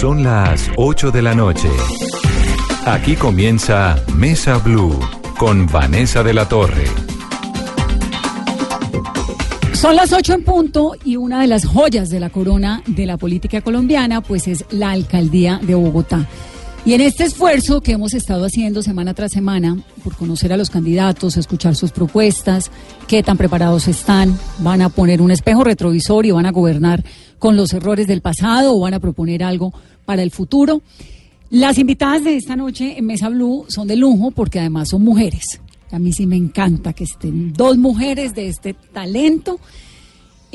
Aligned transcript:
Son 0.00 0.24
las 0.24 0.70
8 0.76 1.12
de 1.12 1.22
la 1.22 1.34
noche. 1.34 1.68
Aquí 2.84 3.14
comienza 3.14 3.96
Mesa 4.16 4.58
Blue 4.58 4.98
con 5.38 5.66
Vanessa 5.66 6.24
de 6.24 6.34
la 6.34 6.48
Torre. 6.48 6.84
Son 9.72 9.94
las 9.94 10.12
8 10.12 10.34
en 10.34 10.44
punto 10.44 10.94
y 11.04 11.16
una 11.16 11.40
de 11.40 11.46
las 11.46 11.64
joyas 11.64 12.10
de 12.10 12.18
la 12.18 12.30
corona 12.30 12.82
de 12.86 13.06
la 13.06 13.16
política 13.16 13.60
colombiana 13.62 14.20
pues 14.20 14.48
es 14.48 14.64
la 14.70 14.90
alcaldía 14.90 15.60
de 15.62 15.76
Bogotá. 15.76 16.28
Y 16.84 16.92
en 16.92 17.00
este 17.00 17.24
esfuerzo 17.24 17.80
que 17.80 17.92
hemos 17.92 18.12
estado 18.12 18.44
haciendo 18.44 18.82
semana 18.82 19.14
tras 19.14 19.32
semana 19.32 19.78
por 20.02 20.16
conocer 20.16 20.52
a 20.52 20.58
los 20.58 20.68
candidatos, 20.68 21.38
escuchar 21.38 21.76
sus 21.76 21.92
propuestas, 21.92 22.70
qué 23.06 23.22
tan 23.22 23.38
preparados 23.38 23.88
están, 23.88 24.38
van 24.58 24.82
a 24.82 24.90
poner 24.90 25.22
un 25.22 25.30
espejo 25.30 25.64
retrovisor 25.64 26.26
y 26.26 26.32
van 26.32 26.44
a 26.44 26.52
gobernar 26.52 27.02
con 27.44 27.58
los 27.58 27.74
errores 27.74 28.06
del 28.06 28.22
pasado 28.22 28.74
o 28.74 28.80
van 28.80 28.94
a 28.94 29.00
proponer 29.00 29.44
algo 29.44 29.70
para 30.06 30.22
el 30.22 30.30
futuro. 30.30 30.80
Las 31.50 31.76
invitadas 31.76 32.24
de 32.24 32.38
esta 32.38 32.56
noche 32.56 32.96
en 32.96 33.04
Mesa 33.04 33.28
Blue 33.28 33.66
son 33.68 33.86
de 33.86 33.96
lujo 33.96 34.30
porque 34.30 34.60
además 34.60 34.88
son 34.88 35.04
mujeres. 35.04 35.60
A 35.90 35.98
mí 35.98 36.10
sí 36.14 36.26
me 36.26 36.36
encanta 36.36 36.94
que 36.94 37.04
estén 37.04 37.52
dos 37.52 37.76
mujeres 37.76 38.34
de 38.34 38.48
este 38.48 38.72
talento 38.72 39.60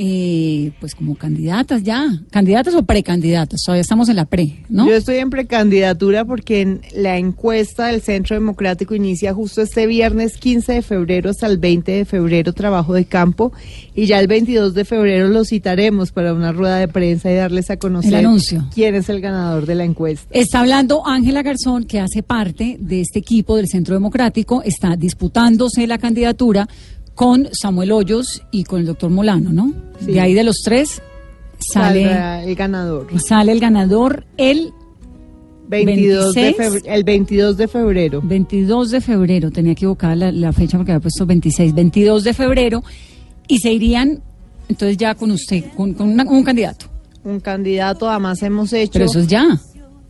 eh, 0.02 0.72
pues 0.80 0.96
como 0.96 1.16
candidatas 1.16 1.84
ya, 1.84 2.22
candidatas 2.32 2.74
o 2.74 2.84
precandidatas, 2.84 3.62
todavía 3.66 3.82
estamos 3.82 4.08
en 4.08 4.16
la 4.16 4.24
pre, 4.24 4.64
¿no? 4.70 4.88
Yo 4.88 4.96
estoy 4.96 5.18
en 5.18 5.30
precandidatura 5.30 6.24
porque 6.24 6.62
en 6.62 6.82
la 6.96 7.18
encuesta 7.18 7.88
del 7.88 8.02
Centro 8.02 8.38
Democrático 8.38 8.96
inicia 8.96 9.34
justo 9.34 9.62
este 9.62 9.88
viernes 9.88 10.38
15 10.38 10.72
de 10.72 10.82
febrero 10.84 11.32
hasta 11.32 11.48
el 11.48 11.58
20 11.58 11.92
de 11.92 12.06
febrero 12.06 12.54
trabajo 12.54 12.94
de 12.94 13.04
campo 13.04 13.52
y 13.94 14.06
ya 14.06 14.22
el 14.22 14.28
22 14.28 14.74
de 14.74 14.86
febrero 14.86 15.28
lo 15.28 15.44
citaremos 15.44 16.14
para 16.14 16.34
una 16.34 16.54
rueda 16.54 16.78
de 16.78 16.88
prensa 16.88 17.30
y 17.30 17.36
darles 17.36 17.70
a 17.70 17.76
conocer 17.76 18.14
el 18.14 18.26
anuncio. 18.26 18.70
quién 18.74 18.96
es 18.96 19.10
el 19.10 19.20
ganador 19.20 19.66
de 19.66 19.76
la 19.76 19.84
encuesta. 19.84 20.30
Está 20.32 20.62
hablando 20.62 21.06
Ángela 21.06 21.42
Garzón, 21.42 21.84
que 21.84 22.00
hace 22.00 22.24
parte 22.24 22.78
de 22.80 23.02
este 23.02 23.20
equipo 23.20 23.58
del 23.58 23.68
Centro 23.68 23.96
Democrático, 23.96 24.64
está 24.64 24.96
disputándose 24.96 25.88
la 25.88 25.98
candidatura 25.98 26.70
con 27.20 27.50
Samuel 27.52 27.92
Hoyos 27.92 28.44
y 28.50 28.64
con 28.64 28.80
el 28.80 28.86
doctor 28.86 29.10
Molano, 29.10 29.52
¿no? 29.52 29.74
De 30.00 30.22
ahí 30.22 30.34
de 30.34 30.46
los 30.46 30.62
tres 30.64 31.02
sale 31.60 32.10
el 32.46 32.56
ganador. 32.56 33.08
Sale 33.20 33.52
el 33.52 33.60
ganador 33.60 34.26
el 34.38 34.72
22 35.68 36.34
de 36.34 36.54
febrero, 36.54 36.86
el 36.86 37.04
22 37.04 37.58
de 37.58 37.68
febrero. 37.68 38.22
22 38.24 38.92
de 38.92 39.02
febrero, 39.02 39.52
tenía 39.52 39.74
equivocada 39.74 40.16
la, 40.16 40.32
la 40.32 40.54
fecha 40.54 40.78
porque 40.78 40.94
había 40.94 41.02
puesto 41.02 41.26
26. 41.26 41.76
22 41.76 42.24
de 42.24 42.34
febrero 42.34 42.84
y 43.50 43.58
se 43.58 43.74
irían 43.74 44.22
entonces 44.70 44.96
ya 44.96 45.14
con 45.14 45.32
usted, 45.32 45.66
con, 45.76 45.94
un 46.00 46.44
candidato. 46.46 46.86
Un 47.26 47.42
candidato, 47.42 48.10
además 48.10 48.42
hemos 48.44 48.72
hecho... 48.72 48.94
Pero 48.94 49.04
eso 49.04 49.20
es 49.20 49.28
ya. 49.28 49.60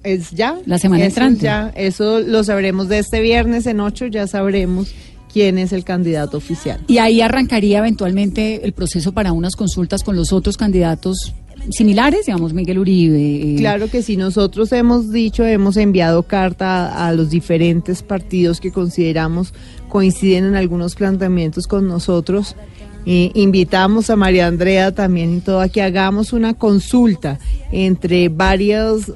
Es 0.04 0.30
ya. 0.30 0.60
La 0.68 0.78
semana 0.78 1.06
entrante. 1.06 1.42
Ya, 1.42 1.74
eso 1.76 2.20
lo 2.20 2.44
sabremos 2.44 2.88
de 2.88 3.00
este 3.00 3.20
viernes 3.20 3.66
en 3.66 3.80
8, 3.80 4.06
ya 4.06 4.28
sabremos 4.28 4.94
quién 5.32 5.58
es 5.58 5.72
el 5.74 5.84
candidato 5.84 6.38
oficial. 6.38 6.82
Y 6.88 6.98
ahí 6.98 7.22
arrancaría 7.22 7.80
eventualmente 7.80 8.66
el 8.66 8.74
proceso 8.74 9.12
para 9.12 9.32
unas 9.32 9.56
consultas 9.56 10.04
con 10.04 10.16
los 10.16 10.34
otros 10.34 10.58
candidatos 10.58 11.34
similares, 11.72 12.26
digamos, 12.26 12.54
Miguel 12.54 12.80
Uribe. 12.80 13.54
Eh. 13.54 13.56
Claro 13.58 13.90
que 13.90 14.02
sí, 14.02 14.18
nosotros 14.18 14.72
hemos 14.72 15.12
dicho, 15.12 15.46
hemos 15.46 15.78
enviado 15.78 16.24
carta 16.24 17.08
a, 17.08 17.14
los 17.14 17.30
diferentes 17.30 18.02
partidos 18.02 18.60
que 18.60 18.72
consideramos 18.72 19.54
coinciden 19.88 20.46
en 20.46 20.56
algunos 20.56 20.96
planteamientos 20.96 21.68
con 21.68 21.88
nosotros. 21.88 22.56
Eh, 23.06 23.32
invitamos 23.34 24.10
a 24.10 24.16
María 24.16 24.48
Andrea 24.48 24.94
también 24.94 25.38
y 25.38 25.40
todo 25.40 25.62
a 25.62 25.70
que 25.70 25.82
hagamos 25.82 26.34
una 26.34 26.54
consulta 26.54 27.40
entre 27.72 28.30
varios 28.30 29.14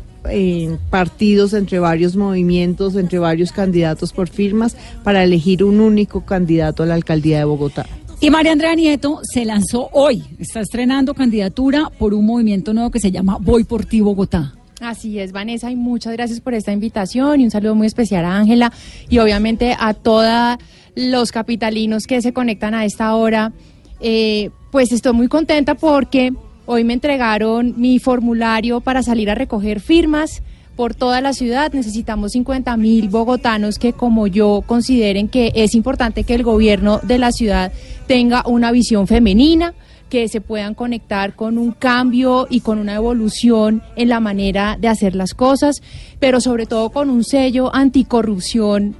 partidos, 0.89 1.53
entre 1.53 1.79
varios 1.79 2.15
movimientos, 2.15 2.95
entre 2.95 3.19
varios 3.19 3.51
candidatos 3.51 4.13
por 4.13 4.29
firmas, 4.29 4.77
para 5.03 5.23
elegir 5.23 5.63
un 5.63 5.79
único 5.79 6.21
candidato 6.21 6.83
a 6.83 6.85
la 6.85 6.95
alcaldía 6.95 7.39
de 7.39 7.45
Bogotá. 7.45 7.85
Y 8.19 8.29
María 8.29 8.53
Andrea 8.53 8.73
Nieto 8.73 9.19
se 9.23 9.43
lanzó 9.43 9.89
hoy, 9.91 10.23
está 10.39 10.61
estrenando 10.61 11.13
candidatura 11.13 11.91
por 11.99 12.13
un 12.13 12.25
movimiento 12.25 12.73
nuevo 12.73 12.89
que 12.89 12.99
se 12.99 13.11
llama 13.11 13.37
Voy 13.39 13.65
por 13.65 13.85
ti 13.85 13.99
Bogotá. 13.99 14.53
Así 14.79 15.19
es, 15.19 15.31
Vanessa, 15.31 15.71
y 15.71 15.75
muchas 15.75 16.13
gracias 16.13 16.39
por 16.39 16.53
esta 16.53 16.71
invitación 16.71 17.41
y 17.41 17.45
un 17.45 17.51
saludo 17.51 17.75
muy 17.75 17.87
especial 17.87 18.25
a 18.25 18.37
Ángela 18.37 18.71
y 19.09 19.19
obviamente 19.19 19.75
a 19.77 19.93
todos 19.93 20.57
los 20.95 21.31
capitalinos 21.31 22.05
que 22.05 22.21
se 22.21 22.33
conectan 22.33 22.73
a 22.73 22.85
esta 22.85 23.15
hora. 23.15 23.51
Eh, 23.99 24.51
pues 24.71 24.91
estoy 24.91 25.13
muy 25.13 25.27
contenta 25.27 25.75
porque 25.75 26.33
Hoy 26.65 26.83
me 26.83 26.93
entregaron 26.93 27.73
mi 27.77 27.99
formulario 27.99 28.79
para 28.79 29.03
salir 29.03 29.29
a 29.29 29.35
recoger 29.35 29.81
firmas 29.81 30.41
por 30.75 30.95
toda 30.95 31.19
la 31.19 31.33
ciudad. 31.33 31.73
Necesitamos 31.73 32.31
50 32.31 32.77
mil 32.77 33.09
bogotanos 33.09 33.77
que, 33.77 33.93
como 33.93 34.27
yo, 34.27 34.63
consideren 34.65 35.27
que 35.27 35.51
es 35.55 35.75
importante 35.75 36.23
que 36.23 36.35
el 36.35 36.43
gobierno 36.43 36.99
de 37.03 37.17
la 37.17 37.31
ciudad 37.31 37.73
tenga 38.07 38.43
una 38.47 38.71
visión 38.71 39.07
femenina 39.07 39.73
que 40.09 40.27
se 40.27 40.41
puedan 40.41 40.73
conectar 40.73 41.35
con 41.35 41.57
un 41.57 41.71
cambio 41.71 42.47
y 42.49 42.61
con 42.61 42.77
una 42.77 42.93
evolución 42.93 43.81
en 43.95 44.09
la 44.09 44.19
manera 44.19 44.77
de 44.79 44.87
hacer 44.87 45.15
las 45.15 45.33
cosas, 45.33 45.81
pero 46.19 46.39
sobre 46.39 46.65
todo 46.65 46.91
con 46.91 47.09
un 47.09 47.23
sello 47.23 47.75
anticorrupción 47.75 48.95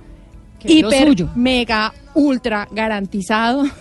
hiper, 0.65 1.27
mega, 1.35 1.93
ultra 2.15 2.67
garantizado. 2.71 3.63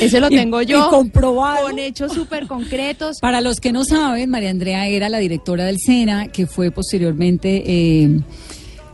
Ese 0.00 0.20
lo 0.20 0.28
tengo 0.28 0.62
yo. 0.62 0.90
comprobado. 0.90 1.66
Con 1.66 1.78
hechos 1.78 2.12
súper 2.12 2.46
concretos. 2.46 3.18
Para 3.20 3.40
los 3.40 3.60
que 3.60 3.72
no 3.72 3.84
saben, 3.84 4.30
María 4.30 4.50
Andrea 4.50 4.86
era 4.86 5.08
la 5.08 5.18
directora 5.18 5.64
del 5.64 5.78
SENA, 5.78 6.28
que 6.28 6.46
fue 6.46 6.70
posteriormente 6.70 7.62
eh, 7.66 8.20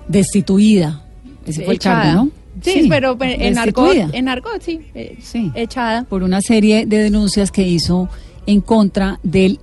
destituida. 0.09 1.03
Ese 1.47 1.65
fue 1.65 1.75
el 1.75 1.81
cargo, 1.81 2.25
¿no? 2.25 2.31
Sí, 2.63 2.87
pero 2.89 3.17
en 3.21 3.57
argot, 3.59 3.97
en 4.13 4.29
argot, 4.29 4.61
sí, 4.61 4.81
eh, 4.95 5.17
sí, 5.23 5.51
echada. 5.55 6.05
Por 6.05 6.23
una 6.23 6.43
serie 6.43 6.85
de 6.85 6.99
denuncias 6.99 7.51
que 7.51 7.63
hizo 7.63 8.09
en 8.47 8.61
contra 8.61 9.19
del 9.23 9.61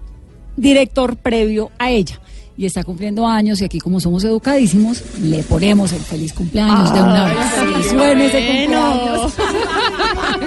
director 0.55 1.15
previo 1.17 1.69
a 1.77 1.91
ella 1.91 2.19
y 2.57 2.65
está 2.65 2.83
cumpliendo 2.83 3.27
años 3.27 3.61
y 3.61 3.65
aquí 3.65 3.79
como 3.79 3.99
somos 3.99 4.23
educadísimos, 4.23 5.03
le 5.21 5.43
ponemos 5.43 5.93
el 5.93 6.01
feliz 6.01 6.33
cumpleaños 6.33 6.91
de 6.91 7.01
una 7.01 7.25
vez. 7.25 7.37
Sí, 7.83 7.89
suene 7.89 8.25
ese 8.25 8.47
cumpleaños. 8.47 9.33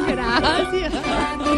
Gracias. 0.09 0.93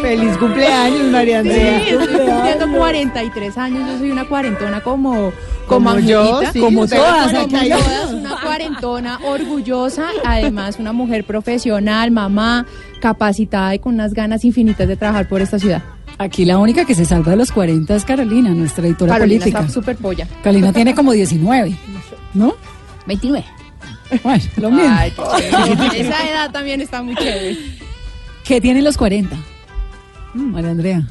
Feliz 0.01 0.37
cumpleaños, 0.37 1.11
María 1.11 1.39
Andrea. 1.39 1.81
Sí, 1.83 1.89
estoy 1.89 2.25
cumpliendo 2.27 2.71
43 2.77 3.57
años, 3.57 3.89
yo 3.89 3.97
soy 3.97 4.11
una 4.11 4.27
cuarentona 4.27 4.81
como 4.81 5.31
como, 5.67 5.97
yo, 5.99 6.41
como 6.59 6.87
todas, 6.87 7.33
como 7.33 7.47
todas, 7.47 8.11
una 8.11 8.35
cuarentona 8.41 9.19
orgullosa, 9.23 10.07
además 10.25 10.77
una 10.77 10.91
mujer 10.93 11.23
profesional, 11.23 12.11
mamá, 12.11 12.65
capacitada 12.99 13.73
y 13.73 13.79
con 13.79 13.95
unas 13.95 14.13
ganas 14.13 14.43
infinitas 14.43 14.87
de 14.87 14.97
trabajar 14.97 15.27
por 15.27 15.41
esta 15.41 15.57
ciudad. 15.57 15.81
Aquí 16.17 16.45
la 16.45 16.57
única 16.57 16.85
que 16.85 16.95
se 16.95 17.05
salva 17.05 17.31
de 17.31 17.37
los 17.37 17.51
40 17.51 17.95
es 17.95 18.05
Carolina, 18.05 18.51
nuestra 18.51 18.85
editora 18.85 19.13
Carolina 19.13 19.39
política. 19.39 19.61
Está 19.61 19.73
súper 19.73 19.97
polla. 19.97 20.27
Carolina 20.43 20.71
tiene 20.71 20.93
como 20.93 21.11
19, 21.11 21.75
¿no? 22.33 22.55
29. 23.07 23.45
Bueno, 24.23 24.43
lo 24.57 24.71
mismo. 24.71 24.93
esa 25.95 26.29
edad 26.29 26.51
también 26.51 26.81
está 26.81 27.01
muy 27.01 27.15
chévere. 27.15 27.57
¿Qué 28.43 28.61
tienen 28.61 28.83
los 28.83 28.97
40? 28.97 29.35
Mm, 30.33 30.51
María 30.51 30.71
Andrea. 30.71 31.07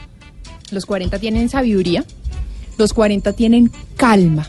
Los 0.71 0.87
40 0.87 1.19
tienen 1.19 1.49
sabiduría, 1.49 2.05
los 2.79 2.93
40 2.93 3.33
tienen 3.33 3.71
calma. 3.97 4.49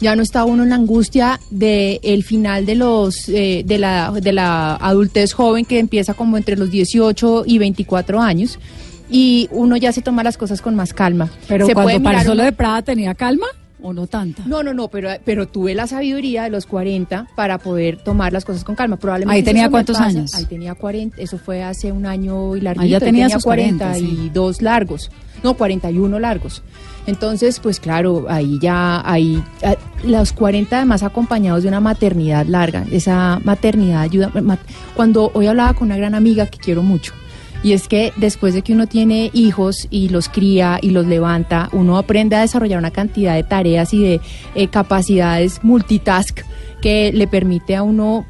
Ya 0.00 0.14
no 0.14 0.22
está 0.22 0.44
uno 0.44 0.62
en 0.62 0.68
la 0.68 0.76
angustia 0.76 1.40
del 1.50 1.98
el 2.04 2.22
final 2.22 2.64
de 2.66 2.76
los 2.76 3.28
eh, 3.28 3.64
de, 3.66 3.78
la, 3.78 4.12
de 4.12 4.32
la 4.32 4.76
adultez 4.76 5.32
joven 5.32 5.64
que 5.64 5.80
empieza 5.80 6.14
como 6.14 6.36
entre 6.36 6.56
los 6.56 6.70
18 6.70 7.42
y 7.46 7.58
24 7.58 8.20
años 8.20 8.60
y 9.10 9.48
uno 9.52 9.76
ya 9.76 9.92
se 9.92 10.02
toma 10.02 10.22
las 10.22 10.36
cosas 10.36 10.60
con 10.62 10.74
más 10.74 10.92
calma. 10.92 11.28
Pero 11.48 11.66
cuando 11.74 12.02
para 12.02 12.24
solo 12.24 12.42
de 12.42 12.52
Prada 12.52 12.82
tenía 12.82 13.14
calma 13.14 13.46
o 13.80 13.92
no 13.92 14.06
tanta. 14.08 14.42
No, 14.44 14.62
no, 14.64 14.74
no, 14.74 14.88
pero, 14.88 15.08
pero 15.24 15.46
tuve 15.46 15.74
la 15.74 15.86
sabiduría 15.86 16.42
de 16.42 16.50
los 16.50 16.66
40 16.66 17.28
para 17.36 17.58
poder 17.58 17.96
tomar 18.02 18.32
las 18.32 18.44
cosas 18.44 18.64
con 18.64 18.74
calma. 18.74 18.96
Probablemente 18.96 19.36
Ahí 19.36 19.42
tenía 19.44 19.70
cuántos 19.70 19.98
años? 20.00 20.34
Ahí 20.34 20.46
tenía 20.46 20.74
40, 20.74 21.16
eso 21.22 21.38
fue 21.38 21.62
hace 21.62 21.92
un 21.92 22.04
año 22.04 22.56
y 22.56 22.60
larguito. 22.60 22.82
Ahí 22.82 22.90
ya 22.90 22.98
tenía, 23.00 23.26
tenía 23.28 23.38
42 23.40 24.62
largos. 24.62 25.10
no, 25.42 25.54
41 25.54 26.18
largos. 26.18 26.62
Entonces, 27.06 27.58
pues 27.60 27.80
claro, 27.80 28.26
ahí 28.28 28.58
ya 28.60 29.00
hay 29.08 29.42
ah, 29.62 29.76
los 30.04 30.32
40 30.34 30.76
además 30.76 31.02
acompañados 31.02 31.62
de 31.62 31.68
una 31.68 31.80
maternidad 31.80 32.44
larga. 32.46 32.84
Esa 32.90 33.40
maternidad 33.44 34.02
ayuda. 34.02 34.30
ma- 34.42 34.58
Cuando 34.94 35.30
hoy 35.34 35.46
hablaba 35.46 35.72
con 35.74 35.86
una 35.86 35.96
gran 35.96 36.14
amiga 36.14 36.46
que 36.46 36.58
quiero 36.58 36.82
mucho, 36.82 37.14
y 37.62 37.72
es 37.72 37.88
que 37.88 38.12
después 38.16 38.54
de 38.54 38.62
que 38.62 38.72
uno 38.72 38.86
tiene 38.86 39.30
hijos 39.32 39.88
y 39.90 40.08
los 40.08 40.28
cría 40.28 40.78
y 40.80 40.90
los 40.90 41.06
levanta, 41.06 41.68
uno 41.72 41.98
aprende 41.98 42.36
a 42.36 42.40
desarrollar 42.40 42.78
una 42.78 42.90
cantidad 42.90 43.34
de 43.34 43.42
tareas 43.42 43.92
y 43.92 44.02
de 44.02 44.20
eh, 44.54 44.68
capacidades 44.68 45.60
multitask 45.62 46.40
que 46.80 47.12
le 47.12 47.26
permite 47.26 47.74
a 47.74 47.82
uno 47.82 48.26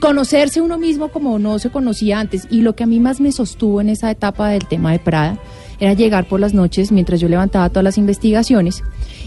conocerse 0.00 0.60
uno 0.60 0.78
mismo 0.78 1.08
como 1.08 1.38
no 1.38 1.58
se 1.58 1.70
conocía 1.70 2.18
antes. 2.18 2.48
Y 2.50 2.62
lo 2.62 2.74
que 2.74 2.84
a 2.84 2.86
mí 2.86 2.98
más 2.98 3.20
me 3.20 3.32
sostuvo 3.32 3.80
en 3.80 3.90
esa 3.90 4.10
etapa 4.10 4.48
del 4.48 4.66
tema 4.66 4.92
de 4.92 4.98
Prada 4.98 5.38
era 5.78 5.92
llegar 5.94 6.26
por 6.26 6.40
las 6.40 6.52
noches 6.52 6.90
mientras 6.90 7.20
yo 7.20 7.28
levantaba 7.28 7.68
todas 7.68 7.84
las 7.84 7.98
investigaciones 7.98 8.82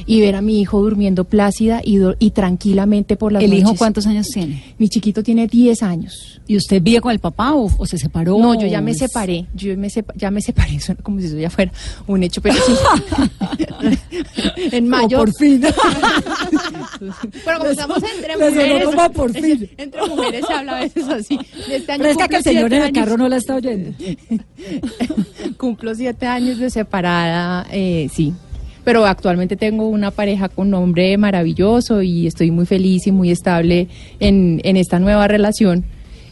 y 0.05 0.21
ver 0.21 0.35
a 0.35 0.41
mi 0.41 0.59
hijo 0.61 0.81
durmiendo 0.81 1.23
plácida 1.23 1.81
y, 1.83 1.97
do- 1.97 2.15
y 2.19 2.31
tranquilamente 2.31 3.15
por 3.15 3.31
las 3.31 3.43
¿El 3.43 3.49
noches. 3.51 3.63
hijo 3.65 3.75
cuántos 3.75 4.07
años 4.07 4.27
tiene? 4.27 4.63
Mi 4.77 4.89
chiquito 4.89 5.23
tiene 5.23 5.47
10 5.47 5.83
años. 5.83 6.39
¿Y 6.45 6.57
usted 6.57 6.81
vive 6.81 6.99
con 7.01 7.11
el 7.11 7.19
papá 7.19 7.53
o, 7.53 7.69
o 7.77 7.85
se 7.85 7.97
separó? 7.97 8.37
No, 8.37 8.53
yo 8.59 8.67
ya 8.67 8.81
me 8.81 8.91
¿O 8.91 8.93
es- 8.93 8.99
separé, 8.99 9.45
yo 9.53 9.75
me 9.77 9.89
sepa- 9.89 10.13
ya 10.15 10.29
me 10.31 10.41
separé, 10.41 10.79
suena 10.81 11.01
como 11.01 11.19
si 11.19 11.27
eso 11.27 11.37
ya 11.37 11.49
fuera 11.49 11.71
un 12.07 12.21
hecho, 12.23 12.41
pero 12.41 12.55
sí. 12.55 12.73
en 14.71 14.87
mayo. 14.87 15.17
Por 15.19 15.33
fin. 15.35 15.61
Pero 17.45 17.57
como 17.59 17.69
estamos 17.71 17.97
entre 18.15 18.37
mujeres, 18.37 18.85
como 18.85 19.11
por 19.11 19.31
fin. 19.33 19.69
entre 19.77 20.07
mujeres 20.07 20.45
se 20.47 20.53
habla 20.53 20.77
a 20.77 20.79
veces 20.81 21.07
así. 21.09 21.39
Este 21.69 21.91
año 21.91 22.03
Pero 22.03 22.21
es 22.21 22.27
que 22.27 22.35
el 22.37 22.43
señor 22.43 22.73
en 22.73 22.81
el 22.83 22.91
carro 22.91 23.17
no 23.17 23.27
la 23.29 23.37
está 23.37 23.55
oyendo. 23.55 23.91
Cumplo 25.57 25.93
siete 25.95 26.25
años 26.25 26.57
de 26.59 26.69
separada, 26.69 27.65
eh, 27.71 28.09
sí. 28.13 28.33
Pero 28.83 29.05
actualmente 29.05 29.55
tengo 29.55 29.87
una 29.87 30.11
pareja 30.11 30.49
con 30.49 30.69
nombre 30.69 31.17
maravilloso 31.17 32.01
y 32.01 32.27
estoy 32.27 32.51
muy 32.51 32.65
feliz 32.65 33.07
y 33.07 33.11
muy 33.11 33.31
estable 33.31 33.87
en, 34.19 34.61
en 34.63 34.77
esta 34.77 34.99
nueva 34.99 35.27
relación. 35.27 35.85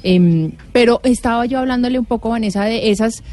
Em, 0.03 0.51
pero 0.71 0.99
estaba 1.03 1.45
yo 1.45 1.59
hablándole 1.59 1.99
un 1.99 2.05
poco, 2.05 2.29
Vanessa, 2.29 2.65
de 2.65 2.89
esas 2.91 3.23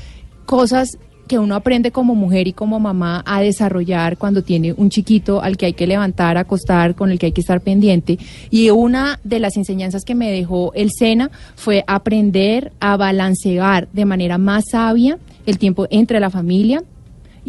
cosas 0.44 0.98
que 1.28 1.38
uno 1.38 1.54
aprende 1.54 1.92
como 1.92 2.14
mujer 2.14 2.48
y 2.48 2.52
como 2.54 2.80
mamá 2.80 3.22
a 3.26 3.40
desarrollar 3.40 4.16
cuando 4.16 4.42
tiene 4.42 4.72
un 4.72 4.88
chiquito 4.88 5.42
al 5.42 5.56
que 5.56 5.66
hay 5.66 5.72
que 5.74 5.86
levantar, 5.86 6.38
acostar, 6.38 6.94
con 6.94 7.10
el 7.10 7.18
que 7.18 7.26
hay 7.26 7.32
que 7.32 7.42
estar 7.42 7.60
pendiente. 7.60 8.18
Y 8.50 8.70
una 8.70 9.20
de 9.22 9.38
las 9.38 9.56
enseñanzas 9.56 10.04
que 10.04 10.14
me 10.14 10.32
dejó 10.32 10.72
el 10.74 10.90
SENA 10.90 11.30
fue 11.54 11.84
aprender 11.86 12.72
a 12.80 12.96
balancear 12.96 13.88
de 13.92 14.06
manera 14.06 14.38
más 14.38 14.64
sabia 14.70 15.18
el 15.46 15.58
tiempo 15.58 15.86
entre 15.90 16.18
la 16.18 16.30
familia 16.30 16.82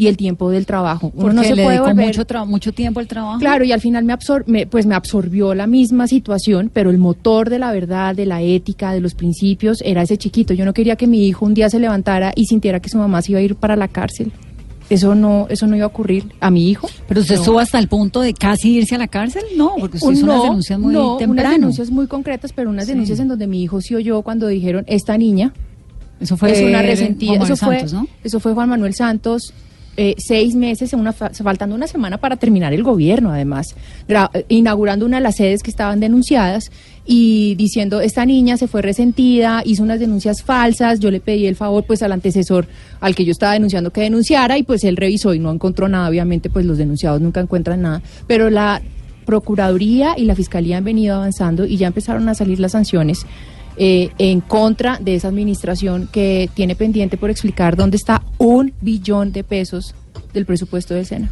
y 0.00 0.06
el 0.06 0.16
tiempo 0.16 0.50
del 0.50 0.64
trabajo. 0.64 1.08
Uno 1.14 1.20
Porque 1.22 1.36
no 1.36 1.42
se 1.42 1.54
le 1.54 1.62
puede 1.64 1.76
dedicó 1.76 1.88
volver... 1.90 2.06
mucho, 2.06 2.26
tra- 2.26 2.46
mucho 2.46 2.72
tiempo 2.72 3.00
al 3.00 3.06
trabajo. 3.06 3.38
Claro, 3.38 3.64
y 3.64 3.72
al 3.72 3.80
final 3.80 4.04
me, 4.04 4.12
absor 4.14 4.44
me- 4.46 4.66
pues 4.66 4.86
me 4.86 4.94
absorbió 4.94 5.54
la 5.54 5.66
misma 5.66 6.06
situación, 6.06 6.70
pero 6.72 6.88
el 6.90 6.96
motor 6.98 7.50
de 7.50 7.58
la 7.58 7.70
verdad, 7.72 8.14
de 8.14 8.24
la 8.24 8.40
ética, 8.40 8.92
de 8.92 9.00
los 9.00 9.14
principios, 9.14 9.82
era 9.84 10.02
ese 10.02 10.16
chiquito. 10.16 10.54
Yo 10.54 10.64
no 10.64 10.72
quería 10.72 10.96
que 10.96 11.06
mi 11.06 11.26
hijo 11.28 11.44
un 11.44 11.52
día 11.52 11.68
se 11.68 11.78
levantara 11.78 12.32
y 12.34 12.46
sintiera 12.46 12.80
que 12.80 12.88
su 12.88 12.96
mamá 12.98 13.20
se 13.20 13.32
iba 13.32 13.40
a 13.40 13.42
ir 13.42 13.56
para 13.56 13.76
la 13.76 13.88
cárcel. 13.88 14.32
Eso 14.88 15.14
no, 15.14 15.46
eso 15.50 15.66
no 15.68 15.76
iba 15.76 15.84
a 15.84 15.88
ocurrir 15.88 16.24
a 16.40 16.50
mi 16.50 16.68
hijo. 16.68 16.88
Pero 17.06 17.20
usted 17.20 17.36
No. 17.36 17.40
estuvo 17.42 17.58
hasta 17.60 17.78
el 17.78 17.86
punto 17.86 18.22
de 18.22 18.34
casi 18.34 18.72
irse 18.78 18.96
a 18.96 18.98
la 18.98 19.06
cárcel. 19.06 19.42
No, 19.56 19.74
porque 19.78 19.98
usted 19.98 20.10
hizo 20.12 20.26
no, 20.26 20.32
unas 20.32 20.42
denuncias 20.44 20.78
muy 20.80 20.94
no, 20.94 21.16
temprano. 21.16 21.48
unas 21.48 21.52
denuncias 21.60 21.90
muy 21.90 22.06
concretas, 22.08 22.52
pero 22.52 22.70
unas 22.70 22.86
Sí. 22.86 22.92
denuncias 22.92 23.20
en 23.20 23.28
donde 23.28 23.46
mi 23.46 23.62
hijo 23.62 23.80
sí 23.80 23.94
oyó 23.94 24.22
cuando 24.22 24.48
dijeron, 24.48 24.84
esta 24.88 25.16
niña 25.16 25.52
Eso 26.18 26.36
fue 26.36 26.50
es 26.52 26.60
una 26.60 26.78
Juan 26.78 26.86
resentida. 26.86 27.32
Manuel 27.32 27.52
Eso 27.52 27.64
fue, 27.64 27.76
Santos, 27.78 27.92
¿no? 27.92 28.06
eso 28.24 28.40
fue 28.40 28.52
Juan 28.52 28.68
Manuel 28.68 28.94
Santos. 28.94 29.54
Eh, 29.96 30.14
seis 30.18 30.54
meses, 30.54 30.92
una 30.92 31.12
fa- 31.12 31.30
faltando 31.30 31.74
una 31.74 31.86
semana 31.86 32.18
para 32.18 32.36
terminar 32.36 32.72
el 32.72 32.82
gobierno, 32.82 33.30
además, 33.32 33.74
eh, 34.08 34.44
inaugurando 34.48 35.04
una 35.04 35.18
de 35.18 35.22
las 35.22 35.36
sedes 35.36 35.62
que 35.62 35.70
estaban 35.70 36.00
denunciadas 36.00 36.70
y 37.04 37.54
diciendo, 37.56 38.00
esta 38.00 38.24
niña 38.24 38.56
se 38.56 38.68
fue 38.68 38.82
resentida, 38.82 39.62
hizo 39.64 39.82
unas 39.82 39.98
denuncias 40.00 40.42
falsas, 40.42 41.00
yo 41.00 41.10
le 41.10 41.18
pedí 41.20 41.46
el 41.46 41.56
favor 41.56 41.84
pues 41.84 42.02
al 42.02 42.12
antecesor 42.12 42.66
al 43.00 43.14
que 43.14 43.24
yo 43.24 43.32
estaba 43.32 43.54
denunciando 43.54 43.90
que 43.90 44.02
denunciara 44.02 44.56
y 44.58 44.62
pues 44.62 44.84
él 44.84 44.96
revisó 44.96 45.34
y 45.34 45.38
no 45.38 45.50
encontró 45.50 45.88
nada, 45.88 46.08
obviamente 46.08 46.50
pues 46.50 46.64
los 46.66 46.78
denunciados 46.78 47.20
nunca 47.20 47.40
encuentran 47.40 47.82
nada, 47.82 48.02
pero 48.26 48.48
la 48.50 48.80
Procuraduría 49.26 50.14
y 50.18 50.24
la 50.24 50.34
Fiscalía 50.34 50.78
han 50.78 50.84
venido 50.84 51.14
avanzando 51.14 51.64
y 51.64 51.76
ya 51.76 51.86
empezaron 51.86 52.28
a 52.28 52.34
salir 52.34 52.58
las 52.58 52.72
sanciones 52.72 53.26
eh, 53.76 54.10
en 54.18 54.40
contra 54.40 54.98
de 54.98 55.14
esa 55.14 55.28
administración 55.28 56.08
que 56.10 56.50
tiene 56.54 56.74
pendiente 56.74 57.16
por 57.16 57.30
explicar 57.30 57.76
dónde 57.76 57.96
está 57.96 58.22
un 58.38 58.72
billón 58.80 59.32
de 59.32 59.44
pesos 59.44 59.94
del 60.32 60.46
presupuesto 60.46 60.94
del 60.94 61.06
SENA. 61.06 61.30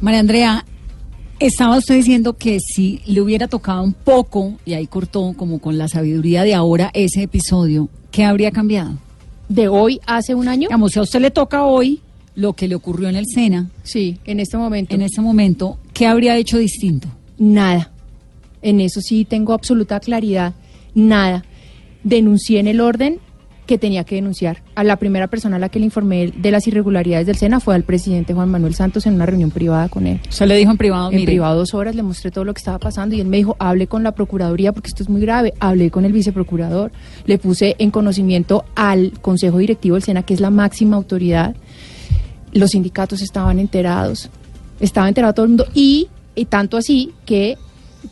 María 0.00 0.20
Andrea, 0.20 0.64
estaba 1.40 1.76
usted 1.76 1.96
diciendo 1.96 2.36
que 2.36 2.58
si 2.60 3.00
le 3.06 3.20
hubiera 3.20 3.48
tocado 3.48 3.82
un 3.82 3.92
poco, 3.92 4.54
y 4.64 4.74
ahí 4.74 4.86
cortó 4.86 5.34
como 5.36 5.60
con 5.60 5.78
la 5.78 5.88
sabiduría 5.88 6.42
de 6.42 6.54
ahora 6.54 6.90
ese 6.94 7.22
episodio, 7.22 7.88
¿qué 8.10 8.24
habría 8.24 8.50
cambiado? 8.50 8.98
De 9.48 9.68
hoy 9.68 10.00
hace 10.06 10.34
un 10.34 10.48
año, 10.48 10.68
Digamos, 10.68 10.92
si 10.92 10.98
a 10.98 11.02
usted 11.02 11.20
le 11.20 11.30
toca 11.30 11.64
hoy 11.64 12.00
lo 12.34 12.52
que 12.52 12.68
le 12.68 12.74
ocurrió 12.74 13.08
en 13.08 13.16
el 13.16 13.26
SENA, 13.26 13.70
sí, 13.82 14.18
en 14.24 14.40
este 14.40 14.56
momento, 14.56 14.94
en 14.94 15.02
ese 15.02 15.20
momento, 15.20 15.78
¿qué 15.92 16.06
habría 16.06 16.36
hecho 16.36 16.58
distinto? 16.58 17.08
nada. 17.38 17.92
En 18.60 18.80
eso 18.80 19.00
sí 19.00 19.24
tengo 19.24 19.52
absoluta 19.52 20.00
claridad, 20.00 20.54
nada. 20.94 21.44
Denuncié 22.08 22.58
en 22.58 22.68
el 22.68 22.80
orden 22.80 23.20
que 23.66 23.76
tenía 23.76 24.02
que 24.04 24.14
denunciar. 24.14 24.62
A 24.74 24.82
la 24.82 24.96
primera 24.96 25.26
persona 25.26 25.56
a 25.56 25.58
la 25.58 25.68
que 25.68 25.78
le 25.78 25.84
informé 25.84 26.32
de 26.34 26.50
las 26.50 26.66
irregularidades 26.66 27.26
del 27.26 27.36
SENA 27.36 27.60
fue 27.60 27.74
al 27.74 27.82
presidente 27.82 28.32
Juan 28.32 28.50
Manuel 28.50 28.74
Santos 28.74 29.04
en 29.04 29.12
una 29.14 29.26
reunión 29.26 29.50
privada 29.50 29.90
con 29.90 30.06
él. 30.06 30.20
Usted 30.26 30.46
le 30.46 30.56
dijo 30.56 30.70
en 30.70 30.78
privado, 30.78 31.10
En 31.10 31.16
mire, 31.16 31.26
privado 31.26 31.58
dos 31.58 31.74
horas 31.74 31.94
le 31.94 32.02
mostré 32.02 32.30
todo 32.30 32.44
lo 32.44 32.54
que 32.54 32.60
estaba 32.60 32.78
pasando 32.78 33.14
y 33.14 33.20
él 33.20 33.26
me 33.26 33.36
dijo, 33.36 33.56
hable 33.58 33.86
con 33.86 34.02
la 34.02 34.12
Procuraduría 34.12 34.72
porque 34.72 34.88
esto 34.88 35.02
es 35.02 35.10
muy 35.10 35.20
grave. 35.20 35.52
Hablé 35.60 35.90
con 35.90 36.06
el 36.06 36.12
viceprocurador, 36.12 36.92
le 37.26 37.36
puse 37.36 37.76
en 37.78 37.90
conocimiento 37.90 38.64
al 38.74 39.12
Consejo 39.20 39.58
Directivo 39.58 39.96
del 39.96 40.02
SENA, 40.02 40.22
que 40.22 40.32
es 40.32 40.40
la 40.40 40.50
máxima 40.50 40.96
autoridad. 40.96 41.54
Los 42.52 42.70
sindicatos 42.70 43.20
estaban 43.20 43.58
enterados, 43.58 44.30
estaba 44.80 45.08
enterado 45.08 45.34
todo 45.34 45.44
el 45.44 45.50
mundo 45.50 45.66
y, 45.74 46.08
y 46.34 46.46
tanto 46.46 46.78
así 46.78 47.12
que 47.26 47.58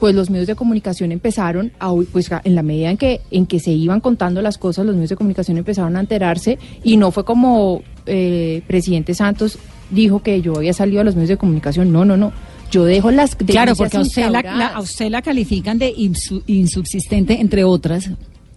pues 0.01 0.15
los 0.15 0.31
medios 0.31 0.47
de 0.47 0.55
comunicación 0.57 1.13
empezaron 1.13 1.73
a 1.79 1.93
pues 2.13 2.29
en 2.45 2.55
la 2.55 2.63
medida 2.63 2.91
en 2.91 2.97
que 2.97 3.21
en 3.31 3.47
que 3.47 3.61
se 3.61 3.71
iban 3.71 4.01
contando 4.01 4.43
las 4.43 4.59
cosas 4.59 4.85
los 4.85 4.95
medios 4.97 5.11
de 5.11 5.17
comunicación 5.17 5.59
empezaron 5.59 5.97
a 5.97 6.01
enterarse 6.01 6.59
y 6.83 6.97
no 6.97 7.11
fue 7.13 7.25
como 7.25 7.83
eh, 8.07 8.63
presidente 8.67 9.15
Santos 9.15 9.59
dijo 9.91 10.23
que 10.23 10.43
yo 10.43 10.57
había 10.57 10.73
salido 10.73 11.01
a 11.01 11.05
los 11.05 11.15
medios 11.15 11.29
de 11.31 11.37
comunicación 11.37 11.93
no 11.93 12.05
no 12.05 12.17
no 12.17 12.33
yo 12.71 12.85
dejo 12.85 13.13
las 13.13 13.37
Claro, 13.37 13.77
porque 13.77 13.97
a 13.97 14.01
usted 14.01 14.23
la, 14.33 14.67
a 14.75 14.81
usted 14.81 15.09
la 15.09 15.23
califican 15.23 15.79
de 15.79 15.95
insu- 15.95 16.43
insubsistente, 16.49 17.41
entre 17.41 17.63
otras. 17.63 18.11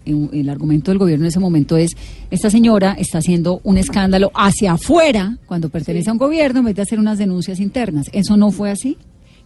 El 0.05 0.49
argumento 0.49 0.89
del 0.89 0.97
gobierno 0.97 1.25
en 1.25 1.27
ese 1.27 1.39
momento 1.39 1.77
es, 1.77 1.95
esta 2.31 2.49
señora 2.49 2.95
está 2.97 3.19
haciendo 3.19 3.61
un 3.63 3.77
escándalo 3.77 4.31
hacia 4.33 4.71
afuera 4.71 5.37
cuando 5.45 5.69
pertenece 5.69 6.09
a 6.09 6.13
un 6.13 6.17
gobierno 6.17 6.59
en 6.61 6.65
vez 6.65 6.75
de 6.75 6.81
hacer 6.81 6.97
unas 6.97 7.19
denuncias 7.19 7.59
internas. 7.59 8.09
¿Eso 8.11 8.35
no 8.35 8.49
fue 8.49 8.71
así? 8.71 8.97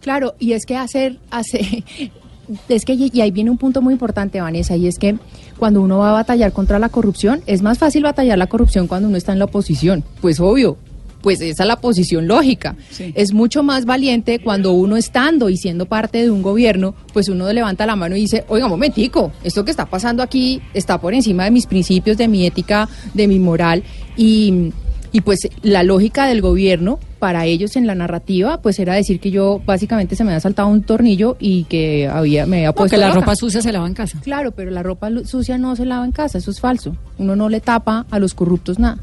Claro, 0.04 0.34
y 0.38 0.52
es 0.52 0.66
que 0.66 0.76
hacer, 0.76 1.16
hace, 1.30 1.82
es 2.68 2.84
que 2.84 2.92
y 2.92 3.20
ahí 3.22 3.30
viene 3.30 3.50
un 3.50 3.56
punto 3.56 3.80
muy 3.80 3.94
importante, 3.94 4.38
Vanessa, 4.38 4.76
y 4.76 4.86
es 4.86 4.98
que 4.98 5.16
cuando 5.58 5.80
uno 5.80 5.96
va 5.96 6.10
a 6.10 6.12
batallar 6.12 6.52
contra 6.52 6.78
la 6.78 6.90
corrupción, 6.90 7.40
es 7.46 7.62
más 7.62 7.78
fácil 7.78 8.02
batallar 8.02 8.36
la 8.36 8.46
corrupción 8.46 8.86
cuando 8.86 9.08
uno 9.08 9.16
está 9.16 9.32
en 9.32 9.38
la 9.38 9.46
oposición. 9.46 10.04
Pues 10.20 10.40
obvio, 10.40 10.76
pues 11.22 11.40
esa 11.40 11.62
es 11.62 11.66
la 11.66 11.80
posición 11.80 12.28
lógica. 12.28 12.76
Sí. 12.90 13.14
Es 13.14 13.32
mucho 13.32 13.62
más 13.62 13.86
valiente 13.86 14.40
cuando 14.40 14.72
uno 14.72 14.98
estando 14.98 15.48
y 15.48 15.56
siendo 15.56 15.86
parte 15.86 16.18
de 16.18 16.30
un 16.30 16.42
gobierno, 16.42 16.94
pues 17.14 17.30
uno 17.30 17.50
levanta 17.50 17.86
la 17.86 17.96
mano 17.96 18.14
y 18.14 18.20
dice, 18.20 18.44
oiga, 18.48 18.68
momentico, 18.68 19.32
esto 19.42 19.64
que 19.64 19.70
está 19.70 19.86
pasando 19.86 20.22
aquí 20.22 20.60
está 20.74 21.00
por 21.00 21.14
encima 21.14 21.44
de 21.44 21.50
mis 21.50 21.64
principios, 21.64 22.18
de 22.18 22.28
mi 22.28 22.44
ética, 22.44 22.90
de 23.14 23.26
mi 23.26 23.38
moral, 23.38 23.82
y, 24.18 24.70
y 25.12 25.22
pues 25.22 25.48
la 25.62 25.82
lógica 25.82 26.26
del 26.26 26.42
gobierno 26.42 27.00
para 27.24 27.46
ellos 27.46 27.74
en 27.76 27.86
la 27.86 27.94
narrativa, 27.94 28.60
pues 28.60 28.78
era 28.78 28.92
decir 28.92 29.18
que 29.18 29.30
yo 29.30 29.62
básicamente 29.64 30.14
se 30.14 30.24
me 30.24 30.32
había 30.32 30.40
saltado 30.40 30.68
un 30.68 30.82
tornillo 30.82 31.38
y 31.40 31.64
que 31.64 32.06
había, 32.06 32.44
me 32.44 32.58
había 32.58 32.72
puesto 32.74 32.82
Porque 32.82 32.98
la 32.98 33.08
loca. 33.08 33.20
ropa 33.20 33.34
sucia 33.34 33.62
se 33.62 33.72
lava 33.72 33.86
en 33.86 33.94
casa. 33.94 34.20
Claro, 34.22 34.52
pero 34.52 34.70
la 34.70 34.82
ropa 34.82 35.08
sucia 35.24 35.56
no 35.56 35.74
se 35.74 35.86
lava 35.86 36.04
en 36.04 36.12
casa, 36.12 36.36
eso 36.36 36.50
es 36.50 36.60
falso. 36.60 36.94
Uno 37.16 37.34
no 37.34 37.48
le 37.48 37.62
tapa 37.62 38.04
a 38.10 38.18
los 38.18 38.34
corruptos 38.34 38.78
nada. 38.78 38.98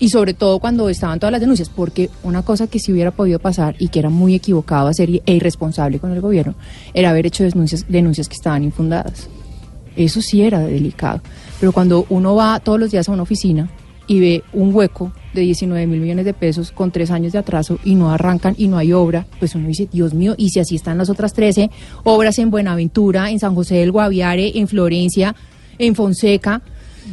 Y 0.00 0.08
sobre 0.08 0.34
todo 0.34 0.58
cuando 0.58 0.88
estaban 0.88 1.20
todas 1.20 1.30
las 1.30 1.40
denuncias, 1.40 1.68
porque 1.68 2.10
una 2.24 2.42
cosa 2.42 2.66
que 2.66 2.80
sí 2.80 2.92
hubiera 2.92 3.12
podido 3.12 3.38
pasar 3.38 3.76
y 3.78 3.86
que 3.86 4.00
era 4.00 4.10
muy 4.10 4.34
equivocado 4.34 4.88
hacer 4.88 5.08
e 5.24 5.32
irresponsable 5.32 6.00
con 6.00 6.10
el 6.10 6.20
gobierno, 6.20 6.56
era 6.92 7.10
haber 7.10 7.26
hecho 7.26 7.44
denuncias, 7.44 7.86
denuncias 7.88 8.28
que 8.28 8.34
estaban 8.34 8.64
infundadas. 8.64 9.28
Eso 9.94 10.20
sí 10.20 10.42
era 10.42 10.58
delicado. 10.58 11.20
Pero 11.60 11.70
cuando 11.70 12.04
uno 12.08 12.34
va 12.34 12.58
todos 12.58 12.80
los 12.80 12.90
días 12.90 13.08
a 13.08 13.12
una 13.12 13.22
oficina 13.22 13.70
y 14.10 14.18
ve 14.18 14.42
un 14.52 14.74
hueco 14.74 15.12
de 15.34 15.42
19 15.42 15.86
mil 15.86 16.00
millones 16.00 16.24
de 16.24 16.34
pesos 16.34 16.72
con 16.72 16.90
tres 16.90 17.12
años 17.12 17.32
de 17.32 17.38
atraso 17.38 17.78
y 17.84 17.94
no 17.94 18.10
arrancan 18.10 18.56
y 18.58 18.66
no 18.66 18.76
hay 18.76 18.92
obra, 18.92 19.24
pues 19.38 19.54
uno 19.54 19.68
dice, 19.68 19.88
Dios 19.92 20.14
mío, 20.14 20.34
y 20.36 20.48
si 20.50 20.58
así 20.58 20.74
están 20.74 20.98
las 20.98 21.08
otras 21.10 21.32
13 21.32 21.70
obras 22.02 22.38
en 22.40 22.50
Buenaventura, 22.50 23.30
en 23.30 23.38
San 23.38 23.54
José 23.54 23.76
del 23.76 23.92
Guaviare, 23.92 24.58
en 24.58 24.66
Florencia, 24.66 25.36
en 25.78 25.94
Fonseca, 25.94 26.60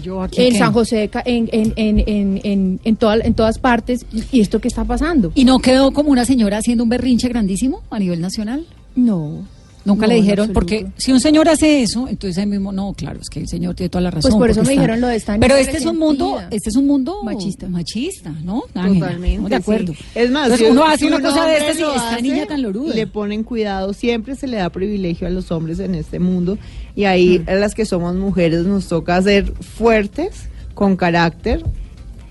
Yo 0.02 0.24
aquí 0.24 0.42
en 0.42 0.54
qué. 0.54 0.58
San 0.58 0.74
José, 0.74 1.10
en, 1.26 1.48
en, 1.52 1.74
en, 1.76 2.00
en, 2.08 2.42
en, 2.44 2.80
en, 2.84 2.96
toda- 2.96 3.20
en 3.24 3.34
todas 3.36 3.60
partes. 3.60 4.06
¿Y, 4.12 4.38
y 4.38 4.42
esto 4.42 4.60
qué 4.60 4.68
está 4.68 4.84
pasando? 4.84 5.32
¿Y 5.36 5.46
no 5.46 5.60
quedó 5.60 5.92
como 5.92 6.10
una 6.10 6.26
señora 6.26 6.58
haciendo 6.58 6.84
un 6.84 6.90
berrinche 6.90 7.28
grandísimo 7.30 7.84
a 7.92 8.00
nivel 8.00 8.20
nacional? 8.22 8.66
No. 8.96 9.46
Nunca 9.88 10.06
No, 10.06 10.14
le 10.14 10.16
dijeron, 10.20 10.52
porque 10.54 10.86
si 10.98 11.12
un 11.12 11.20
señor 11.20 11.48
hace 11.50 11.82
eso, 11.82 12.08
entonces 12.08 12.38
ahí 12.38 12.46
mismo, 12.46 12.72
no, 12.72 12.94
claro, 12.94 13.20
es 13.22 13.30
que 13.30 13.40
el 13.40 13.48
señor 13.48 13.74
tiene 13.74 13.90
toda 13.90 14.02
la 14.02 14.12
razón. 14.12 14.30
Pues 14.32 14.36
por 14.40 14.50
eso 14.52 14.60
me 14.60 14.64
está- 14.64 14.72
dijeron 14.74 15.02
lo 15.02 15.08
de 15.08 15.16
esta 15.16 15.38
Pero 15.40 15.56
niña 15.56 15.66
este 15.66 15.78
es 15.78 15.86
un 15.86 15.98
mundo, 15.98 16.42
este 16.52 16.70
es 16.70 16.76
un 16.76 16.86
mundo 16.88 17.24
Machista. 17.24 17.68
machista, 17.70 18.30
¿no? 18.44 18.64
Ángela? 18.76 19.08
Totalmente. 19.08 19.50
De 19.50 19.56
acuerdo. 19.56 19.94
sí. 19.94 20.00
Es 20.14 20.30
más, 20.30 20.44
Entonces, 20.52 20.68
si- 20.68 20.72
uno 20.72 20.86
hace 20.86 20.98
si 21.00 21.06
una 21.08 21.16
un 21.18 21.22
cosa 21.24 21.46
de 21.46 21.58
estas 21.58 21.80
y 21.80 21.82
esta 21.84 22.10
hace, 22.14 22.22
niña 22.22 22.46
tan 22.46 22.62
loruda. 22.62 22.94
Le 22.94 23.08
ponen 23.08 23.44
cuidado, 23.44 23.94
siempre 23.94 24.36
se 24.36 24.46
le 24.48 24.58
da 24.58 24.70
privilegio 24.70 25.26
a 25.28 25.30
los 25.32 25.52
hombres 25.52 25.80
en 25.80 25.96
este 25.96 26.20
mundo 26.20 26.58
y 26.96 27.06
ahí 27.06 27.40
Mm. 27.40 27.50
a 27.50 27.54
las 27.54 27.74
que 27.74 27.86
somos 27.86 28.14
mujeres 28.16 28.66
nos 28.66 28.88
toca 28.88 29.22
ser 29.22 29.54
fuertes, 29.54 30.50
con 30.74 30.96
carácter 30.98 31.64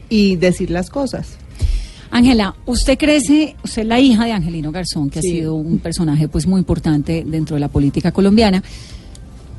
y 0.09 0.37
decir 0.37 0.71
las 0.71 0.91
cosas. 0.91 1.39
Ángela, 2.17 2.55
usted 2.65 2.97
crece, 2.97 3.57
usted 3.63 3.83
es 3.83 3.89
la 3.89 4.01
hija 4.01 4.25
de 4.25 4.33
Angelino 4.33 4.73
Garzón, 4.73 5.11
que 5.11 5.21
Sí. 5.21 5.29
ha 5.29 5.31
sido 5.33 5.55
un 5.55 5.79
personaje 5.79 6.29
pues 6.29 6.47
muy 6.47 6.59
importante 6.59 7.25
dentro 7.27 7.57
de 7.57 7.61
la 7.61 7.69
política 7.69 8.11
colombiana, 8.11 8.63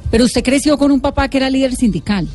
pero 0.09 0.25
usted 0.25 0.43
creció 0.43 0.77
con 0.77 0.91
un 0.91 0.99
papá 0.99 1.27
que 1.27 1.37
era 1.37 1.49
líder 1.51 1.75
sindical, 1.75 2.27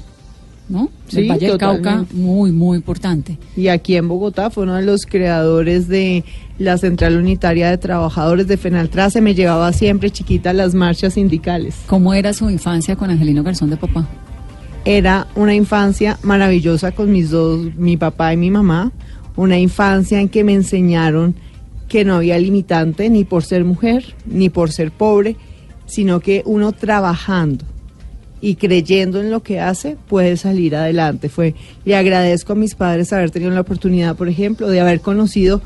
¿no? 0.69 0.91
Sí, 1.09 1.27
Valle 1.27 1.49
del 1.49 1.59
Cauca, 1.59 2.05
muy, 2.13 2.53
muy 2.53 2.77
importante. 2.77 3.37
Y 3.57 3.67
aquí 3.69 3.97
en 3.97 4.07
Bogotá 4.07 4.51
fue 4.51 4.63
uno 4.63 4.77
de 4.77 4.83
los 4.83 5.07
creadores 5.07 5.89
de 5.89 6.25
la 6.59 6.79
Central 6.79 7.17
Unitaria 7.17 7.69
de 7.71 7.79
Trabajadores 7.79 8.47
de 8.47 8.57
Fenaltra. 8.57 9.11
Se 9.11 9.21
me 9.21 9.35
llevaba 9.35 9.73
siempre 9.73 10.11
chiquita 10.11 10.51
a 10.51 10.53
las 10.53 10.75
marchas 10.75 11.15
sindicales. 11.15 11.75
¿Cómo 11.87 12.15
era 12.15 12.33
su 12.33 12.49
infancia 12.49 12.95
con 12.95 13.11
Angelino 13.11 13.43
Garzón 13.43 13.71
de 13.71 13.77
papá? 13.77 14.07
Era 14.85 15.27
una 15.35 15.55
infancia 15.55 16.19
maravillosa 16.23 16.93
con 16.93 17.11
mis 17.11 17.31
dos, 17.31 17.75
mi 17.77 17.97
papá 17.97 18.33
y 18.33 18.37
mi 18.37 18.51
mamá. 18.51 18.93
Una 19.37 19.59
infancia 19.59 20.21
en 20.21 20.29
que 20.29 20.45
me 20.45 20.55
enseñaron 20.55 21.35
que 21.89 22.05
no 22.05 22.17
había 22.17 22.39
limitante 22.39 23.11
ni 23.11 23.25
por 23.25 23.45
ser 23.45 23.65
mujer, 23.65 24.15
ni 24.27 24.49
por 24.49 24.73
ser 24.73 24.91
pobre, 24.93 25.37
sino 25.87 26.21
que 26.21 26.43
uno 26.47 26.73
trabajando 26.73 27.67
y 28.41 28.57
creyendo 28.57 29.21
en 29.21 29.31
lo 29.31 29.43
que 29.43 29.61
hace 29.61 29.97
puede 30.09 30.37
salir 30.37 30.75
adelante. 30.75 31.29
Fue, 31.29 31.55
le 31.85 31.97
agradezco 31.97 32.55
a 32.55 32.57
mis 32.57 32.75
padres 32.75 33.13
haber 33.13 33.31
tenido 33.31 33.53
la 33.53 33.61
oportunidad, 33.61 34.17
por 34.17 34.29
ejemplo, 34.29 34.69
de 34.69 34.81
haber 34.81 35.01
conocido 35.01 35.63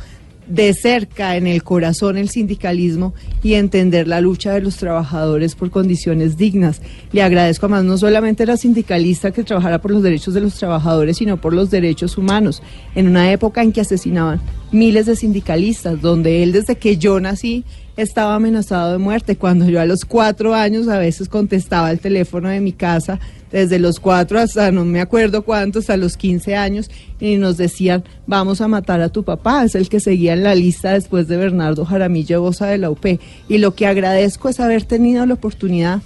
de 0.46 0.72
cerca 0.74 1.36
en 1.36 1.46
el 1.46 1.62
corazón 1.62 2.16
el 2.16 2.28
sindicalismo 2.28 3.14
y 3.42 3.54
entender 3.54 4.06
la 4.08 4.20
lucha 4.20 4.52
de 4.52 4.60
los 4.60 4.76
trabajadores 4.76 5.54
por 5.54 5.70
condiciones 5.70 6.36
dignas. 6.36 6.80
Le 7.12 7.22
agradezco 7.22 7.66
además 7.66 7.84
no 7.84 7.98
solamente 7.98 8.42
era 8.42 8.56
sindicalista 8.56 9.30
que 9.30 9.44
trabajara 9.44 9.80
por 9.80 9.90
los 9.90 10.02
derechos 10.02 10.34
de 10.34 10.40
los 10.40 10.54
trabajadores, 10.54 11.16
sino 11.16 11.40
por 11.40 11.52
los 11.52 11.70
derechos 11.70 12.16
humanos. 12.16 12.62
En 12.94 13.08
una 13.08 13.32
época 13.32 13.62
en 13.62 13.72
que 13.72 13.80
asesinaban 13.80 14.40
miles 14.72 15.06
de 15.06 15.16
sindicalistas, 15.16 16.00
donde 16.00 16.42
él 16.42 16.52
desde 16.52 16.76
que 16.76 16.96
yo 16.96 17.20
nací 17.20 17.64
estaba 17.96 18.34
amenazado 18.34 18.92
de 18.92 18.98
muerte. 18.98 19.36
Cuando 19.36 19.68
yo 19.68 19.80
a 19.80 19.86
los 19.86 20.04
cuatro 20.04 20.54
años 20.54 20.88
a 20.88 20.98
veces 20.98 21.28
contestaba 21.28 21.90
el 21.90 21.98
teléfono 22.00 22.48
de 22.48 22.60
mi 22.60 22.72
casa, 22.72 23.18
desde 23.50 23.78
los 23.78 24.00
cuatro 24.00 24.38
hasta 24.38 24.70
no 24.72 24.84
me 24.84 25.00
acuerdo 25.00 25.42
cuántos, 25.42 25.84
hasta 25.84 25.96
los 25.96 26.16
15 26.16 26.56
años, 26.56 26.90
y 27.20 27.36
nos 27.36 27.56
decían, 27.56 28.04
vamos 28.26 28.60
a 28.60 28.68
matar 28.68 29.00
a 29.00 29.08
tu 29.08 29.22
papá, 29.22 29.64
es 29.64 29.74
el 29.76 29.88
que 29.88 30.00
seguía 30.00 30.34
en 30.34 30.42
la 30.42 30.54
lista 30.54 30.92
después 30.92 31.26
de 31.28 31.36
Bernardo 31.38 31.84
Jaramillo 31.86 32.42
Bosa 32.42 32.66
de 32.66 32.78
la 32.78 32.90
UP. 32.90 33.06
Y 33.48 33.58
lo 33.58 33.74
que 33.74 33.86
agradezco 33.86 34.48
es 34.50 34.60
haber 34.60 34.84
tenido 34.84 35.24
la 35.24 35.34
oportunidad 35.34 36.02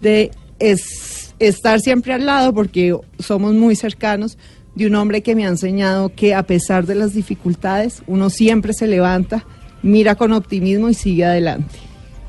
de 0.00 0.30
es- 0.60 1.34
estar 1.40 1.80
siempre 1.80 2.14
al 2.14 2.24
lado, 2.24 2.54
porque 2.54 2.96
somos 3.18 3.52
muy 3.54 3.74
cercanos, 3.76 4.38
de 4.74 4.86
un 4.86 4.94
hombre 4.96 5.22
que 5.22 5.34
me 5.34 5.44
ha 5.46 5.48
enseñado 5.48 6.10
que 6.14 6.34
a 6.34 6.42
pesar 6.42 6.86
de 6.86 6.94
las 6.94 7.14
dificultades, 7.14 8.02
uno 8.06 8.30
siempre 8.30 8.72
se 8.72 8.86
levanta, 8.86 9.44
mira 9.82 10.14
con 10.16 10.32
optimismo 10.32 10.88
y 10.88 10.94
sigue 10.94 11.24
adelante. 11.24 11.76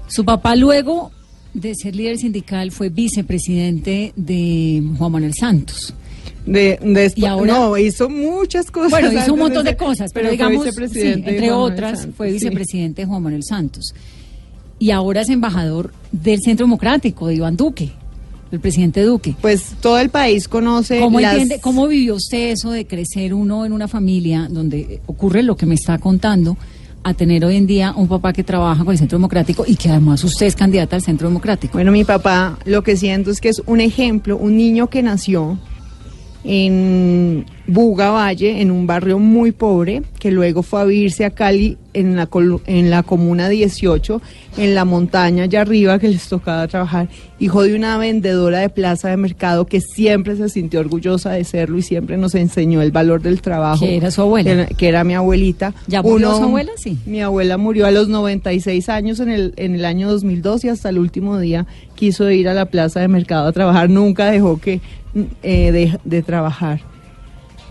Su 0.08 0.24
papá 0.24 0.56
luego 0.56 1.12
de 1.54 1.74
ser 1.74 1.96
líder 1.96 2.18
sindical 2.18 2.72
fue 2.72 2.90
vicepresidente 2.90 4.14
de 4.16 4.84
Juan 4.98 5.12
Manuel 5.12 5.34
Santos. 5.34 5.94
De, 6.46 6.78
de 6.82 7.12
Y 7.16 7.25
ahora- 7.25 7.54
no, 7.54 7.78
hizo 7.78 8.08
muchas 8.10 8.70
cosas. 8.70 8.92
Bueno, 8.92 9.12
hizo 9.12 9.34
un 9.34 9.40
montón 9.40 9.66
de 9.66 9.75
cosas, 9.75 10.12
pero, 10.14 10.30
digamos, 10.30 10.66
sí, 10.92 11.02
entre 11.02 11.52
otras, 11.52 12.02
Santos, 12.02 12.16
fue 12.18 12.28
sí. 12.28 12.34
vicepresidente 12.34 13.02
de 13.02 13.08
Juan 13.08 13.24
Manuel 13.24 13.44
Santos. 13.44 13.96
Y 14.78 14.92
ahora 14.92 15.22
es 15.22 15.30
embajador 15.30 15.92
del 16.12 16.40
Centro 16.42 16.66
Democrático, 16.68 17.28
de 17.28 17.36
Iván 17.36 17.56
Duque, 17.58 17.94
del 18.56 18.62
presidente 18.62 19.04
Duque. 19.04 19.36
Pues 19.42 19.74
todo 19.82 20.00
el 20.00 20.10
país 20.10 20.48
conoce. 20.48 21.00
¿Cómo, 21.00 21.20
las- 21.20 21.34
entiende, 21.34 21.60
¿Cómo 21.62 21.88
vivió 21.88 22.16
usted 22.16 22.52
eso 22.52 22.72
de 22.72 22.86
crecer 22.88 23.34
uno 23.34 23.66
en 23.66 23.74
una 23.74 23.88
familia 23.88 24.48
donde 24.50 25.02
ocurre 25.06 25.44
lo 25.44 25.56
que 25.56 25.66
me 25.66 25.76
está 25.76 25.98
contando, 26.00 26.58
a 27.04 27.14
tener 27.14 27.46
hoy 27.46 27.56
en 27.58 27.68
día 27.68 27.94
un 27.96 28.08
papá 28.08 28.34
que 28.34 28.44
trabaja 28.44 28.84
con 28.84 28.92
el 28.92 28.98
Centro 28.98 29.20
Democrático 29.20 29.64
y 29.68 29.76
que 29.76 29.90
además 29.90 30.24
usted 30.24 30.48
es 30.48 30.56
candidata 30.56 30.96
al 30.96 31.04
Centro 31.04 31.28
Democrático? 31.28 31.74
Bueno, 31.74 31.92
mi 31.92 32.04
papá 32.04 32.58
lo 32.66 32.82
que 32.82 32.98
siento 32.98 33.30
es 33.30 33.40
que 33.42 33.50
es 33.50 33.62
un 33.68 33.80
ejemplo, 33.80 34.38
un 34.38 34.58
niño 34.58 34.88
que 34.90 35.04
nació 35.04 35.60
en 36.48 37.46
Buga 37.68 38.12
Valle, 38.12 38.62
en 38.62 38.70
un 38.70 38.86
barrio 38.86 39.18
muy 39.18 39.52
pobre, 39.52 40.04
que 40.20 40.30
luego 40.32 40.62
fue 40.62 40.82
a 40.82 40.86
vivirse 40.86 41.25
a 41.25 41.32
Cali 41.32 41.78
en 41.94 42.16
la, 42.16 42.30
en 42.68 42.90
la 42.92 43.02
comuna 43.04 43.50
18, 43.50 44.22
en 44.58 44.75
la 44.75 44.86
montaña 44.86 45.44
allá 45.46 45.62
arriba 45.62 45.98
que 45.98 46.08
les 46.10 46.28
tocaba 46.30 46.68
trabajar, 46.68 47.08
hijo 47.40 47.64
de 47.64 47.75
una 47.75 47.98
vendedora 47.98 48.60
de 48.60 48.70
plaza 48.70 49.10
de 49.10 49.18
mercado 49.18 49.66
que 49.66 49.82
siempre 49.82 50.36
se 50.38 50.48
sintió 50.50 50.80
orgullosa 50.82 51.32
de 51.32 51.44
serlo 51.44 51.78
y 51.80 51.82
siempre 51.82 52.18
nos 52.18 52.36
enseñó 52.36 52.82
el 52.84 52.92
valor 52.92 53.22
del 53.24 53.42
trabajo. 53.42 53.84
Que 53.86 53.98
era 53.98 54.12
su 54.12 54.22
abuela. 54.22 54.52
Era- 54.52 54.66
que 54.68 54.88
era 54.88 55.04
mi 55.04 55.16
abuelita. 55.16 55.74
¿Ya 55.88 56.04
murió 56.04 56.36
su 56.38 56.44
abuela? 56.44 56.72
Sí. 56.78 56.98
Mi 57.08 57.22
abuela 57.22 57.58
murió 57.58 57.88
a 57.88 57.92
los 57.92 58.08
96 58.08 58.88
años 58.90 59.20
en 59.20 59.30
el, 59.30 59.54
en 59.58 59.74
el 59.75 59.86
año 59.86 60.10
2002 60.12 60.66
y 60.66 60.70
hasta 60.70 60.90
el 60.90 61.00
último 61.00 61.40
día 61.40 61.66
quiso 61.96 62.30
ir 62.30 62.48
a 62.50 62.54
la 62.54 62.66
plaza 62.66 63.00
de 63.00 63.08
mercado 63.08 63.48
a 63.48 63.52
trabajar. 63.52 63.90
Nunca 63.90 64.30
dejó 64.30 64.60
que 64.60 64.82
eh, 65.43 65.72
de, 65.72 66.00
de 66.03 66.24
trabajar. 66.24 66.81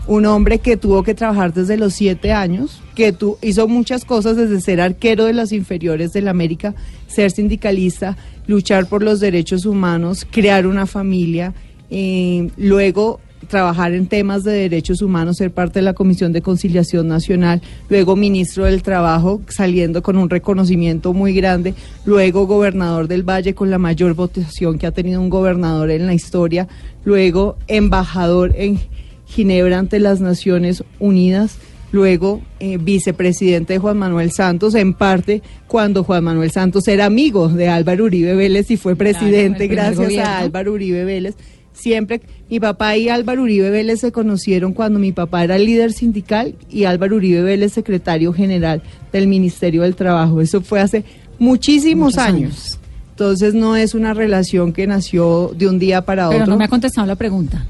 Un 0.07 0.25
hombre 0.25 0.59
que 0.59 0.77
tuvo 0.77 1.01
que 1.03 1.15
trabajar 1.15 1.53
desde 1.53 1.77
los 1.77 1.93
siete 1.93 2.31
años, 2.31 2.81
que 2.93 3.11
tu, 3.11 3.37
hizo 3.41 3.67
muchas 3.67 4.05
cosas 4.05 4.37
desde 4.37 4.61
ser 4.61 4.79
arquero 4.79 5.25
de 5.25 5.33
las 5.33 5.51
inferiores 5.51 6.13
del 6.13 6.27
América, 6.27 6.75
ser 7.07 7.31
sindicalista, 7.31 8.15
luchar 8.45 8.87
por 8.87 9.01
los 9.01 9.19
derechos 9.19 9.65
humanos, 9.65 10.27
crear 10.29 10.67
una 10.67 10.85
familia, 10.85 11.53
eh, 11.89 12.49
luego 12.57 13.19
trabajar 13.45 13.93
en 13.93 14.07
temas 14.07 14.43
de 14.43 14.51
derechos 14.51 15.01
humanos, 15.01 15.37
ser 15.37 15.51
parte 15.51 15.79
de 15.79 15.83
la 15.83 15.93
Comisión 15.93 16.33
de 16.33 16.41
Conciliación 16.41 17.07
Nacional, 17.07 17.61
luego 17.89 18.15
ministro 18.15 18.65
del 18.65 18.83
Trabajo, 18.83 19.41
saliendo 19.47 20.01
con 20.03 20.17
un 20.17 20.29
reconocimiento 20.29 21.13
muy 21.13 21.33
grande, 21.33 21.73
luego 22.05 22.47
gobernador 22.47 23.07
del 23.07 23.23
Valle 23.23 23.55
con 23.55 23.71
la 23.71 23.77
mayor 23.77 24.13
votación 24.13 24.77
que 24.77 24.87
ha 24.87 24.91
tenido 24.91 25.21
un 25.21 25.29
gobernador 25.29 25.91
en 25.91 26.05
la 26.05 26.13
historia, 26.13 26.67
luego 27.03 27.57
embajador 27.67 28.53
en 28.55 28.79
Ginebra 29.25 29.79
ante 29.79 29.99
las 29.99 30.21
Naciones 30.21 30.83
Unidas, 30.99 31.57
luego 31.91 32.41
eh, 32.59 32.77
vicepresidente 32.77 33.73
de 33.73 33.79
Juan 33.79 33.97
Manuel 33.97 34.31
Santos, 34.31 34.75
en 34.75 34.93
parte 34.93 35.41
cuando 35.67 36.03
Juan 36.03 36.23
Manuel 36.23 36.51
Santos 36.51 36.87
era 36.87 37.05
amigo 37.05 37.47
de 37.47 37.69
Álvaro 37.69 38.05
Uribe 38.05 38.35
Vélez 38.35 38.69
y 38.69 38.77
fue 38.77 38.95
presidente 38.95 39.67
gracias 39.67 40.17
a 40.17 40.39
Álvaro 40.39 40.73
Uribe 40.73 41.05
Vélez. 41.05 41.35
Siempre, 41.75 42.21
mi 42.49 42.59
papá 42.59 42.97
y 42.97 43.09
Álvaro 43.09 43.43
Uribe 43.43 43.69
Vélez 43.69 43.99
se 43.99 44.11
conocieron 44.11 44.73
cuando 44.73 44.97
mi 44.97 45.11
papá 45.11 45.43
era 45.43 45.57
líder 45.57 45.91
sindical 45.91 46.55
y 46.69 46.85
Álvaro 46.85 47.17
Uribe 47.17 47.43
Vélez 47.43 47.73
secretario 47.73 48.33
general 48.33 48.81
del 49.11 49.27
Ministerio 49.27 49.83
del 49.83 49.95
Trabajo. 49.95 50.41
Eso 50.41 50.61
fue 50.61 50.79
hace 50.79 51.03
muchísimos 51.37 52.17
años. 52.17 52.35
años. 52.35 52.79
Entonces 53.11 53.53
no 53.53 53.75
es 53.75 53.93
una 53.93 54.13
relación 54.13 54.73
que 54.73 54.87
nació 54.87 55.51
de 55.55 55.67
un 55.67 55.79
día 55.79 56.01
para 56.03 56.29
Pero 56.29 56.41
otro. 56.41 56.53
no 56.53 56.57
me 56.57 56.65
ha 56.65 56.69
contestado 56.69 57.05
la 57.05 57.15
pregunta. 57.15 57.65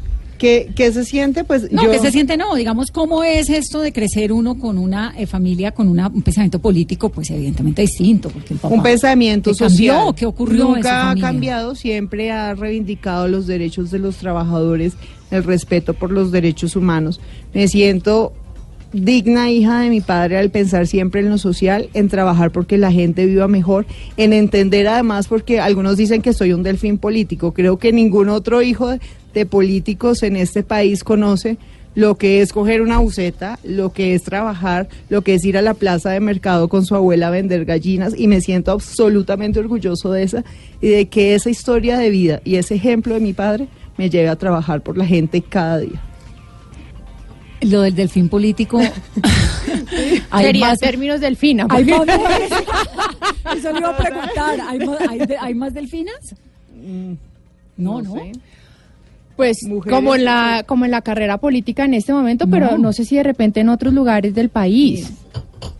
¿Qué, 0.45 0.69
qué 0.75 0.91
se 0.91 1.03
siente? 1.05 1.43
Pues 1.43 1.71
No, 1.71 1.83
yo... 1.85 1.91
que 1.91 1.97
se 1.97 2.11
siente 2.11 2.37
no, 2.37 2.53
digamos, 2.53 2.91
¿cómo 2.91 3.23
es 3.23 3.49
esto 3.49 3.79
de 3.81 3.91
crecer 3.91 4.31
uno 4.31 4.59
con 4.59 4.77
una 4.77 5.13
eh, 5.17 5.25
familia, 5.25 5.71
con 5.71 5.87
una- 5.87 6.07
un 6.07 6.21
pensamiento 6.21 6.59
político? 6.59 7.09
Pues 7.09 7.31
evidentemente 7.31 7.81
distinto, 7.81 8.29
porque 8.29 8.53
el 8.53 8.59
papá... 8.59 8.75
un 8.75 8.83
pensamiento 8.83 9.51
¿Qué 9.53 9.57
cambió? 9.57 9.93
social. 9.93 10.15
¿Qué 10.15 10.25
ocurrió 10.27 10.65
Nunca 10.65 11.09
ha 11.09 11.15
cambiado, 11.15 11.73
siempre 11.73 12.31
ha 12.31 12.53
reivindicado 12.53 13.27
los 13.27 13.47
derechos 13.47 13.89
de 13.89 13.97
los 13.97 14.17
trabajadores, 14.17 14.93
el 15.31 15.43
respeto 15.43 15.95
por 15.95 16.11
los 16.11 16.31
derechos 16.31 16.75
humanos. 16.75 17.19
Me 17.53 17.67
siento 17.67 18.31
digna 18.93 19.49
hija 19.51 19.81
de 19.81 19.89
mi 19.89 19.99
padre 19.99 20.37
al 20.37 20.51
pensar 20.51 20.87
siempre 20.87 21.19
en 21.21 21.29
lo 21.29 21.37
social, 21.37 21.89
en 21.93 22.07
trabajar 22.07 22.51
porque 22.51 22.77
la 22.77 22.91
gente 22.91 23.25
viva 23.25 23.47
mejor, 23.47 23.85
en 24.15 24.31
entender 24.31 24.87
además 24.87 25.27
porque 25.27 25.59
algunos 25.59 25.97
dicen 25.97 26.21
que 26.21 26.31
soy 26.33 26.53
un 26.53 26.63
delfín 26.63 26.97
político. 26.97 27.51
Creo 27.53 27.77
que 27.77 27.91
ningún 27.91 28.29
otro 28.29 28.61
hijo 28.61 28.91
de, 29.35 29.45
políticos 29.45 30.23
en 30.23 30.35
este 30.35 30.63
país 30.63 31.03
conoce 31.03 31.57
lo 31.93 32.15
que 32.17 32.41
es 32.41 32.51
coger 32.51 32.81
una 32.81 32.97
buceta, 32.97 33.57
lo 33.63 33.93
que 33.93 34.15
es 34.15 34.23
trabajar, 34.23 34.89
lo 35.09 35.21
que 35.21 35.35
es 35.35 35.45
ir 35.45 35.57
a 35.57 35.61
la 35.61 35.73
plaza 35.73 36.09
de 36.09 36.19
mercado 36.19 36.67
con 36.67 36.85
su 36.85 36.93
abuela 36.95 37.27
a 37.27 37.31
vender 37.31 37.63
gallinas 37.63 38.13
y 38.17 38.27
me 38.27 38.41
siento 38.41 38.71
absolutamente 38.71 39.59
orgulloso 39.59 40.11
de 40.11 40.23
esa 40.23 40.43
y 40.81 40.89
de 40.89 41.05
que 41.07 41.35
esa 41.35 41.49
historia 41.49 41.97
de 41.97 42.09
vida 42.09 42.41
y 42.43 42.55
ese 42.55 42.75
ejemplo 42.75 43.13
de 43.13 43.21
mi 43.21 43.31
padre 43.33 43.67
me 43.97 44.09
lleve 44.09 44.27
a 44.27 44.35
trabajar 44.35 44.81
por 44.81 44.97
la 44.97 45.05
gente 45.05 45.41
cada 45.41 45.77
día. 45.79 46.01
Lo 47.61 47.81
del 47.81 47.95
delfín 47.95 48.27
político. 48.27 48.79
hay 50.29 50.45
Sería 50.45 50.67
más, 50.67 50.79
términos 50.79 51.21
delfina. 51.21 51.65
hay 51.69 51.85
más. 51.85 52.01
Eso 53.57 53.71
le 53.71 53.79
iba 53.79 53.89
a 53.89 53.97
preguntar. 53.97 54.59
¿Hay, 54.67 54.79
más- 54.79 54.99
hay 55.09 55.19
de- 55.19 55.37
hay 55.37 55.53
más 55.55 55.73
delfinas? 55.73 56.35
No, 57.77 58.01
no. 58.01 58.13
sé. 58.13 58.31
Pues 59.35 59.63
Mujeres, 59.63 59.93
como 59.97 60.15
en 60.15 60.23
la 60.25 60.63
como 60.65 60.85
en 60.85 60.91
la 60.91 61.01
carrera 61.01 61.37
política 61.37 61.85
en 61.85 61.93
este 61.93 62.13
momento, 62.13 62.47
pero 62.47 62.77
No. 62.77 62.93
sé 62.93 63.03
si 63.05 63.15
de 63.17 63.23
repente 63.23 63.59
en 63.59 63.69
otros 63.69 63.93
lugares 63.93 64.33
del 64.33 64.49
país. 64.49 65.11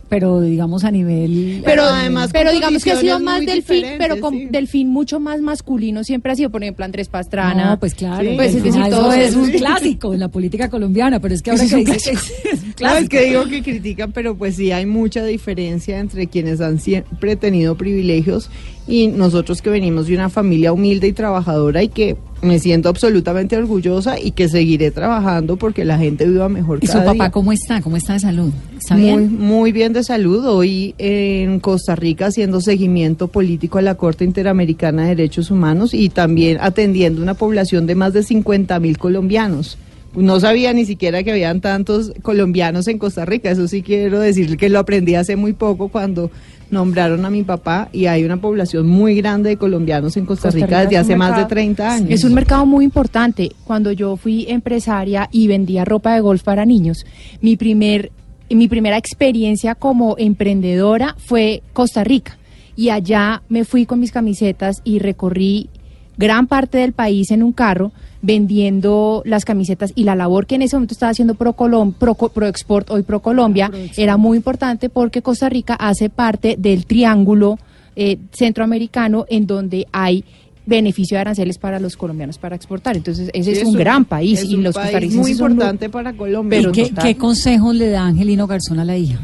Pero 0.08 0.40
digamos 0.40 0.84
a 0.84 0.92
nivel. 0.92 1.62
Pero, 1.64 1.82
Pero 1.82 1.82
además 1.82 2.30
pero 2.32 2.52
digamos 2.52 2.84
que 2.84 2.92
ha 2.92 2.96
sido 3.00 3.18
más 3.18 3.40
delfín, 3.40 3.56
diferentes, 3.76 3.98
pero 3.98 4.20
con 4.20 4.34
sí. 4.34 4.46
delfín 4.48 4.88
mucho 4.88 5.18
más 5.18 5.40
masculino 5.40 6.04
siempre 6.04 6.30
ha 6.30 6.36
sido, 6.36 6.48
por 6.50 6.62
ejemplo, 6.62 6.84
Andrés 6.84 7.08
Pastrana. 7.08 7.70
No, 7.70 7.80
pues 7.80 7.94
claro. 7.94 8.28
Sí. 8.30 8.36
Pues 8.36 8.54
es 8.54 8.62
decir, 8.62 8.82
todo 8.88 9.12
es 9.12 9.34
un 9.34 9.50
clásico 9.50 10.14
en 10.14 10.20
la 10.20 10.28
política 10.28 10.68
colombiana, 10.70 11.18
pero 11.18 11.34
es 11.34 11.42
que 11.42 11.50
ahora 11.50 11.64
Es 11.64 11.70
que 11.74 11.76
dice 11.84 11.98
que 12.10 12.10
es 12.52 12.62
un 12.62 12.68
No, 12.68 12.74
clásico. 12.76 13.02
es 13.02 13.08
que 13.08 13.24
digo 13.30 13.44
que 13.46 13.62
critican, 13.64 14.12
pero 14.12 14.36
pues 14.36 14.54
sí 14.54 14.70
hay 14.70 14.86
mucha 14.86 15.24
diferencia 15.24 15.98
entre 15.98 16.28
quienes 16.28 16.60
han 16.60 16.78
siempre 16.78 17.34
tenido 17.34 17.74
privilegios 17.76 18.48
y 18.88 19.08
nosotros 19.08 19.62
que 19.62 19.70
venimos 19.70 20.06
de 20.06 20.14
una 20.14 20.28
familia 20.28 20.72
humilde 20.72 21.08
y 21.08 21.12
trabajadora 21.12 21.82
y 21.82 21.88
que 21.88 22.16
me 22.42 22.58
siento 22.58 22.88
absolutamente 22.88 23.56
orgullosa 23.56 24.20
y 24.20 24.32
que 24.32 24.48
seguiré 24.48 24.90
trabajando 24.90 25.56
porque 25.56 25.84
la 25.84 25.98
gente 25.98 26.26
viva 26.26 26.48
mejor 26.48 26.78
¿Y 26.82 26.86
su 26.86 26.98
papá 26.98 27.12
día. 27.14 27.30
cómo 27.30 27.52
está? 27.52 27.80
¿Cómo 27.80 27.96
está 27.96 28.12
de 28.12 28.20
salud? 28.20 28.52
¿Está 28.78 28.94
muy, 28.94 29.04
bien? 29.04 29.38
muy 29.40 29.72
bien 29.72 29.92
de 29.92 30.04
salud. 30.04 30.44
Hoy 30.46 30.94
en 30.98 31.60
Costa 31.60 31.96
Rica 31.96 32.26
haciendo 32.26 32.60
seguimiento 32.60 33.28
político 33.28 33.78
a 33.78 33.82
la 33.82 33.96
Corte 33.96 34.24
Interamericana 34.24 35.02
de 35.02 35.08
Derechos 35.16 35.50
Humanos 35.50 35.94
y 35.94 36.08
también 36.10 36.58
atendiendo 36.60 37.22
una 37.22 37.34
población 37.34 37.86
de 37.86 37.94
más 37.94 38.12
de 38.12 38.22
50 38.22 38.78
mil 38.80 38.98
colombianos. 38.98 39.78
No 40.16 40.40
sabía 40.40 40.72
ni 40.72 40.84
siquiera 40.84 41.22
que 41.22 41.30
habían 41.30 41.60
tantos 41.60 42.12
colombianos 42.22 42.88
en 42.88 42.98
Costa 42.98 43.24
Rica. 43.24 43.50
Eso 43.50 43.68
sí 43.68 43.82
quiero 43.82 44.18
decir 44.18 44.56
que 44.56 44.68
lo 44.68 44.78
aprendí 44.78 45.14
hace 45.14 45.36
muy 45.36 45.52
poco 45.52 45.88
cuando 45.88 46.30
nombraron 46.70 47.24
a 47.24 47.30
mi 47.30 47.42
papá 47.44 47.88
y 47.92 48.06
hay 48.06 48.24
una 48.24 48.38
población 48.38 48.86
muy 48.88 49.14
grande 49.14 49.50
de 49.50 49.56
colombianos 49.56 50.16
en 50.16 50.26
Costa, 50.26 50.48
Costa 50.48 50.66
Rica, 50.66 50.80
desde 50.80 50.96
hace 50.96 51.14
más 51.16 51.28
de 51.30 51.34
mercado- 51.36 51.48
30 51.48 51.92
años. 51.94 52.10
Es 52.10 52.24
un 52.24 52.34
mercado 52.34 52.66
muy 52.66 52.84
importante. 52.84 53.50
Cuando 53.64 53.92
yo 53.92 54.16
fui 54.16 54.46
empresaria 54.48 55.28
y 55.30 55.46
vendía 55.46 55.84
ropa 55.84 56.14
de 56.14 56.20
golf 56.20 56.42
para 56.42 56.64
niños, 56.64 57.04
mi 57.40 57.56
primer 57.56 58.10
mi 58.48 58.68
primera 58.68 58.96
experiencia 58.96 59.74
como 59.74 60.14
emprendedora 60.18 61.16
fue 61.18 61.62
Costa 61.72 62.04
Rica. 62.04 62.38
Y 62.76 62.90
allá 62.90 63.42
me 63.48 63.64
fui 63.64 63.86
con 63.86 63.98
mis 63.98 64.12
camisetas 64.12 64.82
y 64.84 65.00
recorrí 65.00 65.68
gran 66.16 66.46
parte 66.46 66.78
del 66.78 66.92
país 66.92 67.30
en 67.30 67.42
un 67.42 67.52
carro 67.52 67.92
vendiendo 68.22 69.22
las 69.24 69.44
camisetas 69.44 69.92
y 69.94 70.04
la 70.04 70.14
labor 70.14 70.46
que 70.46 70.56
en 70.56 70.62
ese 70.62 70.76
momento 70.76 70.92
estaba 70.94 71.10
haciendo 71.10 71.34
Pro, 71.34 71.54
Colom- 71.56 71.94
Pro, 71.94 72.14
Co- 72.14 72.28
Pro 72.30 72.46
Export, 72.46 72.90
hoy 72.90 73.02
Pro 73.02 73.20
Colombia, 73.20 73.70
era 73.96 74.16
muy 74.16 74.36
importante 74.36 74.88
porque 74.88 75.22
Costa 75.22 75.48
Rica 75.48 75.74
hace 75.74 76.10
parte 76.10 76.56
del 76.58 76.86
triángulo 76.86 77.58
eh, 77.94 78.18
centroamericano 78.32 79.24
en 79.28 79.46
donde 79.46 79.86
hay 79.92 80.24
beneficio 80.66 81.16
de 81.16 81.20
aranceles 81.20 81.58
para 81.58 81.78
los 81.78 81.96
colombianos 81.96 82.38
para 82.38 82.56
exportar. 82.56 82.96
Entonces, 82.96 83.30
ese 83.32 83.54
Sí, 83.54 83.60
es 83.60 83.66
un 83.68 83.74
gran 83.74 84.04
país 84.04 84.42
y 84.44 84.56
los 84.56 84.74
costarricenses 84.74 85.20
muy 85.20 85.34
son 85.34 85.52
importante 85.52 85.88
para 85.88 86.12
Colombia. 86.12 86.58
Pero 86.58 86.70
¿Y 86.70 86.72
qué, 86.72 86.90
qué 87.00 87.16
consejos 87.16 87.74
le 87.74 87.88
da 87.90 88.04
Angelino 88.06 88.46
Garzón 88.46 88.80
a 88.80 88.84
la 88.84 88.96
hija? 88.96 89.18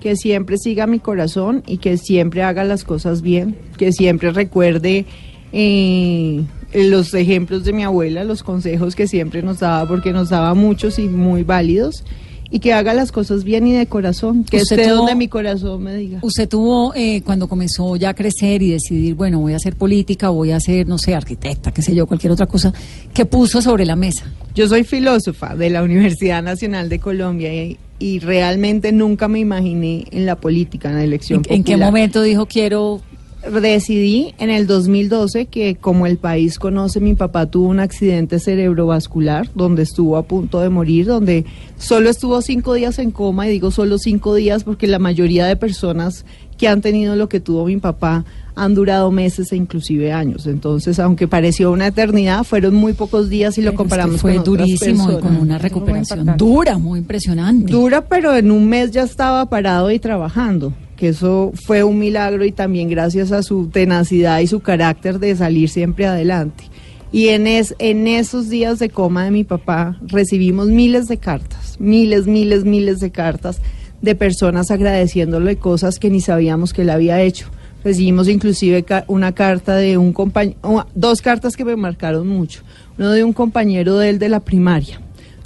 que 0.00 0.16
siempre 0.16 0.56
siga 0.56 0.86
mi 0.86 0.98
corazón 0.98 1.62
y 1.66 1.76
que 1.76 1.98
siempre 1.98 2.42
haga 2.42 2.64
las 2.64 2.84
cosas 2.84 3.20
bien, 3.20 3.54
que 3.76 3.92
siempre 3.92 4.30
recuerde 4.30 5.04
eh, 5.52 6.42
los 6.74 7.12
ejemplos 7.14 7.64
de 7.64 7.72
mi 7.72 7.82
abuela, 7.84 8.24
los 8.24 8.42
consejos 8.42 8.94
que 8.94 9.06
siempre 9.08 9.42
nos 9.42 9.60
daba, 9.60 9.86
porque 9.88 10.12
nos 10.12 10.28
daba 10.30 10.54
muchos 10.54 10.98
y 10.98 11.08
muy 11.08 11.42
válidos, 11.42 12.04
y 12.52 12.58
que 12.58 12.72
haga 12.72 12.94
las 12.94 13.12
cosas 13.12 13.44
bien 13.44 13.64
y 13.68 13.72
de 13.72 13.86
corazón, 13.86 14.42
que 14.44 14.56
Usted 14.56 14.78
esté 14.80 14.88
tuvo- 14.90 14.96
donde 14.98 15.14
mi 15.14 15.28
corazón 15.28 15.82
me 15.84 15.94
diga. 15.94 16.18
Usted 16.22 16.48
tuvo, 16.48 16.92
eh, 16.96 17.22
cuando 17.24 17.46
comenzó 17.48 17.94
ya 17.94 18.08
a 18.10 18.14
crecer 18.14 18.60
y 18.62 18.70
decidir, 18.70 19.14
bueno, 19.14 19.38
voy 19.38 19.52
a 19.52 19.56
hacer 19.56 19.76
política, 19.76 20.30
voy 20.30 20.50
a 20.50 20.58
ser, 20.58 20.88
no 20.88 20.98
sé, 20.98 21.14
arquitecta, 21.14 21.70
qué 21.72 21.80
sé 21.82 21.94
yo, 21.94 22.06
cualquier 22.08 22.32
otra 22.32 22.46
cosa, 22.46 22.72
¿qué 23.14 23.24
puso 23.24 23.62
sobre 23.62 23.84
la 23.86 23.94
mesa? 23.94 24.24
Yo 24.54 24.66
soy 24.66 24.82
filósofa 24.82 25.54
de 25.54 25.70
la 25.70 25.82
Universidad 25.84 26.42
Nacional 26.42 26.88
de 26.88 26.98
Colombia 26.98 27.54
y, 27.54 27.78
y 28.00 28.18
realmente 28.18 28.90
nunca 28.90 29.28
me 29.28 29.38
imaginé 29.38 30.06
en 30.10 30.26
la 30.26 30.34
política, 30.34 30.88
en 30.88 30.96
la 30.96 31.04
elección 31.04 31.42
¿En, 31.48 31.54
en 31.58 31.62
qué 31.64 31.72
popular. 31.74 31.88
momento 31.88 32.20
dijo 32.22 32.46
quiero 32.46 33.00
decidí 33.48 34.34
en 34.38 34.50
el 34.50 34.66
2012 34.66 35.46
que 35.46 35.76
como 35.76 36.06
el 36.06 36.18
país 36.18 36.58
conoce, 36.58 37.00
mi 37.00 37.14
papá 37.14 37.46
tuvo 37.46 37.68
un 37.68 37.80
accidente 37.80 38.38
cerebrovascular 38.38 39.48
donde 39.54 39.82
estuvo 39.82 40.16
a 40.16 40.24
punto 40.24 40.60
de 40.60 40.68
morir, 40.68 41.06
donde 41.06 41.44
solo 41.78 42.10
estuvo 42.10 42.42
cinco 42.42 42.74
días 42.74 42.98
en 42.98 43.10
coma, 43.10 43.46
y 43.46 43.50
digo 43.50 43.70
solo 43.70 43.98
cinco 43.98 44.34
días 44.34 44.64
porque 44.64 44.86
la 44.86 44.98
mayoría 44.98 45.46
de 45.46 45.56
personas 45.56 46.24
que 46.58 46.68
han 46.68 46.82
tenido 46.82 47.16
lo 47.16 47.28
que 47.30 47.40
tuvo 47.40 47.64
mi 47.64 47.78
papá 47.78 48.24
han 48.54 48.74
durado 48.74 49.10
meses 49.10 49.52
e 49.52 49.56
inclusive 49.56 50.12
años. 50.12 50.46
Entonces, 50.46 50.98
aunque 50.98 51.26
pareció 51.26 51.72
una 51.72 51.86
eternidad, 51.86 52.44
fueron 52.44 52.74
muy 52.74 52.92
pocos 52.92 53.30
días 53.30 53.56
y 53.56 53.62
lo 53.62 53.70
Pero 53.70 53.70
es 53.70 53.72
que 53.72 53.76
comparamos 53.76 54.20
fue 54.20 54.32
con 54.32 54.40
otras 54.40 54.58
durísimo 54.58 55.12
y 55.12 55.18
con 55.18 55.36
una 55.36 55.56
recuperación 55.56 56.36
dura, 56.36 56.76
muy 56.76 56.98
impresionante. 56.98 57.72
Dura, 57.72 58.04
pero 58.04 58.36
en 58.36 58.50
un 58.50 58.68
mes 58.68 58.90
ya 58.90 59.04
estaba 59.04 59.46
parado 59.46 59.90
y 59.90 59.98
trabajando, 59.98 60.74
que 61.00 61.08
eso 61.08 61.50
fue 61.54 61.82
un 61.82 61.98
milagro 61.98 62.44
y 62.44 62.52
también 62.52 62.90
gracias 62.90 63.32
a 63.32 63.42
su 63.42 63.68
tenacidad 63.68 64.40
y 64.40 64.46
su 64.46 64.60
carácter 64.60 65.18
de 65.18 65.34
salir 65.34 65.70
siempre 65.70 66.04
adelante. 66.04 66.64
Y 67.10 67.28
en, 67.28 67.46
es, 67.46 67.74
en 67.78 68.06
esos 68.06 68.50
días 68.50 68.78
de 68.78 68.90
coma 68.90 69.24
de 69.24 69.30
mi 69.30 69.42
papá 69.42 69.98
recibimos 70.02 70.68
miles 70.68 71.08
de 71.08 71.16
cartas, 71.16 71.80
miles, 71.80 72.26
miles, 72.26 72.66
miles 72.66 73.00
de 73.00 73.10
cartas 73.10 73.62
de 74.02 74.14
personas 74.14 74.70
agradeciéndole 74.70 75.56
cosas 75.56 75.98
que 75.98 76.10
ni 76.10 76.20
sabíamos 76.20 76.74
que 76.74 76.82
él 76.82 76.90
había 76.90 77.22
hecho. 77.22 77.48
Recibimos 77.82 78.28
inclusive 78.28 78.84
una 79.06 79.32
carta 79.32 79.76
de 79.76 79.96
un 79.96 80.12
compañero, 80.12 80.86
dos 80.94 81.22
cartas 81.22 81.56
que 81.56 81.64
me 81.64 81.76
marcaron 81.76 82.28
mucho. 82.28 82.60
Uno 82.98 83.12
de 83.12 83.24
un 83.24 83.32
compañero 83.32 83.96
de 83.96 84.10
él 84.10 84.18
de 84.18 84.28
la 84.28 84.40
primaria, 84.40 85.00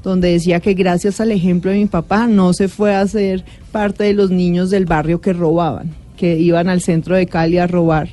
donde 0.05 0.31
decía 0.31 0.61
que 0.61 0.75
gracias 0.75 1.21
al 1.21 1.33
ejemplo 1.33 1.71
de 1.71 1.79
mi 1.79 1.87
papá 1.87 2.27
no 2.27 2.53
se 2.53 2.69
fue 2.69 2.95
a 2.95 3.07
ser 3.09 3.45
parte 3.73 4.05
de 4.05 4.13
los 4.13 4.31
niños 4.31 4.71
del 4.71 4.85
barrio 4.85 5.21
que 5.21 5.33
robaban, 5.33 5.91
que 6.17 6.39
iban 6.39 6.69
al 6.69 6.83
centro 6.83 7.17
de 7.17 7.27
Cali 7.27 7.59
a 7.59 7.67
robar. 7.67 8.11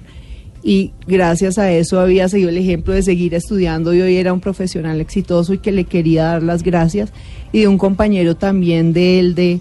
Y 0.63 0.91
gracias 1.05 1.57
a 1.57 1.71
eso 1.71 1.99
había 1.99 2.29
seguido 2.29 2.49
el 2.49 2.57
ejemplo 2.57 2.93
de 2.93 3.03
seguir 3.03 3.33
estudiando 3.33 3.93
y 3.93 4.01
hoy 4.01 4.15
era 4.15 4.31
un 4.31 4.39
profesional 4.39 5.01
exitoso 5.01 5.53
y 5.53 5.57
que 5.57 5.71
le 5.71 5.83
quería 5.83 6.25
dar 6.25 6.43
las 6.43 6.63
gracias. 6.63 7.11
Y 7.51 7.61
de 7.61 7.67
un 7.67 7.77
compañero 7.77 8.35
también 8.35 8.93
de 8.93 9.19
él 9.19 9.35
de, 9.35 9.59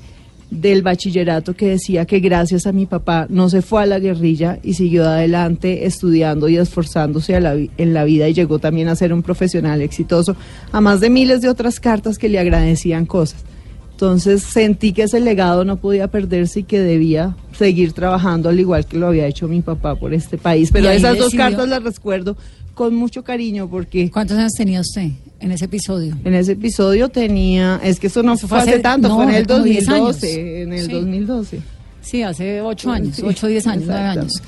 del 0.50 0.82
bachillerato 0.82 1.54
que 1.54 1.68
decía 1.68 2.06
que 2.06 2.18
gracias 2.20 2.66
a 2.66 2.72
mi 2.72 2.86
papá 2.86 3.26
no 3.28 3.48
se 3.48 3.62
fue 3.62 3.82
a 3.82 3.86
la 3.86 3.98
guerrilla 4.00 4.58
y 4.62 4.74
siguió 4.74 5.04
adelante 5.08 5.86
estudiando 5.86 6.48
y 6.48 6.56
esforzándose 6.56 7.36
a 7.36 7.40
la 7.40 7.54
vi- 7.54 7.70
en 7.78 7.94
la 7.94 8.02
vida 8.04 8.28
y 8.28 8.34
llegó 8.34 8.58
también 8.58 8.88
a 8.88 8.96
ser 8.96 9.12
un 9.12 9.22
profesional 9.22 9.80
exitoso, 9.80 10.34
a 10.72 10.80
más 10.80 11.00
de 11.00 11.08
miles 11.10 11.40
de 11.40 11.48
otras 11.48 11.78
cartas 11.78 12.18
que 12.18 12.28
le 12.28 12.38
agradecían 12.40 13.06
cosas. 13.06 13.44
Entonces 13.92 14.42
sentí 14.42 14.92
que 14.94 15.02
ese 15.02 15.20
legado 15.20 15.64
no 15.66 15.76
podía 15.76 16.08
perderse 16.08 16.60
y 16.60 16.62
que 16.62 16.80
debía 16.80 17.36
seguir 17.52 17.92
trabajando 17.92 18.48
al 18.48 18.58
igual 18.58 18.86
que 18.86 18.96
lo 18.96 19.06
había 19.06 19.26
hecho 19.26 19.46
mi 19.46 19.60
papá 19.60 19.94
por 19.94 20.14
este 20.14 20.38
país. 20.38 20.70
Pero 20.72 20.88
esas 20.90 21.18
dos 21.18 21.34
cartas 21.34 21.68
las 21.68 21.84
recuerdo 21.84 22.34
con 22.74 22.94
mucho 22.94 23.22
cariño 23.24 23.68
porque 23.68 24.10
¿Cuántos 24.10 24.38
años 24.38 24.52
tenía 24.56 24.80
usted 24.80 25.10
en 25.40 25.52
ese 25.52 25.66
episodio? 25.66 26.16
en 26.24 26.34
ese 26.34 26.52
episodio 26.52 27.08
tenía, 27.08 27.80
es 27.82 28.00
que 28.00 28.06
eso 28.06 28.22
no 28.22 28.34
Eso 28.34 28.48
fue 28.48 28.58
hace 28.58 28.78
tanto, 28.78 29.08
no, 29.08 29.16
fue 29.16 29.24
en 29.24 29.30
el 29.34 29.46
como 29.46 29.62
10 29.64 29.88
años. 29.88 30.06
2012, 30.20 30.62
en 30.62 30.72
el 30.72 30.86
Sí. 30.86 30.92
2012. 30.92 31.60
Sí, 32.02 32.22
hace 32.22 32.60
ocho 32.62 32.90
años, 32.90 33.16
Sí, 33.16 33.22
ocho 33.24 33.46
o 33.46 33.50
diez 33.50 33.66
años, 33.66 33.84
nueve 33.86 34.02
años. 34.02 34.42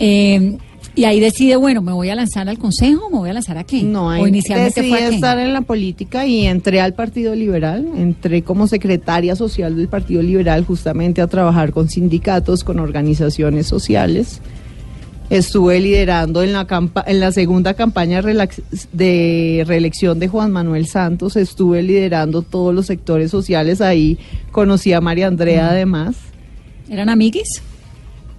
Eh, 0.00 0.58
y 0.94 1.04
ahí 1.04 1.20
decide, 1.20 1.54
bueno, 1.56 1.80
¿me 1.80 1.92
voy 1.92 2.08
a 2.10 2.16
lanzar 2.16 2.48
al 2.48 2.58
consejo 2.58 3.06
o 3.06 3.10
me 3.10 3.18
voy 3.18 3.30
a 3.30 3.32
lanzar 3.32 3.56
a 3.56 3.62
qué? 3.64 3.82
No, 3.84 4.06
o 4.06 4.10
ahí 4.10 4.26
inicialmente 4.28 4.80
decidí 4.80 4.96
fue 4.96 5.04
a 5.04 5.08
estar 5.10 5.38
en 5.38 5.52
la 5.52 5.60
política 5.60 6.26
y 6.26 6.46
entré 6.46 6.80
al 6.80 6.94
Partido 6.94 7.36
Liberal, 7.36 7.86
entré 7.96 8.42
como 8.42 8.66
secretaria 8.66 9.36
social 9.36 9.76
del 9.76 9.86
Partido 9.88 10.22
Liberal 10.22 10.64
justamente 10.64 11.20
a 11.20 11.28
trabajar 11.28 11.72
con 11.72 11.88
sindicatos, 11.88 12.64
con 12.64 12.80
organizaciones 12.80 13.66
sociales. 13.68 14.40
Estuve 15.30 15.78
liderando 15.80 16.42
en 16.42 16.54
la, 16.54 16.66
campa- 16.66 17.04
en 17.06 17.20
la 17.20 17.32
segunda 17.32 17.74
campaña 17.74 18.22
de 18.92 19.64
reelección 19.66 20.18
de 20.18 20.28
Juan 20.28 20.50
Manuel 20.52 20.86
Santos, 20.86 21.36
estuve 21.36 21.82
liderando 21.82 22.40
todos 22.42 22.74
los 22.74 22.86
sectores 22.86 23.30
sociales, 23.30 23.82
ahí 23.82 24.18
conocí 24.52 24.92
a 24.94 25.00
María 25.02 25.26
Andrea 25.26 25.68
además. 25.70 26.16
¿Eran 26.88 27.10
amiguis? 27.10 27.60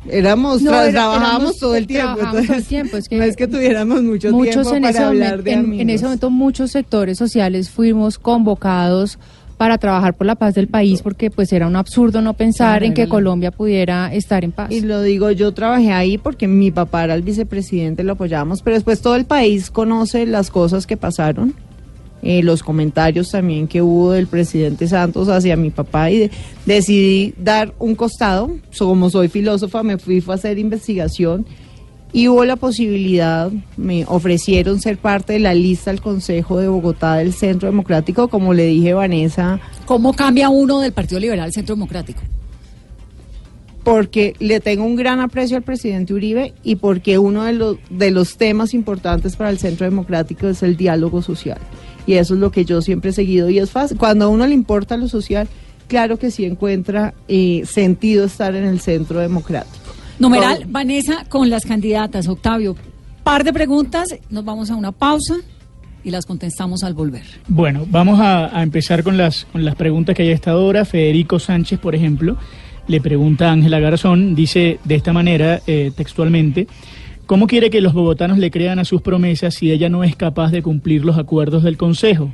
Éramos, 0.10 0.62
No, 0.64 0.72
tra- 0.72 0.84
era- 0.86 0.92
trabajábamos 0.94 1.40
éramos- 1.42 1.58
todo 1.60 1.76
el 1.76 1.86
tiempo. 1.86 2.18
todo 2.20 2.40
el 2.40 2.64
tiempo, 2.66 2.98
es 2.98 3.08
que 3.10 3.18
no 3.18 3.24
es 3.24 3.36
que 3.36 3.48
tuviéramos 3.48 4.02
mucho 4.02 4.32
muchos 4.32 4.54
tiempo 4.54 4.76
en 4.76 4.82
para 4.82 4.90
ese, 4.92 5.04
hablar 5.04 5.30
momento, 5.40 5.44
de 5.44 5.52
en, 5.76 5.80
en 5.82 5.90
ese 5.92 6.04
momento 6.06 6.30
muchos 6.32 6.72
sectores 6.72 7.18
sociales 7.20 7.70
fuimos 7.70 8.18
convocados 8.18 9.20
para 9.60 9.78
trabajar 9.78 10.14
por 10.16 10.26
la 10.26 10.36
paz 10.36 10.56
del 10.56 10.68
país 10.70 11.02
porque 11.02 11.30
pues 11.30 11.52
era 11.52 11.68
un 11.68 11.76
absurdo 11.76 12.22
no 12.22 12.34
pensar 12.34 12.82
en 12.84 12.94
que 12.94 13.10
Colombia 13.10 13.52
pudiera 13.52 14.14
estar 14.14 14.46
en 14.46 14.54
paz. 14.54 14.72
Y 14.72 14.80
lo 14.82 15.02
digo, 15.02 15.32
yo 15.32 15.52
trabajé 15.54 15.92
ahí 15.92 16.18
porque 16.18 16.48
mi 16.48 16.72
papá 16.72 17.04
era 17.04 17.14
el 17.14 17.24
vicepresidente, 17.24 18.04
lo 18.06 18.14
apoyábamos, 18.14 18.62
pero 18.62 18.76
después 18.76 19.02
todo 19.02 19.16
el 19.18 19.26
país 19.26 19.70
conoce 19.70 20.26
las 20.26 20.50
cosas 20.50 20.88
que 20.88 20.96
pasaron 20.96 21.54
eh, 22.22 22.42
los 22.42 22.64
comentarios 22.64 23.32
también 23.32 23.68
que 23.68 23.82
hubo 23.82 24.12
del 24.12 24.28
presidente 24.28 24.88
Santos 24.88 25.28
hacia 25.28 25.56
mi 25.58 25.72
papá 25.72 26.10
y 26.10 26.20
de- 26.20 26.32
decidí 26.66 27.34
dar 27.38 27.74
un 27.80 27.96
costado. 27.96 28.52
So, 28.72 28.88
como 28.88 29.10
soy 29.10 29.28
filósofa, 29.28 29.84
me 29.84 29.98
fui 29.98 30.24
a 30.28 30.34
hacer 30.34 30.58
investigación 30.58 31.46
y 32.12 32.28
hubo 32.28 32.44
la 32.46 32.56
posibilidad, 32.56 33.52
me 33.78 34.06
ofrecieron 34.08 34.80
ser 34.82 34.98
parte 34.98 35.34
de 35.34 35.40
la 35.40 35.54
lista 35.54 35.92
del 35.92 36.02
Consejo 36.02 36.60
de 36.60 36.68
Bogotá 36.68 37.16
del 37.16 37.34
Centro 37.34 37.68
Democrático, 37.70 38.28
como 38.28 38.54
le 38.54 38.66
dije 38.66 38.94
Vanessa, 38.94 39.60
¿Cómo 39.86 40.14
cambia 40.14 40.50
uno 40.50 40.80
del 40.80 40.92
Partido 40.92 41.20
Liberal 41.20 41.46
al 41.46 41.54
Centro 41.54 41.76
Democrático? 41.76 42.22
porque 43.84 44.36
le 44.38 44.60
tengo 44.60 44.84
un 44.84 44.96
gran 44.96 45.20
aprecio 45.20 45.58
al 45.58 45.64
presidente 45.64 46.14
Uribe 46.14 46.54
y 46.64 46.76
porque 46.76 47.18
uno 47.18 47.46
de 47.46 47.54
los, 47.54 47.78
de 47.90 48.12
los 48.12 48.38
temas 48.38 48.76
importantes 48.76 49.36
para 49.36 49.50
el 49.50 49.58
Centro 49.58 49.86
Democrático 49.86 50.48
es 50.48 50.62
el 50.62 50.78
diálogo 50.78 51.24
social. 51.24 51.58
Y 52.06 52.14
eso 52.14 52.36
es 52.36 52.40
lo 52.40 52.52
que 52.52 52.66
yo 52.66 52.84
siempre 52.84 53.10
he 53.10 53.14
seguido 53.14 53.50
y 53.50 53.58
es 53.58 53.72
fácil. 53.72 53.98
Cuando 53.98 54.26
a 54.26 54.28
uno 54.28 54.46
le 54.46 54.54
importa 54.54 54.96
lo 54.96 55.08
social, 55.08 55.48
claro 55.88 56.20
que 56.20 56.30
sí 56.30 56.46
encuentra 56.46 57.16
eh, 57.28 57.64
sentido 57.66 58.26
estar 58.26 58.54
en 58.56 58.66
el 58.66 58.80
Centro 58.80 59.22
Democrático. 59.22 59.79
Numeral, 60.20 60.64
Con- 60.64 60.72
Vanessa, 60.74 61.26
con 61.30 61.50
las 61.50 61.66
candidatas. 61.66 62.28
Octavio, 62.28 62.76
par 63.24 63.44
de 63.44 63.54
preguntas, 63.54 64.10
nos 64.30 64.44
vamos 64.46 64.70
a 64.72 64.76
una 64.76 64.92
pausa 64.92 65.36
y 66.04 66.12
las 66.12 66.26
contestamos 66.26 66.84
al 66.84 66.94
volver. 66.94 67.24
Bueno, 67.48 67.86
vamos 67.90 68.20
a, 68.20 68.56
a 68.58 68.64
empezar 68.64 69.04
con 69.04 69.18
las, 69.18 69.46
con 69.52 69.64
las 69.66 69.76
preguntas 69.76 70.16
que 70.16 70.24
hay 70.24 70.30
a 70.30 70.34
esta 70.36 70.58
hora. 70.58 70.86
Federico 70.86 71.40
Sánchez, 71.40 71.80
por 71.80 71.96
ejemplo, 71.96 72.38
le 72.88 73.02
pregunta 73.02 73.50
a 73.50 73.52
Ángela 73.54 73.80
Garzón, 73.80 74.36
dice 74.36 74.80
de 74.84 74.96
esta 74.96 75.14
manera, 75.14 75.62
eh, 75.68 75.92
textualmente, 75.96 76.68
¿cómo 77.26 77.48
quiere 77.48 77.70
que 77.70 77.82
los 77.82 77.94
bogotanos 77.94 78.38
le 78.40 78.50
crean 78.52 78.80
a 78.80 78.86
sus 78.86 79.02
promesas 79.02 79.56
si 79.56 79.72
ella 79.72 79.90
no 79.90 80.04
es 80.04 80.16
capaz 80.16 80.52
de 80.52 80.62
cumplir 80.64 81.06
los 81.06 81.18
acuerdos 81.18 81.64
del 81.64 81.78
Consejo? 81.78 82.34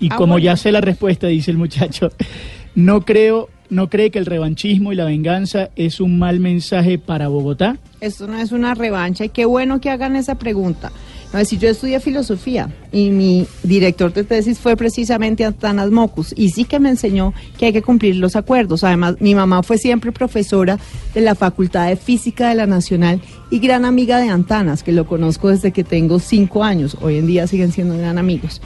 Y 0.00 0.08
Ah, 0.10 0.16
como 0.16 0.32
bueno. 0.34 0.44
ya 0.44 0.56
sé 0.56 0.72
la 0.72 0.80
respuesta, 0.80 1.26
dice 1.26 1.50
el 1.50 1.58
muchacho, 1.58 2.10
no 2.74 3.04
creo, 3.04 3.50
no 3.70 3.88
cree 3.88 4.10
que 4.10 4.18
el 4.18 4.26
revanchismo 4.26 4.92
y 4.92 4.96
la 4.96 5.04
venganza 5.04 5.70
es 5.76 6.00
un 6.00 6.18
mal 6.18 6.40
mensaje 6.40 6.98
para 6.98 7.28
Bogotá. 7.28 7.78
Esto 8.00 8.26
no 8.26 8.38
es 8.38 8.52
una 8.52 8.74
revancha 8.74 9.24
y 9.24 9.28
qué 9.28 9.44
bueno 9.44 9.80
que 9.80 9.90
hagan 9.90 10.16
esa 10.16 10.36
pregunta. 10.36 10.90
No, 11.32 11.38
es 11.38 11.46
decir, 11.46 11.60
yo 11.60 11.68
estudié 11.68 12.00
filosofía 12.00 12.70
y 12.90 13.10
mi 13.10 13.46
director 13.62 14.12
de 14.12 14.24
tesis 14.24 14.58
fue 14.58 14.76
precisamente 14.76 15.44
Antanas 15.44 15.90
Mocus 15.90 16.34
y 16.36 16.50
sí 16.50 16.64
que 16.64 16.80
me 16.80 16.88
enseñó 16.88 17.32
que 17.56 17.66
hay 17.66 17.72
que 17.72 17.82
cumplir 17.82 18.16
los 18.16 18.34
acuerdos. 18.34 18.82
Además, 18.82 19.14
mi 19.20 19.36
mamá 19.36 19.62
fue 19.62 19.78
siempre 19.78 20.10
profesora 20.10 20.76
de 21.14 21.20
la 21.20 21.36
Facultad 21.36 21.86
de 21.86 21.94
Física 21.94 22.48
de 22.48 22.56
la 22.56 22.66
Nacional 22.66 23.20
y 23.48 23.60
gran 23.60 23.84
amiga 23.84 24.18
de 24.18 24.28
Antanas, 24.28 24.82
que 24.82 24.90
lo 24.90 25.06
conozco 25.06 25.50
desde 25.50 25.70
que 25.70 25.84
tengo 25.84 26.18
cinco 26.18 26.64
años. 26.64 26.96
Hoy 27.00 27.18
en 27.18 27.28
día 27.28 27.46
siguen 27.46 27.70
siendo 27.70 27.96
gran 27.96 28.18
amigos. 28.18 28.60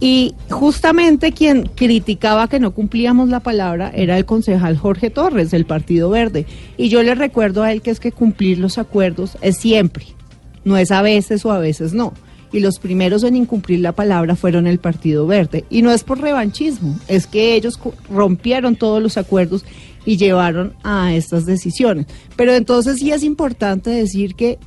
Y 0.00 0.34
justamente 0.50 1.32
quien 1.32 1.64
criticaba 1.74 2.48
que 2.48 2.60
no 2.60 2.72
cumplíamos 2.72 3.28
la 3.28 3.40
palabra 3.40 3.90
era 3.94 4.16
el 4.16 4.24
concejal 4.24 4.76
Jorge 4.76 5.10
Torres 5.10 5.50
del 5.50 5.64
Partido 5.64 6.10
Verde. 6.10 6.46
Y 6.76 6.88
yo 6.88 7.02
le 7.02 7.14
recuerdo 7.14 7.62
a 7.62 7.72
él 7.72 7.80
que 7.80 7.90
es 7.90 8.00
que 8.00 8.12
cumplir 8.12 8.58
los 8.58 8.78
acuerdos 8.78 9.38
es 9.40 9.56
siempre, 9.56 10.06
no 10.64 10.76
es 10.76 10.90
a 10.90 11.02
veces 11.02 11.44
o 11.44 11.52
a 11.52 11.58
veces 11.58 11.94
no. 11.94 12.12
Y 12.52 12.60
los 12.60 12.78
primeros 12.78 13.24
en 13.24 13.36
incumplir 13.36 13.80
la 13.80 13.92
palabra 13.92 14.36
fueron 14.36 14.66
el 14.66 14.78
Partido 14.78 15.26
Verde. 15.26 15.64
Y 15.70 15.82
no 15.82 15.90
es 15.90 16.04
por 16.04 16.20
revanchismo, 16.20 16.96
es 17.08 17.26
que 17.26 17.54
ellos 17.54 17.80
rompieron 18.08 18.76
todos 18.76 19.02
los 19.02 19.16
acuerdos 19.16 19.64
y 20.04 20.16
llevaron 20.16 20.74
a 20.82 21.14
estas 21.14 21.46
decisiones. 21.46 22.06
Pero 22.36 22.52
entonces 22.52 22.98
sí 22.98 23.10
es 23.10 23.24
importante 23.24 23.90
decir 23.90 24.34
que 24.34 24.58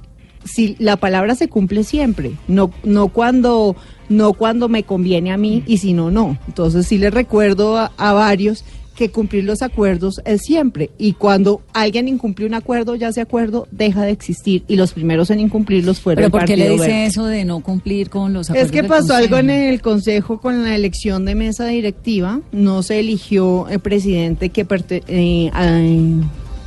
si 0.43 0.75
la 0.79 0.97
palabra 0.97 1.35
se 1.35 1.49
cumple 1.49 1.83
siempre, 1.83 2.33
no, 2.47 2.71
no 2.83 3.09
cuando 3.09 3.75
no 4.09 4.33
cuando 4.33 4.69
me 4.69 4.83
conviene 4.83 5.31
a 5.31 5.37
mí 5.37 5.63
y 5.67 5.77
si 5.77 5.93
no, 5.93 6.11
no. 6.11 6.37
Entonces 6.47 6.87
sí 6.87 6.97
les 6.97 7.13
recuerdo 7.13 7.77
a, 7.77 7.91
a 7.97 8.13
varios 8.13 8.63
que 8.95 9.11
cumplir 9.11 9.43
los 9.43 9.61
acuerdos 9.61 10.21
es 10.25 10.41
siempre 10.41 10.89
y 10.97 11.13
cuando 11.13 11.61
alguien 11.71 12.07
incumple 12.07 12.47
un 12.47 12.55
acuerdo, 12.55 12.95
ya 12.95 13.09
ese 13.09 13.21
acuerdo 13.21 13.67
deja 13.69 14.01
de 14.03 14.09
existir 14.11 14.63
y 14.67 14.75
los 14.75 14.93
primeros 14.93 15.29
en 15.29 15.39
incumplirlos 15.39 15.99
fueron 15.99 16.23
¿Pero 16.23 16.31
por 16.31 16.45
qué 16.45 16.57
le 16.57 16.67
dice 16.71 16.87
Verde. 16.87 17.05
eso 17.05 17.25
de 17.27 17.45
no 17.45 17.59
cumplir 17.59 18.09
con 18.09 18.33
los 18.33 18.49
acuerdos 18.49 18.65
Es 18.65 18.71
que 18.81 18.87
pasó 18.87 19.13
algo 19.13 19.37
en 19.37 19.51
el 19.51 19.81
Consejo 19.83 20.39
con 20.41 20.63
la 20.63 20.73
elección 20.75 21.25
de 21.25 21.35
mesa 21.35 21.67
directiva. 21.67 22.41
No 22.51 22.81
se 22.81 22.99
eligió 22.99 23.67
el 23.69 23.79
presidente 23.81 24.49
que 24.49 24.67
perte- 24.67 25.03
eh, 25.07 25.51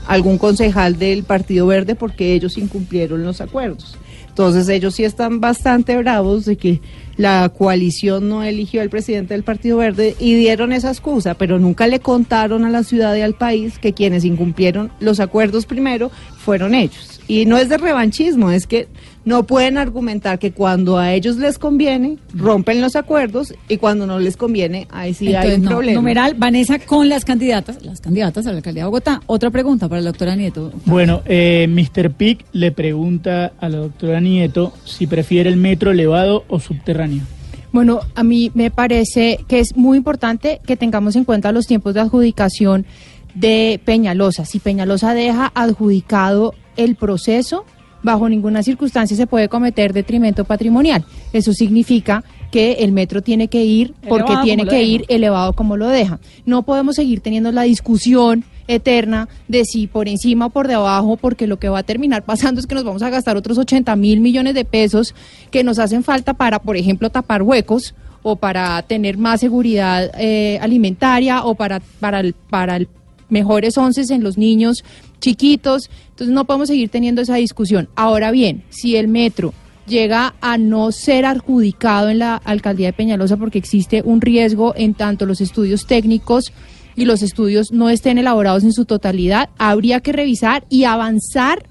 algún 0.06 0.38
concejal 0.38 0.98
del 1.00 1.24
Partido 1.24 1.66
Verde 1.66 1.96
porque 1.96 2.32
ellos 2.34 2.58
incumplieron 2.58 3.24
los 3.24 3.40
acuerdos. 3.40 3.96
Entonces 4.40 4.70
ellos 4.70 4.94
sí 4.94 5.04
están 5.04 5.38
bastante 5.38 5.98
bravos 5.98 6.46
de 6.46 6.56
que 6.56 6.80
la 7.18 7.46
coalición 7.50 8.30
no 8.30 8.42
eligió 8.42 8.80
al 8.80 8.88
presidente 8.88 9.34
del 9.34 9.42
Partido 9.42 9.76
Verde 9.76 10.16
y 10.18 10.34
dieron 10.34 10.72
esa 10.72 10.88
excusa, 10.88 11.34
pero 11.34 11.58
nunca 11.58 11.86
le 11.86 12.00
contaron 12.00 12.64
a 12.64 12.70
la 12.70 12.82
ciudad 12.82 13.14
y 13.16 13.20
al 13.20 13.34
país 13.34 13.78
que 13.78 13.92
quienes 13.92 14.24
incumplieron 14.24 14.92
los 14.98 15.20
acuerdos 15.20 15.66
primero 15.66 16.10
fueron 16.38 16.74
ellos. 16.74 17.20
Y 17.28 17.44
no 17.44 17.58
es 17.58 17.68
de 17.68 17.76
revanchismo, 17.76 18.50
es 18.50 18.66
que 18.66 18.88
no 19.24 19.44
pueden 19.44 19.78
argumentar 19.78 20.38
que 20.38 20.52
cuando 20.52 20.98
a 20.98 21.12
ellos 21.12 21.36
les 21.36 21.58
conviene, 21.58 22.18
rompen 22.34 22.80
los 22.80 22.96
acuerdos 22.96 23.54
y 23.68 23.76
cuando 23.76 24.06
no 24.06 24.18
les 24.18 24.36
conviene, 24.36 24.86
ahí 24.90 25.14
sí 25.14 25.34
hay 25.34 25.54
un 25.54 25.62
no, 25.62 25.70
problema. 25.70 26.00
Numeral, 26.00 26.34
Vanessa, 26.36 26.78
con 26.78 27.08
las 27.08 27.24
candidatas, 27.24 27.84
las 27.84 28.00
candidatas 28.00 28.46
a 28.46 28.50
la 28.50 28.58
alcaldía 28.58 28.84
de 28.84 28.86
Bogotá. 28.86 29.20
Otra 29.26 29.50
pregunta 29.50 29.88
para 29.88 30.00
la 30.00 30.10
doctora 30.10 30.36
Nieto. 30.36 30.72
Bueno, 30.86 31.22
eh, 31.26 31.66
Mr. 31.68 32.10
Pic 32.12 32.44
le 32.52 32.72
pregunta 32.72 33.52
a 33.60 33.68
la 33.68 33.78
doctora 33.78 34.20
Nieto 34.20 34.72
si 34.84 35.06
prefiere 35.06 35.50
el 35.50 35.56
metro 35.56 35.90
elevado 35.90 36.44
o 36.48 36.58
subterráneo. 36.58 37.22
Bueno, 37.72 38.00
a 38.14 38.24
mí 38.24 38.50
me 38.54 38.70
parece 38.70 39.38
que 39.46 39.60
es 39.60 39.76
muy 39.76 39.98
importante 39.98 40.60
que 40.66 40.76
tengamos 40.76 41.14
en 41.14 41.24
cuenta 41.24 41.52
los 41.52 41.66
tiempos 41.66 41.94
de 41.94 42.00
adjudicación 42.00 42.84
de 43.34 43.80
Peñalosa. 43.84 44.44
Si 44.44 44.58
Peñalosa 44.58 45.14
deja 45.14 45.52
adjudicado 45.54 46.54
el 46.76 46.96
proceso, 46.96 47.64
bajo 48.02 48.28
ninguna 48.28 48.62
circunstancia 48.62 49.16
se 49.16 49.26
puede 49.26 49.48
cometer 49.48 49.92
detrimento 49.92 50.44
patrimonial. 50.44 51.04
Eso 51.32 51.52
significa 51.52 52.24
que 52.50 52.72
el 52.80 52.92
metro 52.92 53.22
tiene 53.22 53.48
que 53.48 53.64
ir 53.64 53.94
porque 54.08 54.32
Elevado 54.32 54.44
tiene 54.44 54.66
que 54.66 54.82
ir 54.82 55.04
elevado 55.08 55.52
como 55.52 55.76
lo 55.76 55.88
deja. 55.88 56.18
No 56.46 56.62
podemos 56.62 56.96
seguir 56.96 57.20
teniendo 57.20 57.52
la 57.52 57.62
discusión 57.62 58.44
eterna 58.66 59.28
de 59.48 59.64
si 59.64 59.86
por 59.86 60.08
encima 60.08 60.46
o 60.46 60.50
por 60.50 60.68
debajo, 60.68 61.16
porque 61.16 61.46
lo 61.46 61.58
que 61.58 61.68
va 61.68 61.80
a 61.80 61.82
terminar 61.82 62.24
pasando 62.24 62.60
es 62.60 62.66
que 62.66 62.74
nos 62.74 62.84
vamos 62.84 63.02
a 63.02 63.10
gastar 63.10 63.36
otros 63.36 63.58
80 63.58 63.94
mil 63.96 64.20
millones 64.20 64.54
de 64.54 64.64
pesos 64.64 65.14
que 65.50 65.64
nos 65.64 65.78
hacen 65.78 66.04
falta 66.04 66.34
para, 66.34 66.60
por 66.60 66.76
ejemplo, 66.76 67.10
tapar 67.10 67.42
huecos 67.42 67.94
o 68.22 68.36
para 68.36 68.82
tener 68.82 69.16
más 69.16 69.40
seguridad 69.40 70.10
eh, 70.18 70.58
alimentaria 70.60 71.42
o 71.44 71.54
para, 71.54 71.80
para, 72.00 72.20
el, 72.20 72.34
para 72.34 72.76
el 72.76 72.88
mejores 73.30 73.78
onces 73.78 74.10
en 74.10 74.22
los 74.22 74.36
niños 74.36 74.84
chiquitos. 75.20 75.90
Entonces 76.10 76.34
no 76.34 76.44
podemos 76.44 76.68
seguir 76.68 76.88
teniendo 76.88 77.22
esa 77.22 77.36
discusión. 77.36 77.88
Ahora 77.94 78.30
bien, 78.30 78.64
si 78.70 78.96
el 78.96 79.08
metro 79.08 79.54
llega 79.86 80.34
a 80.40 80.56
no 80.56 80.92
ser 80.92 81.26
adjudicado 81.26 82.08
en 82.08 82.20
la 82.20 82.36
alcaldía 82.36 82.88
de 82.88 82.92
Peñalosa 82.92 83.36
porque 83.36 83.58
existe 83.58 84.02
un 84.04 84.20
riesgo 84.20 84.72
en 84.76 84.94
tanto 84.94 85.26
los 85.26 85.40
estudios 85.40 85.86
técnicos 85.86 86.52
y 86.96 87.04
los 87.04 87.22
estudios 87.22 87.72
no 87.72 87.90
estén 87.90 88.18
elaborados 88.18 88.64
en 88.64 88.72
su 88.72 88.84
totalidad, 88.84 89.50
habría 89.58 90.00
que 90.00 90.12
revisar 90.12 90.64
y 90.68 90.84
avanzar 90.84 91.64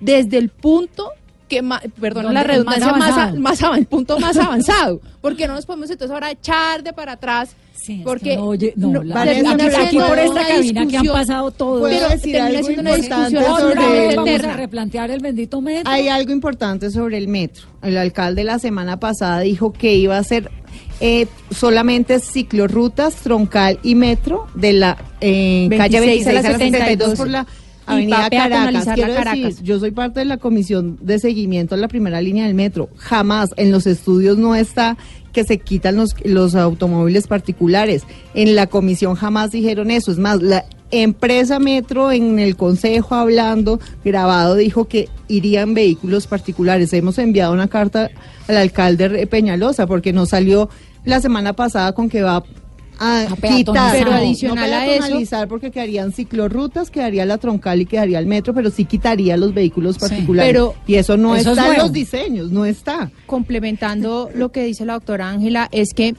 desde 0.00 0.38
el 0.38 0.48
punto 0.50 1.10
que 1.48 1.62
más, 1.62 1.82
perdón 2.00 2.34
la 2.34 2.42
redundancia, 2.42 2.92
más 2.92 3.34
más, 3.38 3.62
a- 3.62 3.76
el 3.76 3.86
punto 3.86 4.18
más 4.18 4.36
avanzado, 4.36 5.00
porque 5.20 5.46
no 5.46 5.54
nos 5.54 5.64
podemos 5.66 5.90
entonces 5.90 6.12
ahora 6.12 6.30
echar 6.30 6.82
de 6.82 6.92
para 6.92 7.12
atrás, 7.12 7.54
Sí, 7.74 7.98
es 7.98 8.04
porque 8.04 8.30
que 8.30 8.36
no, 8.36 8.44
oye, 8.46 8.72
no, 8.76 8.88
no, 8.90 9.02
la- 9.04 9.22
aquí, 9.22 9.96
por 9.98 10.18
esta 10.18 10.46
cabina 10.48 10.86
que 10.88 10.96
han 10.96 11.06
pasado 11.06 11.50
todo. 11.52 11.80
¿Puedo 11.80 11.94
pero 11.96 12.08
decir 12.08 12.32
termina 12.32 12.46
algo 12.58 12.66
siendo 12.66 12.80
una 12.82 12.90
importante 12.98 13.30
discusión 13.38 13.52
Otra 13.52 13.60
sobre 13.82 13.90
vez 13.92 14.10
el 14.10 14.16
vamos 14.16 14.28
a 14.30 14.34
eterna. 14.34 14.56
replantear 14.56 15.10
el 15.10 15.20
bendito 15.20 15.60
metro. 15.60 15.92
Hay 15.92 16.08
algo 16.08 16.32
importante 16.32 16.90
sobre 16.90 17.18
el 17.18 17.28
metro. 17.28 17.66
El 17.82 17.96
alcalde 17.96 18.42
la 18.42 18.58
semana 18.58 18.98
pasada 18.98 19.40
dijo 19.40 19.72
que 19.72 19.94
iba 19.94 20.18
a 20.18 20.24
ser 20.24 20.50
eh, 21.00 21.26
solamente 21.50 22.18
ciclorrutas, 22.18 23.14
troncal 23.16 23.78
y 23.82 23.94
metro 23.94 24.46
de 24.54 24.72
la 24.72 24.96
eh, 25.20 25.68
calle 25.76 26.00
26 26.00 26.26
a 26.26 26.32
la 26.32 26.42
72 26.58 27.14
por 27.16 27.28
la 27.28 27.46
avenida 27.86 28.28
Caracas. 28.30 28.88
Quiero 28.94 29.14
Caracas. 29.14 29.42
decir, 29.42 29.64
yo 29.64 29.78
soy 29.78 29.90
parte 29.90 30.20
de 30.20 30.26
la 30.26 30.36
comisión 30.36 30.98
de 31.00 31.18
seguimiento 31.18 31.74
a 31.74 31.78
la 31.78 31.88
primera 31.88 32.20
línea 32.20 32.44
del 32.44 32.54
metro. 32.54 32.88
Jamás 32.96 33.50
en 33.56 33.70
los 33.70 33.86
estudios 33.86 34.36
no 34.38 34.54
está 34.54 34.96
que 35.32 35.44
se 35.44 35.58
quitan 35.58 35.96
los, 35.96 36.14
los 36.24 36.54
automóviles 36.54 37.26
particulares. 37.26 38.04
En 38.34 38.54
la 38.54 38.66
comisión 38.66 39.14
jamás 39.14 39.50
dijeron 39.50 39.90
eso. 39.90 40.10
Es 40.10 40.18
más, 40.18 40.42
la 40.42 40.64
empresa 40.90 41.58
Metro 41.58 42.12
en 42.12 42.38
el 42.38 42.56
consejo 42.56 43.14
hablando, 43.14 43.80
grabado, 44.04 44.54
dijo 44.54 44.86
que 44.86 45.08
irían 45.28 45.74
vehículos 45.74 46.26
particulares. 46.26 46.92
Hemos 46.92 47.18
enviado 47.18 47.52
una 47.52 47.68
carta 47.68 48.10
al 48.48 48.56
alcalde 48.56 49.26
Peñalosa 49.26 49.86
porque 49.86 50.12
nos 50.12 50.30
salió 50.30 50.68
la 51.04 51.20
semana 51.20 51.52
pasada 51.52 51.92
con 51.92 52.08
que 52.08 52.22
va 52.22 52.42
a, 52.98 53.22
A 53.22 53.36
quitar. 53.36 53.92
Pero 53.92 54.12
adicional 54.12 54.70
no 54.70 54.76
a 54.76 54.86
eso- 54.86 55.48
porque 55.48 55.70
quedarían 55.70 56.12
ciclorrutas, 56.12 56.90
quedaría 56.90 57.24
la 57.26 57.38
troncal 57.38 57.80
y 57.80 57.86
quedaría 57.86 58.18
el 58.18 58.26
metro, 58.26 58.54
pero 58.54 58.70
sí 58.70 58.84
quitaría 58.84 59.36
los 59.36 59.52
vehículos 59.54 59.94
Sí. 59.96 60.00
particulares. 60.00 60.50
Pero- 60.52 60.74
y 60.86 60.94
eso 60.94 61.16
no 61.16 61.34
Eso 61.36 61.52
es 61.52 61.56
está 61.58 61.62
en 61.62 61.68
nuevo. 61.68 61.82
los 61.84 61.92
diseños, 61.92 62.50
no 62.50 62.64
está. 62.64 63.10
complementando 63.26 64.30
lo 64.34 64.50
que 64.52 64.64
dice 64.64 64.84
la 64.84 64.94
doctora 64.94 65.28
Ángela, 65.30 65.68
es 65.72 65.92
que 65.94 66.14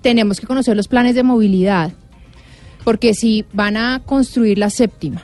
tenemos 0.00 0.40
que 0.40 0.46
conocer 0.46 0.76
los 0.76 0.88
planes 0.88 1.14
de 1.14 1.22
movilidad, 1.22 1.92
porque 2.84 3.14
si 3.14 3.44
van 3.52 3.76
a 3.76 4.00
construir 4.04 4.58
la 4.58 4.70
séptima, 4.70 5.22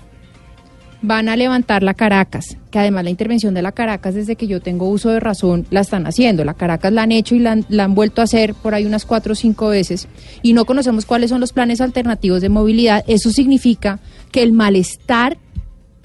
van 1.01 1.29
a 1.29 1.37
levantar 1.37 1.83
la 1.83 1.95
Caracas, 1.95 2.57
que 2.71 2.79
además 2.79 3.05
la 3.05 3.11
intervención 3.11 3.55
de 3.55 3.63
la 3.63 3.73
Caracas 3.73 4.15
desde 4.15 4.37
que 4.37 4.47
yo 4.49 4.61
tengo 4.61 4.89
uso 4.89 5.11
de 5.11 5.21
razón 5.21 5.67
la 5.71 5.81
están 5.81 6.07
haciendo, 6.07 6.45
la 6.45 6.55
Caracas 6.55 6.93
la 6.93 7.03
han 7.03 7.13
hecho 7.13 7.35
y 7.35 7.39
la 7.39 7.53
han, 7.53 7.65
la 7.69 7.85
han 7.85 7.95
vuelto 7.95 8.21
a 8.21 8.25
hacer 8.25 8.55
por 8.55 8.75
ahí 8.75 8.85
unas 8.85 9.05
cuatro 9.05 9.33
o 9.33 9.37
cinco 9.37 9.69
veces, 9.69 10.09
y 10.43 10.53
no 10.55 10.65
conocemos 10.65 11.07
cuáles 11.07 11.31
son 11.31 11.41
los 11.41 11.53
planes 11.53 11.81
alternativos 11.81 12.41
de 12.41 12.49
movilidad, 12.49 13.05
eso 13.07 13.31
significa 13.31 14.01
que 14.33 14.43
el 14.43 14.53
malestar 14.53 15.39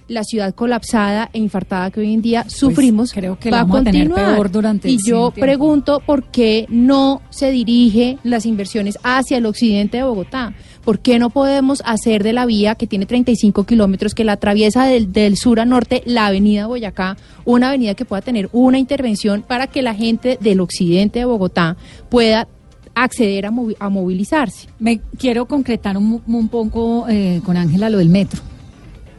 la 0.09 0.25
ciudad 0.25 0.53
colapsada 0.53 1.29
e 1.33 1.39
infartada 1.39 1.89
que 1.89 2.01
hoy 2.01 2.13
en 2.13 2.21
día 2.21 2.45
sufrimos 2.47 3.13
Pues 3.13 3.21
creo 3.21 3.39
que 3.39 3.49
va 3.49 3.61
a 3.61 3.63
vamos 3.63 3.79
a 3.79 3.83
tener 3.85 4.09
continuar. 4.09 4.35
peor 4.35 4.51
durante 4.51 4.89
y 4.89 4.97
yo 4.97 5.31
tiempo. 5.31 5.39
pregunto 5.39 6.01
por 6.05 6.25
qué 6.25 6.65
no 6.69 7.21
se 7.29 7.51
dirige 7.51 8.17
las 8.21 8.45
inversiones 8.45 8.99
hacia 9.01 9.37
el 9.37 9.45
occidente 9.45 9.97
de 9.97 10.03
Bogotá. 10.03 10.53
¿Por 10.83 10.99
qué 10.99 11.17
no 11.17 11.29
podemos 11.29 11.81
hacer 11.85 12.23
de 12.23 12.33
la 12.33 12.45
vía 12.45 12.75
que 12.75 12.87
tiene 12.87 13.05
35 13.05 13.63
kilómetros, 13.65 14.13
que 14.13 14.23
la 14.25 14.33
atraviesa 14.33 14.85
del, 14.85 15.37
sur 15.37 15.59
a 15.61 15.65
norte, 15.65 16.03
la 16.05 16.27
avenida 16.27 16.67
Boyacá, 16.67 17.15
una 17.45 17.69
avenida 17.69 17.93
que 17.93 18.03
pueda 18.03 18.21
tener 18.21 18.49
una 18.51 18.77
intervención 18.79 19.43
para 19.47 19.67
que 19.67 19.81
la 19.81 19.93
gente 19.95 20.37
del 20.41 20.59
occidente 20.59 21.19
de 21.19 21.25
Bogotá 21.25 21.77
pueda 22.09 22.47
acceder 22.95 23.45
a, 23.45 23.51
movi- 23.51 23.77
a 23.79 23.87
movilizarse? 23.89 24.67
Me 24.79 24.99
quiero 25.17 25.45
concretar 25.45 25.97
un, 25.97 26.21
un 26.27 26.47
poco 26.49 27.05
eh, 27.09 27.39
con 27.45 27.55
Ángela 27.55 27.89
lo 27.89 27.97
del 27.99 28.09
metro. 28.09 28.41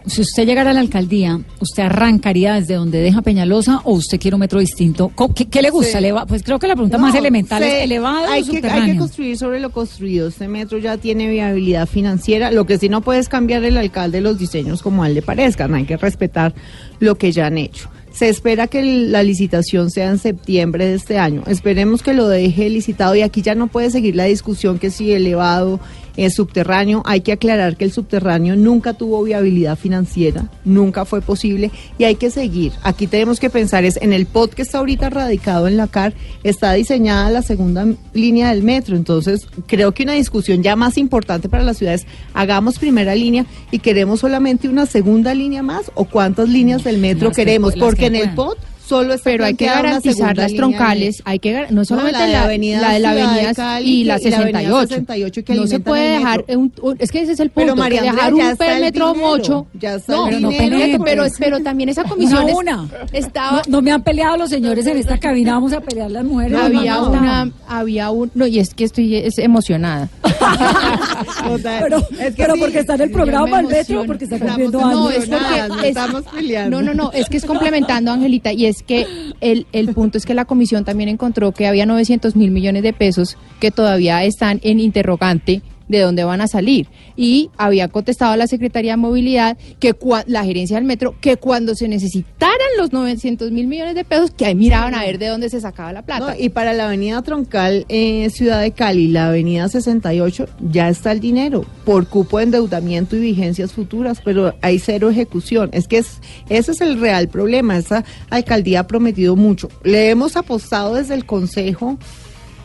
Si 0.07 0.21
usted 0.21 0.47
llegara 0.47 0.71
a 0.71 0.75
la 0.75 0.81
alcaldía, 0.81 1.41
¿usted 1.61 1.85
arrancaría 1.85 2.55
desde 2.55 2.75
donde 2.75 2.99
deja 3.01 3.23
Peñalosa 3.23 3.81
o 3.85 3.93
usted 3.93 4.21
quiere 4.21 4.35
un 4.35 4.41
metro 4.41 4.61
distinto? 4.61 5.11
¿Qué, 5.35 5.47
qué 5.47 5.63
le 5.63 5.71
gusta? 5.71 5.99
Sí. 5.99 6.07
Pues 6.29 6.43
creo 6.43 6.59
que 6.59 6.69
la 6.69 6.75
pregunta 6.75 6.99
No, 6.99 7.07
más 7.07 7.15
elemental 7.15 7.63
es 7.63 7.85
elevado 7.85 8.27
hay 8.31 8.43
o 8.43 8.47
que, 8.47 8.67
hay 8.69 8.93
que 8.93 8.99
construir 8.99 9.39
sobre 9.39 9.61
lo 9.61 9.71
construido. 9.71 10.29
Este 10.29 10.47
metro 10.47 10.77
ya 10.77 10.99
tiene 10.99 11.29
viabilidad 11.31 11.89
financiera. 11.89 12.51
Lo 12.51 12.67
que 12.67 12.79
sí 12.79 12.91
no 12.91 13.01
puede 13.01 13.21
es 13.21 13.31
cambiar 13.31 13.65
el 13.65 13.79
alcalde 13.79 14.21
los 14.21 14.39
diseños 14.39 14.83
como 14.83 15.03
a 15.03 15.09
él 15.09 15.15
le 15.15 15.23
parezcan. 15.23 15.75
Hay 15.75 15.85
que 15.85 15.97
respetar 15.97 16.55
lo 17.01 17.17
que 17.17 17.33
ya 17.33 17.47
han 17.47 17.57
hecho. 17.57 17.89
Se 18.13 18.29
espera 18.29 18.69
que 18.69 18.83
la 18.83 19.23
licitación 19.23 19.91
sea 19.91 20.09
en 20.09 20.19
septiembre 20.19 20.87
de 20.87 20.95
este 20.95 21.19
año. 21.19 21.43
Esperemos 21.47 22.03
que 22.03 22.13
lo 22.13 22.29
deje 22.29 22.69
licitado 22.69 23.17
y 23.17 23.23
aquí 23.23 23.43
ya 23.43 23.57
no 23.57 23.67
puede 23.67 23.91
seguir 23.91 24.15
la 24.15 24.25
discusión 24.25 24.79
que 24.79 24.91
si 24.91 25.13
elevado 25.13 25.81
es 26.17 26.35
subterráneo. 26.35 27.03
Hay 27.05 27.21
que 27.21 27.33
aclarar 27.33 27.77
que 27.77 27.85
el 27.85 27.93
subterráneo 27.93 28.57
nunca 28.57 28.95
tuvo 28.95 29.23
viabilidad 29.23 29.77
financiera, 29.77 30.49
nunca 30.65 31.05
fue 31.05 31.21
posible 31.21 31.71
y 31.99 32.05
hay 32.05 32.17
que 32.17 32.31
seguir. 32.31 32.73
Aquí 32.83 33.07
tenemos 33.07 33.41
que 33.41 33.51
pensar 33.51 33.85
es 33.85 33.97
en 34.01 34.13
el 34.13 34.27
POT 34.27 34.55
que 34.55 34.63
está 34.63 34.79
ahorita 34.79 35.11
radicado 35.11 35.69
en 35.69 35.77
la 35.77 35.87
CAR, 35.87 36.15
está 36.43 36.73
diseñada 36.73 37.31
la 37.31 37.43
segunda 37.43 37.87
línea 38.13 38.51
del 38.51 38.63
metro. 38.63 38.97
Entonces, 38.97 39.47
creo 39.67 39.93
que 39.93 40.03
una 40.03 40.15
discusión 40.15 40.63
ya 40.63 40.77
más 40.77 40.99
importante 40.99 41.49
para 41.49 41.63
las 41.63 41.79
ciudades, 41.79 42.07
hagamos 42.33 42.79
primera 42.79 43.15
línea 43.15 43.47
y 43.71 43.79
queremos 43.79 44.21
solamente 44.21 44.69
una 44.69 44.87
segunda 44.87 45.35
línea 45.35 45.63
más 45.63 45.91
o 45.95 46.05
cuántas 46.05 46.49
líneas 46.49 46.85
del 46.85 46.99
metro 46.99 47.29
Las 47.29 47.37
queremos, 47.37 47.75
porque 47.75 48.01
que 48.01 48.07
en 48.07 48.17
el. 48.17 48.35
POT 48.35 48.59
solo 48.87 49.15
está 49.15 49.31
Pero 49.31 49.45
hay 49.45 49.55
que 49.55 49.67
garantizar 49.67 50.37
las 50.37 50.53
troncales, 50.55 51.23
hay 51.25 51.39
que 51.39 51.67
no 51.71 51.85
solamente 51.85 52.19
la 52.21 52.27
de 52.27 52.33
la, 52.33 52.43
Avenida 52.45 52.81
la 52.81 52.93
de 52.93 52.99
la 53.01 53.11
avenida 53.13 53.55
Cali 53.55 53.91
y 53.91 54.05
la 54.05 54.19
y 54.21 54.31
la 54.31 54.37
avenida 54.39 54.61
68. 54.61 54.89
68 54.89 55.45
que 55.45 55.55
no 55.55 55.67
se 55.67 55.81
puede 55.81 56.11
dejar 56.19 56.45
un, 56.49 56.73
un- 56.83 56.97
es 56.99 57.11
que 57.11 57.23
ese 57.23 57.33
es 57.33 57.41
el 57.41 57.51
Pero, 57.51 57.69
punto, 57.69 57.83
María 57.83 58.03
que 58.03 58.09
Andrea, 58.11 58.27
dejar 58.31 58.39
ya 58.39 58.45
un 58.47 58.53
está 58.53 58.75
el 58.77 58.81
metro 58.83 59.13
dinero, 59.13 59.29
mocho. 59.29 59.67
ya 59.81 59.95
está 59.95 60.13
no, 60.13 60.29
el 60.29 60.43
no, 60.43 60.49
dinero, 60.51 60.77
pero, 60.79 61.05
pero, 61.05 61.25
pero 61.39 61.61
también 61.63 61.89
esa 61.89 62.05
comisión 62.09 62.49
es- 62.49 62.55
una. 62.55 62.89
estaba 63.13 63.57
No, 63.59 63.63
no 63.69 63.83
me 63.83 63.91
han 63.93 64.03
peleado 64.03 64.37
los 64.37 64.51
señores 64.51 64.87
en 64.87 64.97
esta 64.99 65.19
cabina, 65.19 65.55
vamos 65.55 65.73
a 65.73 65.81
pelear 65.81 66.11
las 66.11 66.25
mujeres. 66.25 66.59
había 66.59 66.95
No, 66.97 67.03
no, 67.09 67.13
no. 67.13 67.19
una 67.21 67.53
había 67.69 68.11
un 68.11 68.31
no 68.35 68.47
y 68.47 68.59
es 68.59 68.75
que 68.75 68.85
estoy 68.85 69.17
es 69.17 69.39
emocionada. 69.39 70.09
Pero, 71.63 71.99
Es 72.21 72.35
que 72.35 72.43
pero 72.43 72.55
sí, 72.55 72.61
porque 72.61 72.79
está 72.81 72.95
en 72.95 73.01
el 73.03 73.11
programa 73.11 73.61
el 73.61 73.67
metro, 73.67 74.05
porque 74.07 74.25
está 74.25 74.39
cumpliendo 74.39 74.81
no, 74.81 75.09
años. 75.09 75.23
es 75.25 75.29
porque 75.29 75.69
no 75.69 75.75
es- 75.81 75.85
estamos 75.85 76.23
peleando. 76.25 76.83
No, 76.83 76.87
no, 76.87 76.95
no, 77.05 77.13
es 77.13 77.29
que 77.29 77.37
es 77.37 77.45
complementando, 77.45 78.11
Angelita, 78.13 78.53
y 78.53 78.67
es 78.67 78.74
que 78.83 79.07
el, 79.41 79.67
el 79.73 79.95
punto 79.95 80.19
es 80.19 80.27
que 80.27 80.35
la 80.35 80.45
comisión 80.45 80.85
también 80.85 81.09
encontró 81.09 81.53
que 81.53 81.67
había 81.67 81.87
900 81.87 82.37
mil 82.37 82.51
millones 82.51 82.83
de 82.83 82.93
pesos 82.93 83.37
que 83.61 83.71
todavía 83.71 84.25
están 84.25 84.61
en 84.63 84.81
interrogante 84.81 85.63
de 85.99 86.05
dónde 86.05 86.25
van 86.25 86.41
a 86.41 86.49
salir. 86.49 86.89
Y 87.17 87.51
había 87.57 87.89
contestado 87.89 88.33
a 88.33 88.37
la 88.37 88.47
Secretaría 88.47 88.93
de 88.93 88.97
Movilidad 88.97 89.57
que 89.79 89.95
la 90.27 90.45
gerencia 90.45 90.77
del 90.77 90.85
metro, 90.85 91.15
que 91.21 91.37
cuando 91.37 91.75
se 91.75 91.89
necesitaran 91.89 92.59
los 92.79 92.93
900 92.93 93.51
mil 93.51 93.67
millones 93.67 93.95
de 93.95 94.05
pesos, 94.05 94.31
que 94.31 94.47
ahí 94.47 94.55
miraban 94.55 94.95
a 94.95 95.03
ver 95.03 95.19
de 95.19 95.29
dónde 95.29 95.49
se 95.49 95.61
sacaba 95.61 95.93
la 95.93 96.03
plata. 96.03 96.37
Y 96.39 96.51
para 96.51 96.73
la 96.73 96.87
avenida 96.87 97.23
Troncal, 97.23 97.87
eh, 97.89 98.29
Ciudad 98.31 98.61
de 98.61 98.73
Cali, 98.73 99.09
la 99.09 99.29
avenida 99.29 99.69
68, 99.69 100.47
ya 100.71 100.89
está 100.89 101.13
el 101.13 101.21
dinero 101.21 101.65
por 101.85 102.09
cupo 102.09 102.39
de 102.39 102.45
endeudamiento 102.45 103.17
y 103.17 103.21
vigencias 103.21 103.73
futuras, 103.73 104.21
pero 104.25 104.55
hay 104.61 104.79
cero 104.79 105.11
ejecución. 105.11 105.71
Es 105.73 105.89
que 105.89 105.99
es, 105.99 106.21
ese 106.49 106.73
es 106.73 106.81
el 106.81 107.01
real 107.01 107.29
problema. 107.29 107.77
Esa 107.77 108.05
alcaldía 108.31 108.81
ha 108.81 108.87
prometido 108.87 109.37
mucho. 109.37 109.69
Le 109.83 110.11
hemos 110.11 110.37
apostado 110.37 110.95
desde 110.95 111.15
el 111.15 111.27
Consejo 111.27 111.99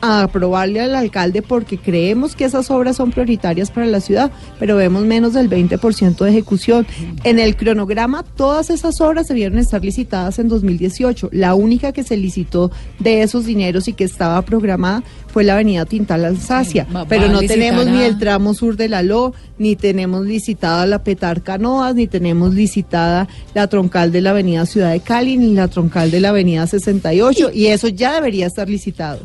a 0.01 0.23
aprobarle 0.23 0.81
al 0.81 0.95
alcalde 0.95 1.41
porque 1.41 1.77
creemos 1.77 2.35
que 2.35 2.45
esas 2.45 2.69
obras 2.71 2.97
son 2.97 3.11
prioritarias 3.11 3.71
para 3.71 3.85
la 3.85 3.99
ciudad, 3.99 4.31
pero 4.59 4.75
vemos 4.75 5.03
menos 5.03 5.33
del 5.33 5.49
20% 5.49 6.17
de 6.17 6.29
ejecución. 6.29 6.87
En 7.23 7.39
el 7.39 7.55
cronograma, 7.55 8.23
todas 8.23 8.69
esas 8.69 9.01
obras 9.01 9.27
debieron 9.27 9.57
estar 9.57 9.83
licitadas 9.83 10.39
en 10.39 10.47
2018. 10.47 11.29
La 11.31 11.55
única 11.55 11.91
que 11.91 12.03
se 12.03 12.17
licitó 12.17 12.71
de 12.99 13.21
esos 13.21 13.45
dineros 13.45 13.87
y 13.87 13.93
que 13.93 14.03
estaba 14.03 14.41
programada 14.43 15.03
fue 15.27 15.43
la 15.43 15.53
avenida 15.53 15.85
Tintal 15.85 16.25
Alsacia, 16.25 16.87
pero 17.07 17.27
no 17.27 17.39
tenemos 17.41 17.85
ni 17.85 18.01
el 18.01 18.17
tramo 18.17 18.53
sur 18.53 18.75
de 18.75 18.89
la 18.89 19.03
LO, 19.03 19.33
ni 19.59 19.75
tenemos 19.75 20.25
licitada 20.25 20.87
la 20.87 21.03
Petar 21.03 21.43
Canoas, 21.43 21.93
ni 21.95 22.07
tenemos 22.07 22.55
licitada 22.55 23.27
la 23.53 23.67
troncal 23.67 24.11
de 24.11 24.21
la 24.21 24.31
avenida 24.31 24.65
Ciudad 24.65 24.91
de 24.91 25.01
Cali, 25.01 25.37
ni 25.37 25.53
la 25.53 25.67
troncal 25.67 26.09
de 26.09 26.19
la 26.19 26.29
avenida 26.29 26.65
68, 26.65 27.51
y 27.53 27.67
eso 27.67 27.89
ya 27.89 28.13
debería 28.13 28.47
estar 28.47 28.67
licitado. 28.67 29.19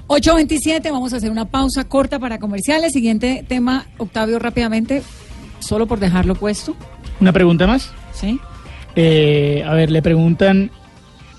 8.27, 0.65 0.91
vamos 0.91 1.13
a 1.13 1.17
hacer 1.17 1.31
una 1.31 1.45
pausa 1.45 1.85
corta 1.85 2.19
para 2.19 2.39
comerciales. 2.39 2.93
Siguiente 2.93 3.45
tema, 3.47 3.87
Octavio, 3.99 4.39
rápidamente, 4.39 5.03
solo 5.59 5.87
por 5.87 6.01
dejarlo 6.01 6.35
puesto. 6.35 6.75
Una 7.21 7.33
pregunta 7.33 7.67
más. 7.67 7.93
¿Sí? 8.13 8.39
Eh, 8.97 9.63
a 9.67 9.75
ver, 9.75 9.91
le 9.91 10.03
preguntan 10.03 10.71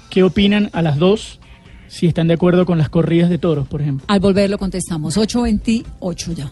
qué 0.09 0.23
opinan 0.23 0.69
a 0.73 0.81
las 0.81 0.97
dos 0.97 1.39
si 1.88 2.07
están 2.07 2.27
de 2.27 2.33
acuerdo 2.33 2.65
con 2.65 2.77
las 2.77 2.89
corridas 2.89 3.29
de 3.29 3.38
toros, 3.38 3.67
por 3.67 3.81
ejemplo. 3.81 4.05
Al 4.07 4.19
volver 4.19 4.49
lo 4.49 4.57
contestamos. 4.57 5.17
8.28 5.17 6.33
ya. 6.33 6.51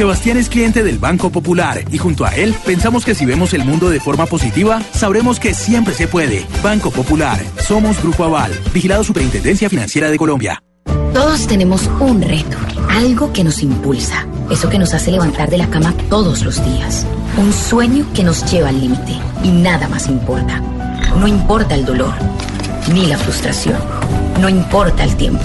Sebastián 0.00 0.38
es 0.38 0.48
cliente 0.48 0.82
del 0.82 0.98
Banco 0.98 1.28
Popular 1.28 1.84
y 1.92 1.98
junto 1.98 2.24
a 2.24 2.34
él 2.34 2.54
pensamos 2.64 3.04
que 3.04 3.14
si 3.14 3.26
vemos 3.26 3.52
el 3.52 3.66
mundo 3.66 3.90
de 3.90 4.00
forma 4.00 4.24
positiva, 4.24 4.80
sabremos 4.94 5.38
que 5.38 5.52
siempre 5.52 5.92
se 5.92 6.08
puede. 6.08 6.46
Banco 6.62 6.90
Popular, 6.90 7.38
somos 7.58 8.00
Grupo 8.00 8.24
Aval, 8.24 8.50
vigilado 8.72 9.04
Superintendencia 9.04 9.68
Financiera 9.68 10.10
de 10.10 10.16
Colombia. 10.16 10.62
Todos 11.12 11.46
tenemos 11.46 11.90
un 12.00 12.22
reto, 12.22 12.56
algo 12.88 13.30
que 13.34 13.44
nos 13.44 13.62
impulsa, 13.62 14.26
eso 14.50 14.70
que 14.70 14.78
nos 14.78 14.94
hace 14.94 15.10
levantar 15.10 15.50
de 15.50 15.58
la 15.58 15.68
cama 15.68 15.92
todos 16.08 16.46
los 16.46 16.64
días, 16.64 17.06
un 17.36 17.52
sueño 17.52 18.06
que 18.14 18.24
nos 18.24 18.50
lleva 18.50 18.70
al 18.70 18.80
límite 18.80 19.18
y 19.44 19.50
nada 19.50 19.86
más 19.86 20.08
importa. 20.08 20.62
No 21.18 21.28
importa 21.28 21.74
el 21.74 21.84
dolor, 21.84 22.14
ni 22.90 23.06
la 23.06 23.18
frustración, 23.18 23.76
no 24.40 24.48
importa 24.48 25.04
el 25.04 25.14
tiempo. 25.16 25.44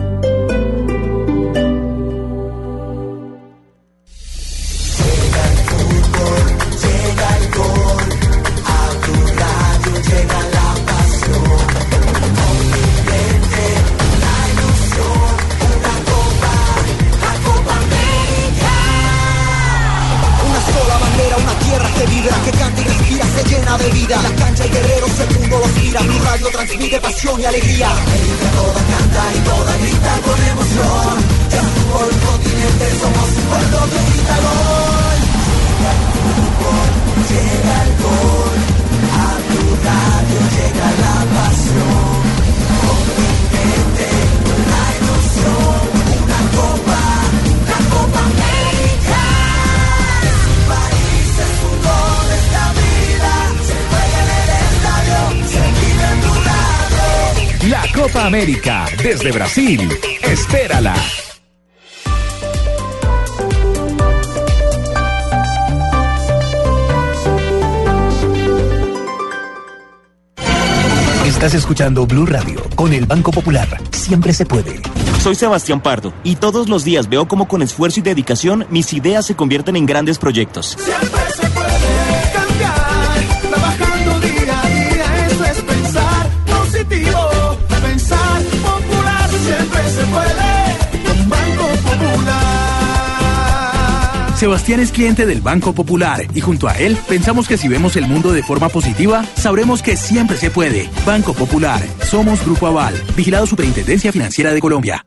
de 26.91 26.99
pasión 26.99 27.39
y 27.39 27.45
alegría. 27.45 28.20
Copa 58.21 58.27
América 58.27 58.85
desde 59.01 59.31
Brasil. 59.31 59.89
Espérala. 60.21 60.93
Estás 71.25 71.55
escuchando 71.55 72.05
Blue 72.05 72.27
Radio 72.27 72.61
con 72.75 72.93
el 72.93 73.07
Banco 73.07 73.31
Popular. 73.31 73.67
Siempre 73.89 74.33
se 74.33 74.45
puede. 74.45 74.79
Soy 75.23 75.33
Sebastián 75.33 75.81
Pardo 75.81 76.13
y 76.23 76.35
todos 76.35 76.69
los 76.69 76.83
días 76.83 77.09
veo 77.09 77.27
cómo 77.27 77.47
con 77.47 77.63
esfuerzo 77.63 78.01
y 78.01 78.03
dedicación 78.03 78.67
mis 78.69 78.93
ideas 78.93 79.25
se 79.25 79.35
convierten 79.35 79.75
en 79.75 79.87
grandes 79.87 80.19
proyectos. 80.19 80.77
Siempre 80.79 81.20
Sebastián 94.41 94.79
es 94.79 94.91
cliente 94.91 95.27
del 95.27 95.39
Banco 95.39 95.71
Popular 95.71 96.25
y 96.33 96.41
junto 96.41 96.67
a 96.67 96.75
él 96.75 96.97
pensamos 97.07 97.47
que 97.47 97.57
si 97.57 97.67
vemos 97.67 97.95
el 97.95 98.07
mundo 98.07 98.31
de 98.31 98.41
forma 98.41 98.69
positiva, 98.69 99.23
sabremos 99.35 99.83
que 99.83 99.95
siempre 99.95 100.35
se 100.35 100.49
puede. 100.49 100.89
Banco 101.05 101.35
Popular, 101.35 101.79
somos 102.09 102.43
Grupo 102.43 102.65
Aval, 102.65 102.95
vigilado 103.15 103.45
Superintendencia 103.45 104.11
Financiera 104.11 104.51
de 104.51 104.59
Colombia. 104.59 105.05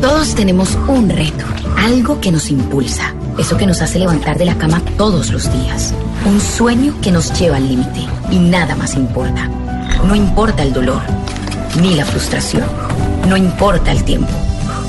Todos 0.00 0.36
tenemos 0.36 0.78
un 0.86 1.08
reto, 1.08 1.44
algo 1.76 2.20
que 2.20 2.30
nos 2.30 2.48
impulsa, 2.48 3.12
eso 3.36 3.56
que 3.56 3.66
nos 3.66 3.82
hace 3.82 3.98
levantar 3.98 4.38
de 4.38 4.44
la 4.44 4.56
cama 4.56 4.80
todos 4.96 5.32
los 5.32 5.52
días, 5.52 5.92
un 6.24 6.40
sueño 6.40 6.94
que 7.02 7.10
nos 7.10 7.36
lleva 7.36 7.56
al 7.56 7.68
límite 7.68 8.06
y 8.30 8.38
nada 8.38 8.76
más 8.76 8.94
importa. 8.94 9.48
No 10.06 10.14
importa 10.14 10.62
el 10.62 10.72
dolor, 10.72 11.02
ni 11.82 11.96
la 11.96 12.04
frustración, 12.04 12.68
no 13.28 13.36
importa 13.36 13.90
el 13.90 14.04
tiempo. 14.04 14.30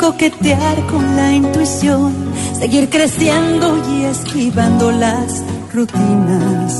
Coquetear 0.00 0.86
con 0.86 1.14
la 1.14 1.30
intuición. 1.30 2.14
Seguir 2.58 2.88
creciendo 2.88 3.66
y 3.92 4.04
esquivando 4.04 4.90
las 4.90 5.42
rutinas. 5.72 6.72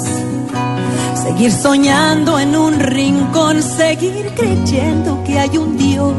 Seguir 1.22 1.52
soñando 1.52 2.38
en 2.38 2.56
un 2.56 2.80
rincón. 2.80 3.62
Seguir 3.62 4.32
creyendo 4.34 5.22
que 5.24 5.38
hay 5.38 5.58
un 5.58 5.76
Dios 5.76 6.14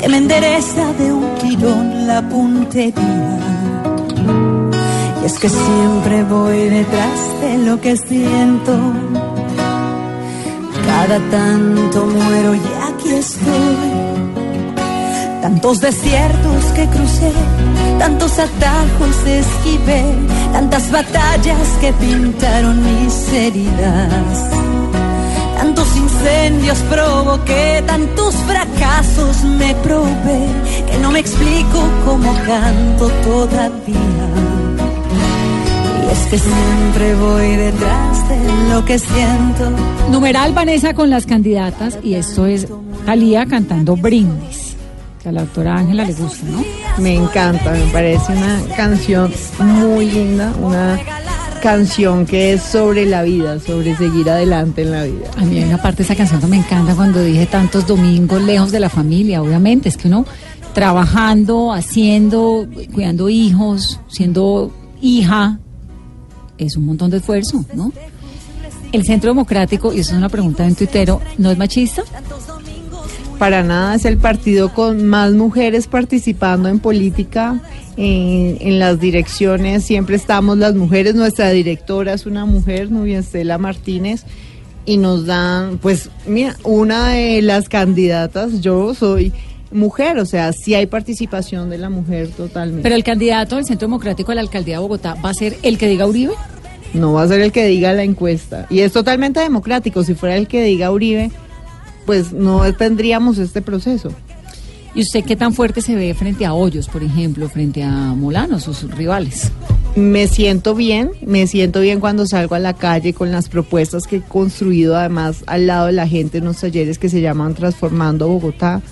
que 0.00 0.08
me 0.08 0.16
endereza 0.16 0.92
de 0.98 1.12
un 1.12 1.34
tirón 1.36 2.06
la 2.08 2.20
puntería. 2.28 3.38
Y 5.22 5.26
es 5.26 5.38
que 5.38 5.48
siempre 5.48 6.24
voy 6.24 6.68
detrás 6.68 7.20
de 7.42 7.58
lo 7.58 7.80
que 7.80 7.96
siento. 7.96 8.72
Cada 10.84 11.18
tanto 11.30 12.06
muero 12.06 12.54
y 12.54 12.62
aquí 12.88 13.10
estoy. 13.10 14.33
Tantos 15.44 15.78
desiertos 15.78 16.64
que 16.74 16.86
crucé, 16.86 17.30
tantos 17.98 18.38
atajos 18.38 19.26
esquivé, 19.26 20.02
tantas 20.54 20.90
batallas 20.90 21.68
que 21.82 21.92
pintaron 21.92 22.82
mis 22.82 23.28
heridas. 23.30 24.50
Tantos 25.58 25.96
incendios 25.98 26.78
provoqué, 26.88 27.84
tantos 27.86 28.34
fracasos 28.36 29.44
me 29.44 29.74
probé, 29.74 30.46
que 30.90 30.98
no 31.02 31.10
me 31.10 31.18
explico 31.18 31.90
cómo 32.06 32.32
canto 32.46 33.10
todavía. 33.22 34.26
Y 36.00 36.10
es 36.10 36.26
que 36.30 36.38
siempre 36.38 37.14
voy 37.16 37.56
detrás 37.56 38.28
de 38.30 38.72
lo 38.72 38.82
que 38.86 38.98
siento. 38.98 39.70
Numeral 40.10 40.54
Vanessa 40.54 40.94
con 40.94 41.10
las 41.10 41.26
candidatas 41.26 41.98
y 42.02 42.14
esto 42.14 42.46
es 42.46 42.66
Talía 43.04 43.44
cantando 43.44 43.94
Brindis. 43.94 44.63
A 45.24 45.32
la 45.32 45.40
doctora 45.40 45.76
Ángela 45.76 46.04
le 46.04 46.12
gusta, 46.12 46.44
¿no? 46.46 46.62
Me 46.98 47.14
encanta, 47.14 47.72
me 47.72 47.86
parece 47.92 48.32
una 48.32 48.60
canción 48.76 49.32
muy 49.58 50.10
linda, 50.10 50.52
una 50.60 50.98
canción 51.62 52.26
que 52.26 52.52
es 52.52 52.62
sobre 52.62 53.06
la 53.06 53.22
vida, 53.22 53.58
sobre 53.58 53.96
seguir 53.96 54.28
adelante 54.28 54.82
en 54.82 54.90
la 54.90 55.04
vida. 55.04 55.30
A 55.38 55.46
mí 55.46 55.56
hay 55.56 55.64
una 55.64 55.80
parte 55.80 55.98
de 55.98 56.02
esa 56.02 56.14
canción 56.14 56.42
que 56.42 56.46
me 56.46 56.58
encanta 56.58 56.94
cuando 56.94 57.24
dije 57.24 57.46
tantos 57.46 57.86
domingos 57.86 58.42
lejos 58.42 58.70
de 58.70 58.80
la 58.80 58.90
familia, 58.90 59.40
obviamente, 59.40 59.88
es 59.88 59.96
que 59.96 60.08
uno 60.08 60.26
trabajando, 60.74 61.72
haciendo, 61.72 62.68
cuidando 62.92 63.30
hijos, 63.30 64.00
siendo 64.08 64.70
hija, 65.00 65.58
es 66.58 66.76
un 66.76 66.84
montón 66.84 67.10
de 67.10 67.16
esfuerzo, 67.16 67.64
¿no? 67.72 67.92
El 68.92 69.04
Centro 69.06 69.30
Democrático, 69.30 69.94
y 69.94 70.00
eso 70.00 70.12
es 70.12 70.18
una 70.18 70.28
pregunta 70.28 70.66
en 70.66 70.74
tuitero, 70.74 71.22
¿no 71.38 71.50
es 71.50 71.56
machista? 71.56 72.02
Para 73.38 73.62
nada 73.62 73.94
es 73.96 74.04
el 74.04 74.16
partido 74.16 74.72
con 74.72 75.06
más 75.06 75.32
mujeres 75.32 75.86
participando 75.86 76.68
en 76.68 76.78
política, 76.78 77.60
en, 77.96 78.56
en 78.60 78.78
las 78.78 79.00
direcciones, 79.00 79.84
siempre 79.84 80.16
estamos 80.16 80.58
las 80.58 80.74
mujeres, 80.74 81.14
nuestra 81.14 81.50
directora 81.50 82.14
es 82.14 82.26
una 82.26 82.46
mujer, 82.46 82.90
Nubia 82.90 83.18
Estela 83.18 83.58
Martínez, 83.58 84.24
y 84.86 84.98
nos 84.98 85.26
dan, 85.26 85.78
pues, 85.78 86.10
mira, 86.26 86.56
una 86.62 87.10
de 87.10 87.42
las 87.42 87.68
candidatas, 87.68 88.60
yo 88.60 88.94
soy 88.94 89.32
mujer, 89.74 90.18
o 90.18 90.26
sea, 90.26 90.52
sí 90.52 90.74
hay 90.74 90.86
participación 90.86 91.68
de 91.68 91.78
la 91.78 91.90
mujer 91.90 92.28
totalmente. 92.28 92.82
Pero 92.82 92.94
el 92.94 93.04
candidato 93.04 93.56
del 93.56 93.64
Centro 93.64 93.88
Democrático 93.88 94.32
a 94.32 94.34
la 94.36 94.40
alcaldía 94.40 94.76
de 94.76 94.80
Bogotá 94.80 95.16
va 95.22 95.30
a 95.30 95.34
ser 95.34 95.56
el 95.62 95.78
que 95.78 95.88
diga 95.88 96.06
Uribe. 96.06 96.34
No 96.94 97.12
va 97.12 97.22
a 97.22 97.28
ser 97.28 97.40
el 97.40 97.50
que 97.50 97.66
diga 97.66 97.92
la 97.92 98.04
encuesta. 98.04 98.66
Y 98.70 98.80
es 98.80 98.92
totalmente 98.92 99.40
democrático. 99.40 100.04
Si 100.04 100.14
fuera 100.14 100.36
el 100.36 100.46
que 100.46 100.62
diga 100.62 100.92
Uribe, 100.92 101.32
pues 102.04 102.32
no 102.32 102.72
tendríamos 102.74 103.38
este 103.38 103.62
proceso. 103.62 104.10
¿Y 104.94 105.00
usted 105.00 105.24
qué 105.24 105.34
tan 105.34 105.52
fuerte 105.52 105.80
se 105.80 105.96
ve 105.96 106.14
frente 106.14 106.46
a 106.46 106.54
Hoyos, 106.54 106.88
por 106.88 107.02
ejemplo, 107.02 107.48
frente 107.48 107.82
a 107.82 107.90
Molano, 107.90 108.60
sus 108.60 108.82
rivales? 108.82 109.50
Me 109.96 110.28
siento 110.28 110.76
bien, 110.76 111.10
me 111.26 111.48
siento 111.48 111.80
bien 111.80 111.98
cuando 111.98 112.26
salgo 112.26 112.54
a 112.54 112.60
la 112.60 112.74
calle 112.74 113.12
con 113.12 113.32
las 113.32 113.48
propuestas 113.48 114.06
que 114.06 114.16
he 114.16 114.20
construido 114.20 114.96
además 114.96 115.42
al 115.46 115.66
lado 115.66 115.86
de 115.86 115.92
la 115.92 116.06
gente 116.06 116.38
en 116.38 116.44
unos 116.44 116.60
talleres 116.60 116.98
que 116.98 117.08
se 117.08 117.20
llaman 117.20 117.54
Transformando 117.54 118.28
Bogotá. 118.28 118.82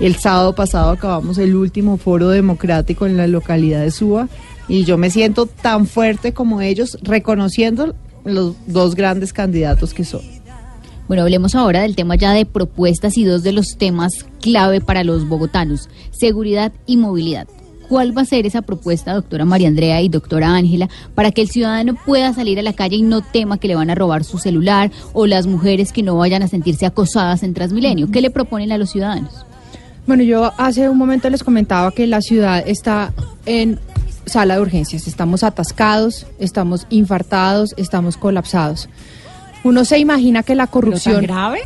El 0.00 0.16
sábado 0.16 0.54
pasado 0.54 0.92
acabamos 0.92 1.36
el 1.36 1.54
último 1.54 1.98
foro 1.98 2.30
democrático 2.30 3.06
en 3.06 3.18
la 3.18 3.26
localidad 3.26 3.82
de 3.82 3.90
Suba 3.90 4.28
y 4.66 4.84
yo 4.84 4.96
me 4.96 5.10
siento 5.10 5.44
tan 5.44 5.86
fuerte 5.86 6.32
como 6.32 6.62
ellos 6.62 6.96
reconociendo 7.02 7.94
los 8.24 8.54
dos 8.66 8.94
grandes 8.94 9.34
candidatos 9.34 9.92
que 9.92 10.04
son. 10.04 10.39
Bueno, 11.10 11.24
hablemos 11.24 11.56
ahora 11.56 11.82
del 11.82 11.96
tema 11.96 12.14
ya 12.14 12.32
de 12.32 12.46
propuestas 12.46 13.18
y 13.18 13.24
dos 13.24 13.42
de 13.42 13.50
los 13.50 13.76
temas 13.76 14.26
clave 14.40 14.80
para 14.80 15.02
los 15.02 15.28
bogotanos, 15.28 15.88
seguridad 16.12 16.70
y 16.86 16.98
movilidad. 16.98 17.48
¿Cuál 17.88 18.16
va 18.16 18.22
a 18.22 18.24
ser 18.24 18.46
esa 18.46 18.62
propuesta, 18.62 19.12
doctora 19.14 19.44
María 19.44 19.66
Andrea 19.66 20.00
y 20.02 20.08
doctora 20.08 20.54
Ángela, 20.54 20.88
para 21.16 21.32
que 21.32 21.42
el 21.42 21.50
ciudadano 21.50 21.96
pueda 22.06 22.32
salir 22.32 22.60
a 22.60 22.62
la 22.62 22.74
calle 22.74 22.94
y 22.94 23.02
no 23.02 23.22
tema 23.22 23.58
que 23.58 23.66
le 23.66 23.74
van 23.74 23.90
a 23.90 23.96
robar 23.96 24.22
su 24.22 24.38
celular 24.38 24.92
o 25.12 25.26
las 25.26 25.48
mujeres 25.48 25.90
que 25.92 26.04
no 26.04 26.16
vayan 26.16 26.44
a 26.44 26.46
sentirse 26.46 26.86
acosadas 26.86 27.42
en 27.42 27.54
Transmilenio? 27.54 28.08
¿Qué 28.12 28.20
le 28.20 28.30
proponen 28.30 28.70
a 28.70 28.78
los 28.78 28.90
ciudadanos? 28.90 29.32
Bueno, 30.06 30.22
yo 30.22 30.52
hace 30.58 30.88
un 30.88 30.96
momento 30.96 31.28
les 31.28 31.42
comentaba 31.42 31.90
que 31.90 32.06
la 32.06 32.20
ciudad 32.20 32.62
está 32.64 33.12
en 33.46 33.80
sala 34.26 34.54
de 34.54 34.60
urgencias. 34.60 35.08
Estamos 35.08 35.42
atascados, 35.42 36.28
estamos 36.38 36.86
infartados, 36.88 37.74
estamos 37.76 38.16
colapsados. 38.16 38.88
Uno 39.64 39.84
se 39.84 39.98
imagina 39.98 40.42
que 40.42 40.54
la 40.54 40.66
corrupción... 40.66 41.16
tan 41.16 41.24
grave? 41.24 41.60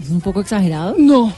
¿Es 0.00 0.10
un 0.10 0.20
poco 0.20 0.40
exagerado? 0.40 0.94
No. 0.98 1.32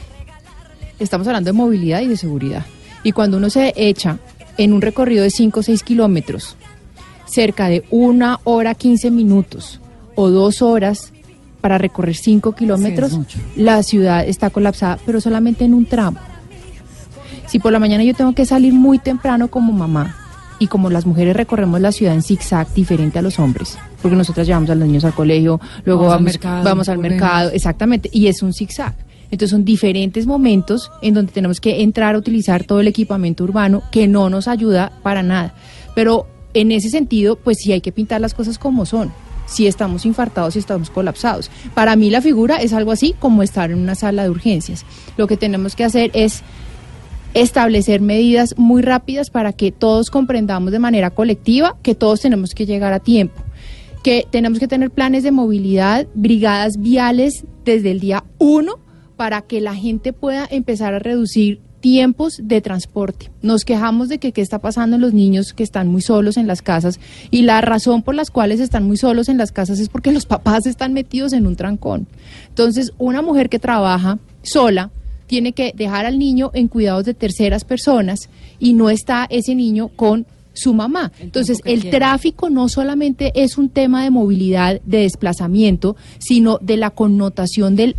Estamos 0.99 1.27
hablando 1.27 1.49
de 1.49 1.53
movilidad 1.53 2.01
y 2.01 2.07
de 2.07 2.17
seguridad. 2.17 2.65
Y 3.03 3.11
cuando 3.11 3.37
uno 3.37 3.49
se 3.49 3.73
echa 3.75 4.19
en 4.57 4.73
un 4.73 4.81
recorrido 4.81 5.23
de 5.23 5.29
5 5.29 5.59
o 5.59 5.63
6 5.63 5.83
kilómetros, 5.83 6.55
cerca 7.25 7.67
de 7.67 7.83
una 7.89 8.39
hora 8.43 8.75
15 8.75 9.11
minutos 9.11 9.79
o 10.15 10.29
dos 10.29 10.61
horas 10.61 11.11
para 11.61 11.77
recorrer 11.77 12.15
5 12.15 12.53
kilómetros, 12.53 13.11
Sí, 13.11 13.39
la 13.55 13.83
ciudad 13.83 14.27
está 14.27 14.49
colapsada, 14.49 14.99
pero 15.05 15.21
solamente 15.21 15.65
en 15.65 15.73
un 15.73 15.85
tramo. 15.85 16.19
Si 17.47 17.59
por 17.59 17.71
la 17.71 17.79
mañana 17.79 18.03
yo 18.03 18.13
tengo 18.13 18.33
que 18.33 18.45
salir 18.45 18.73
muy 18.73 18.99
temprano 18.99 19.47
como 19.49 19.73
mamá 19.73 20.15
y 20.59 20.67
como 20.67 20.89
las 20.89 21.05
mujeres 21.05 21.35
recorremos 21.35 21.81
la 21.81 21.91
ciudad 21.91 22.15
en 22.15 22.21
zigzag 22.21 22.71
diferente 22.73 23.19
a 23.19 23.21
los 23.21 23.39
hombres, 23.39 23.77
porque 24.03 24.17
nosotras 24.17 24.45
llevamos 24.45 24.69
a 24.69 24.75
los 24.75 24.85
niños 24.85 25.05
al 25.05 25.13
colegio, 25.13 25.59
luego 25.85 26.03
Vamos 26.03 26.17
al 26.17 26.23
mercado, 26.23 26.63
vamos 26.63 26.89
al 26.89 26.97
mercado, 26.99 27.49
exactamente, 27.51 28.09
y 28.11 28.27
es 28.27 28.43
un 28.43 28.53
zigzag. 28.53 28.93
Entonces 29.31 29.49
son 29.49 29.65
diferentes 29.65 30.27
momentos 30.27 30.91
en 31.01 31.15
donde 31.15 31.31
tenemos 31.31 31.59
que 31.59 31.81
entrar 31.81 32.13
a 32.13 32.19
utilizar 32.19 32.65
todo 32.65 32.81
el 32.81 32.87
equipamiento 32.87 33.43
urbano 33.45 33.81
que 33.91 34.07
no 34.07 34.29
nos 34.29 34.47
ayuda 34.47 34.91
para 35.01 35.23
nada. 35.23 35.55
Pero 35.95 36.27
en 36.53 36.71
ese 36.71 36.89
sentido, 36.89 37.37
pues 37.37 37.57
sí 37.59 37.71
hay 37.71 37.81
que 37.81 37.91
pintar 37.91 38.21
las 38.21 38.35
cosas 38.35 38.59
como 38.59 38.85
son. 38.85 39.11
Si 39.47 39.65
estamos 39.65 40.05
infartados, 40.05 40.53
si 40.53 40.59
estamos 40.59 40.89
colapsados. 40.89 41.49
Para 41.73 41.95
mí 41.95 42.09
la 42.11 42.21
figura 42.21 42.57
es 42.57 42.73
algo 42.73 42.91
así 42.91 43.15
como 43.17 43.41
estar 43.41 43.71
en 43.71 43.79
una 43.79 43.95
sala 43.95 44.23
de 44.23 44.29
urgencias. 44.29 44.85
Lo 45.17 45.25
que 45.25 45.37
tenemos 45.37 45.75
que 45.75 45.83
hacer 45.83 46.11
es 46.13 46.43
establecer 47.33 48.01
medidas 48.01 48.55
muy 48.57 48.81
rápidas 48.81 49.29
para 49.29 49.53
que 49.53 49.71
todos 49.71 50.11
comprendamos 50.11 50.71
de 50.71 50.79
manera 50.79 51.09
colectiva 51.09 51.75
que 51.81 51.95
todos 51.95 52.21
tenemos 52.21 52.53
que 52.53 52.65
llegar 52.65 52.93
a 52.93 52.99
tiempo, 52.99 53.41
que 54.03 54.27
tenemos 54.29 54.59
que 54.59 54.67
tener 54.67 54.91
planes 54.91 55.23
de 55.23 55.31
movilidad, 55.31 56.05
brigadas 56.13 56.77
viales 56.77 57.45
desde 57.63 57.91
el 57.91 57.99
día 58.01 58.23
uno 58.37 58.75
para 59.15 59.41
que 59.41 59.61
la 59.61 59.75
gente 59.75 60.11
pueda 60.11 60.45
empezar 60.51 60.93
a 60.93 60.99
reducir 60.99 61.61
tiempos 61.79 62.39
de 62.41 62.61
transporte. 62.61 63.29
Nos 63.41 63.65
quejamos 63.65 64.09
de 64.09 64.17
que 64.17 64.31
qué 64.31 64.41
está 64.41 64.59
pasando 64.59 64.95
en 64.95 65.01
los 65.01 65.13
niños 65.13 65.53
que 65.53 65.63
están 65.63 65.87
muy 65.87 66.01
solos 66.01 66.37
en 66.37 66.47
las 66.47 66.61
casas 66.61 66.99
y 67.29 67.41
la 67.41 67.61
razón 67.61 68.03
por 68.03 68.15
las 68.15 68.29
cuales 68.29 68.59
están 68.59 68.85
muy 68.85 68.97
solos 68.97 69.27
en 69.27 69.37
las 69.37 69.51
casas 69.51 69.79
es 69.79 69.89
porque 69.89 70.11
los 70.11 70.25
papás 70.25 70.65
están 70.65 70.93
metidos 70.93 71.33
en 71.33 71.45
un 71.45 71.55
trancón. 71.55 72.07
Entonces, 72.49 72.93
una 72.97 73.21
mujer 73.21 73.49
que 73.49 73.59
trabaja 73.59 74.19
sola 74.43 74.91
tiene 75.27 75.53
que 75.53 75.73
dejar 75.75 76.05
al 76.05 76.19
niño 76.19 76.51
en 76.53 76.67
cuidados 76.67 77.05
de 77.05 77.13
terceras 77.13 77.65
personas 77.65 78.29
y 78.59 78.73
no 78.73 78.89
está 78.89 79.27
ese 79.29 79.55
niño 79.55 79.89
con 79.89 80.25
su 80.53 80.73
mamá. 80.73 81.11
Entonces, 81.19 81.59
el 81.65 81.89
tráfico 81.89 82.49
no 82.49 82.69
solamente 82.69 83.31
es 83.35 83.57
un 83.57 83.69
tema 83.69 84.03
de 84.03 84.11
movilidad, 84.11 84.79
de 84.85 84.99
desplazamiento, 84.99 85.95
sino 86.19 86.57
de 86.61 86.77
la 86.77 86.89
connotación 86.91 87.75
del 87.75 87.95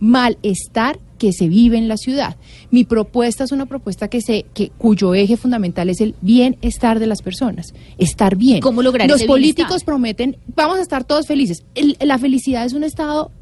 malestar 0.00 0.98
que 1.18 1.32
se 1.32 1.48
vive 1.48 1.76
en 1.76 1.88
la 1.88 1.96
ciudad. 1.96 2.36
Mi 2.70 2.84
propuesta 2.84 3.42
es 3.42 3.50
una 3.52 3.66
propuesta 3.66 4.06
que 4.08 4.20
se 4.20 4.46
que 4.54 4.70
cuyo 4.78 5.14
eje 5.14 5.36
fundamental 5.36 5.90
es 5.90 6.00
el 6.00 6.14
bienestar 6.22 7.00
de 7.00 7.08
las 7.08 7.22
personas, 7.22 7.74
estar 7.98 8.36
bien. 8.36 8.60
¿Cómo 8.60 8.82
lograr 8.82 9.08
Los 9.08 9.18
ese 9.18 9.26
políticos 9.26 9.68
bienestar? 9.70 9.84
prometen, 9.86 10.36
vamos 10.54 10.78
a 10.78 10.82
estar 10.82 11.02
todos 11.04 11.26
felices. 11.26 11.64
El- 11.74 11.96
la 12.00 12.18
felicidad 12.18 12.64
es 12.64 12.72
un 12.72 12.84
estado 12.84 13.32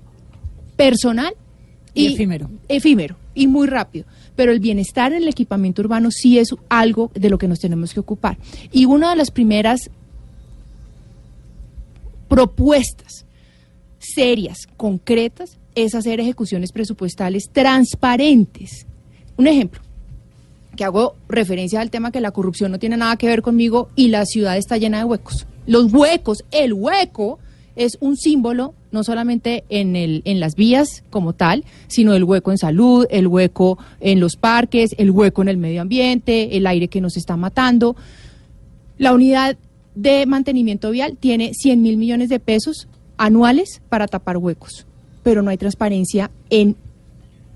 personal 0.76 1.34
Y 1.94 2.14
efímero. 2.14 2.50
efímero 2.68 3.16
y 3.34 3.46
muy 3.46 3.66
rápido. 3.66 4.06
Pero 4.36 4.52
el 4.52 4.60
bienestar 4.60 5.12
en 5.12 5.22
el 5.22 5.28
equipamiento 5.28 5.82
urbano 5.82 6.10
sí 6.10 6.38
es 6.38 6.54
algo 6.68 7.10
de 7.14 7.30
lo 7.30 7.38
que 7.38 7.48
nos 7.48 7.58
tenemos 7.58 7.92
que 7.92 8.00
ocupar. 8.00 8.38
Y 8.70 8.84
una 8.84 9.10
de 9.10 9.16
las 9.16 9.30
primeras 9.30 9.90
propuestas 12.28 13.24
serias, 13.98 14.68
concretas, 14.76 15.58
es 15.74 15.94
hacer 15.94 16.20
ejecuciones 16.20 16.72
presupuestales 16.72 17.50
transparentes. 17.52 18.86
Un 19.36 19.46
ejemplo, 19.46 19.80
que 20.76 20.84
hago 20.84 21.16
referencia 21.28 21.80
al 21.80 21.90
tema 21.90 22.12
que 22.12 22.20
la 22.20 22.30
corrupción 22.30 22.70
no 22.70 22.78
tiene 22.78 22.96
nada 22.96 23.16
que 23.16 23.26
ver 23.26 23.42
conmigo 23.42 23.88
y 23.96 24.08
la 24.08 24.24
ciudad 24.26 24.56
está 24.56 24.76
llena 24.76 24.98
de 24.98 25.04
huecos. 25.04 25.46
Los 25.66 25.92
huecos, 25.92 26.44
el 26.52 26.72
hueco 26.72 27.38
es 27.76 27.98
un 28.00 28.16
símbolo 28.16 28.74
no 28.90 29.04
solamente 29.04 29.64
en, 29.68 29.94
el, 29.94 30.22
en 30.24 30.40
las 30.40 30.56
vías 30.56 31.04
como 31.10 31.34
tal, 31.34 31.64
sino 31.86 32.14
el 32.14 32.24
hueco 32.24 32.50
en 32.50 32.58
salud, 32.58 33.06
el 33.10 33.26
hueco 33.26 33.78
en 34.00 34.20
los 34.20 34.36
parques, 34.36 34.94
el 34.98 35.10
hueco 35.10 35.42
en 35.42 35.48
el 35.48 35.58
medio 35.58 35.82
ambiente, 35.82 36.56
el 36.56 36.66
aire 36.66 36.88
que 36.88 37.00
nos 37.00 37.16
está 37.16 37.36
matando. 37.36 37.94
La 38.98 39.12
unidad 39.12 39.56
de 39.94 40.26
mantenimiento 40.26 40.90
vial 40.90 41.16
tiene 41.18 41.52
100 41.54 41.82
mil 41.82 41.96
millones 41.96 42.28
de 42.28 42.40
pesos 42.40 42.88
anuales 43.18 43.80
para 43.88 44.08
tapar 44.08 44.38
huecos, 44.38 44.86
pero 45.22 45.42
no 45.42 45.50
hay 45.50 45.58
transparencia 45.58 46.30
en 46.50 46.76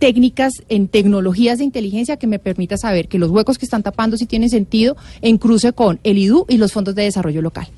técnicas, 0.01 0.55
en 0.69 0.89
tecnologías 0.89 1.59
de 1.59 1.65
inteligencia 1.65 2.17
que 2.17 2.27
me 2.27 2.39
permita 2.39 2.77
saber 2.79 3.07
que 3.07 3.19
los 3.19 3.31
huecos 3.31 3.59
que 3.59 3.67
están 3.67 3.83
tapando 3.83 4.17
sí 4.17 4.25
tienen 4.27 4.49
sentido 4.49 4.97
en 5.21 5.37
cruce 5.37 5.73
con 5.73 6.01
el 6.03 6.19
IDU 6.19 6.47
y 6.49 6.57
los 6.57 6.73
fondos 6.73 6.95
de 6.95 7.03
desarrollo 7.03 7.43
local. 7.43 7.69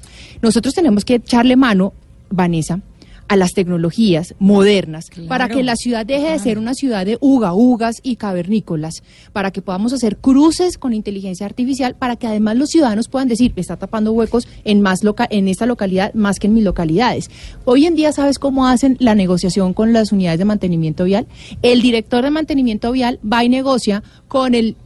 Nosotros 0.40 0.72
tenemos 0.72 1.05
que 1.05 1.16
echarle 1.16 1.57
mano, 1.57 1.93
Vanessa, 2.32 2.80
a 3.28 3.36
las 3.36 3.54
tecnologías 3.54 4.34
modernas 4.38 5.06
para 5.26 5.48
que 5.48 5.62
la 5.62 5.76
ciudad 5.76 6.04
deje 6.04 6.32
de 6.32 6.38
ser 6.38 6.58
una 6.58 6.74
ciudad 6.74 7.06
de 7.06 7.16
uga 7.20 7.54
ugas 7.54 8.00
y 8.02 8.16
cavernícolas, 8.16 9.02
para 9.32 9.50
que 9.50 9.62
podamos 9.62 9.94
hacer 9.94 10.18
cruces 10.18 10.76
con 10.76 10.92
inteligencia 10.92 11.46
artificial, 11.46 11.94
para 11.94 12.16
que 12.16 12.26
además 12.26 12.56
los 12.56 12.68
ciudadanos 12.68 13.08
puedan 13.08 13.28
decir, 13.28 13.54
está 13.56 13.78
tapando 13.78 14.12
huecos 14.12 14.46
en 14.64 14.82
más 14.82 15.02
loca 15.02 15.26
en 15.30 15.48
esta 15.48 15.64
localidad 15.64 16.12
más 16.12 16.38
que 16.38 16.46
en 16.46 16.54
mis 16.54 16.64
localidades. 16.64 17.30
Hoy 17.64 17.86
en 17.86 17.94
día 17.94 18.12
sabes 18.12 18.38
cómo 18.38 18.66
hacen 18.66 18.96
la 19.00 19.14
negociación 19.14 19.72
con 19.72 19.94
las 19.94 20.12
unidades 20.12 20.38
de 20.38 20.44
mantenimiento 20.44 21.04
vial. 21.04 21.26
El 21.62 21.80
director 21.80 22.24
de 22.24 22.30
mantenimiento 22.30 22.92
vial 22.92 23.18
va 23.24 23.44
y 23.44 23.48
negocia 23.48 24.02
con 24.28 24.54
el 24.54 24.76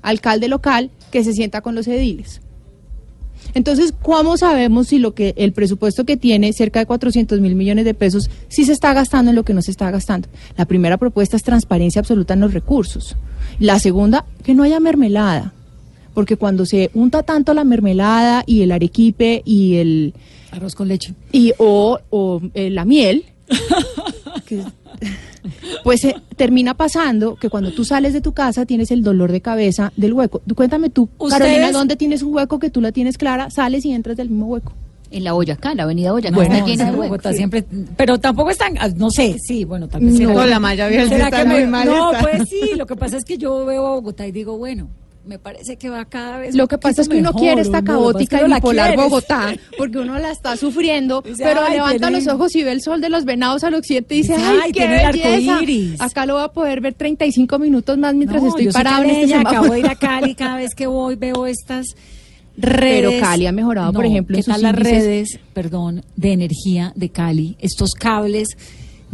alcalde 0.00 0.48
local 0.48 0.90
que 1.10 1.22
se 1.22 1.32
sienta 1.32 1.60
con 1.60 1.74
los 1.74 1.86
ediles. 1.86 2.40
Entonces, 3.54 3.94
¿cómo 4.02 4.36
sabemos 4.36 4.88
si 4.88 4.98
lo 4.98 5.14
que 5.14 5.34
el 5.36 5.52
presupuesto 5.52 6.04
que 6.04 6.16
tiene, 6.16 6.52
cerca 6.52 6.80
de 6.80 6.86
400 6.86 7.40
mil 7.40 7.54
millones 7.54 7.84
de 7.84 7.94
pesos, 7.94 8.28
sí 8.48 8.64
se 8.64 8.72
está 8.72 8.92
gastando 8.92 9.30
en 9.30 9.36
lo 9.36 9.44
que 9.44 9.54
no 9.54 9.62
se 9.62 9.70
está 9.70 9.90
gastando? 9.90 10.28
La 10.56 10.66
primera 10.66 10.98
propuesta 10.98 11.36
es 11.36 11.42
transparencia 11.42 12.00
absoluta 12.00 12.34
en 12.34 12.40
los 12.40 12.52
recursos. 12.52 13.16
La 13.60 13.78
segunda, 13.78 14.24
que 14.42 14.54
no 14.54 14.64
haya 14.64 14.80
mermelada. 14.80 15.52
Porque 16.14 16.36
cuando 16.36 16.66
se 16.66 16.90
unta 16.94 17.22
tanto 17.22 17.54
la 17.54 17.64
mermelada 17.64 18.44
y 18.46 18.62
el 18.62 18.72
arequipe 18.72 19.42
y 19.44 19.76
el... 19.76 20.14
Arroz 20.50 20.74
con 20.74 20.88
leche. 20.88 21.14
Y, 21.32 21.52
o, 21.58 21.98
o, 22.10 22.40
eh, 22.54 22.70
la 22.70 22.84
miel, 22.84 23.24
que- 24.46 24.62
pues 25.82 26.04
eh, 26.04 26.14
termina 26.36 26.74
pasando 26.74 27.36
que 27.36 27.50
cuando 27.50 27.70
tú 27.72 27.84
sales 27.84 28.12
de 28.12 28.20
tu 28.20 28.32
casa 28.32 28.64
tienes 28.64 28.90
el 28.90 29.02
dolor 29.02 29.30
de 29.32 29.40
cabeza 29.40 29.92
del 29.96 30.12
hueco. 30.14 30.40
Tú, 30.46 30.54
cuéntame 30.54 30.90
tú, 30.90 31.08
¿Ustedes? 31.18 31.42
Carolina, 31.42 31.72
¿dónde 31.72 31.96
tienes 31.96 32.22
un 32.22 32.34
hueco 32.34 32.58
que 32.58 32.70
tú 32.70 32.80
la 32.80 32.92
tienes 32.92 33.18
clara? 33.18 33.50
Sales 33.50 33.84
y 33.84 33.92
entras 33.92 34.16
del 34.16 34.30
mismo 34.30 34.46
hueco. 34.46 34.72
En 35.10 35.22
la 35.22 35.32
Boyacá, 35.32 35.74
la 35.74 35.84
avenida 35.84 36.10
Boyacá 36.12 36.34
Bueno, 36.34 36.54
está 36.54 36.66
llena 36.66 36.84
de 36.86 36.90
huecos. 36.92 37.08
Bogotá 37.08 37.32
siempre, 37.34 37.64
pero 37.96 38.18
tampoco 38.18 38.50
es 38.50 38.58
tan, 38.58 38.76
ah, 38.80 38.88
no 38.96 39.10
sé, 39.10 39.36
sí, 39.38 39.64
bueno, 39.64 39.86
tal 39.88 40.00
vez 40.02 40.18
No, 40.18 40.28
será- 40.30 40.46
la 40.46 40.58
malla 40.58 40.88
será 40.88 41.24
está 41.26 41.42
que 41.42 41.44
muy 41.44 41.60
me- 41.60 41.66
mal 41.66 41.86
No, 41.86 42.10
pues 42.20 42.48
sí, 42.48 42.74
lo 42.76 42.86
que 42.86 42.96
pasa 42.96 43.18
es 43.18 43.24
que 43.24 43.38
yo 43.38 43.64
veo 43.64 43.86
a 43.86 43.90
Bogotá 43.90 44.26
y 44.26 44.32
digo, 44.32 44.56
bueno, 44.58 44.88
me 45.26 45.38
parece 45.38 45.76
que 45.76 45.88
va 45.88 46.04
cada 46.04 46.38
vez 46.38 46.54
Lo 46.54 46.66
que 46.68 46.76
pasa 46.78 47.02
es 47.02 47.08
que 47.08 47.16
uno 47.16 47.32
quiere 47.32 47.62
esta 47.62 47.78
uno, 47.78 47.86
caótica 47.92 48.40
y 48.46 48.52
bipolar. 48.52 48.96
Bogotá, 48.96 49.54
porque 49.78 49.98
uno 49.98 50.18
la 50.18 50.30
está 50.30 50.56
sufriendo, 50.56 51.22
Dice, 51.22 51.42
pero 51.42 51.62
"Ay, 51.62 51.74
levanta 51.74 52.10
los 52.10 52.26
ojos 52.28 52.54
y 52.56 52.62
ve 52.62 52.72
el 52.72 52.82
sol 52.82 53.00
de 53.00 53.08
los 53.08 53.24
venados 53.24 53.64
al 53.64 53.74
occidente 53.74 54.14
y 54.14 54.18
dice, 54.22 54.34
Dice, 54.36 54.44
¡ay, 54.46 54.58
"Ay, 54.64 54.72
qué 54.72 54.86
belleza! 54.86 55.62
iris". 55.62 56.00
Acá 56.00 56.26
lo 56.26 56.34
voy 56.34 56.44
a 56.44 56.48
poder 56.48 56.80
ver 56.80 56.94
35 56.94 57.58
minutos 57.58 57.96
más 57.98 58.14
mientras 58.14 58.42
No, 58.42 58.48
estoy 58.50 58.68
parado 58.68 59.04
en 59.04 59.10
este 59.10 59.28
semáforo. 59.28 59.50
acabo 59.58 59.72
de 59.74 59.80
ir 59.80 59.86
a 59.88 59.94
Cali, 59.96 60.34
cada 60.34 60.56
vez 60.56 60.74
que 60.74 60.86
voy 60.86 61.16
veo 61.16 61.46
estas 61.46 61.86
redes. 62.56 63.10
Pero 63.10 63.10
Cali 63.20 63.46
ha 63.46 63.52
mejorado, 63.52 63.92
por 63.92 64.04
ejemplo, 64.06 64.36
en 64.36 64.38
¿qué 64.38 64.42
sus 64.44 64.52
tal 64.54 64.62
las 64.62 64.74
redes, 64.76 65.38
perdón, 65.54 66.02
de 66.16 66.32
energía 66.32 66.92
de 66.94 67.08
Cali? 67.08 67.56
Estos 67.60 67.94
cables, 67.94 68.48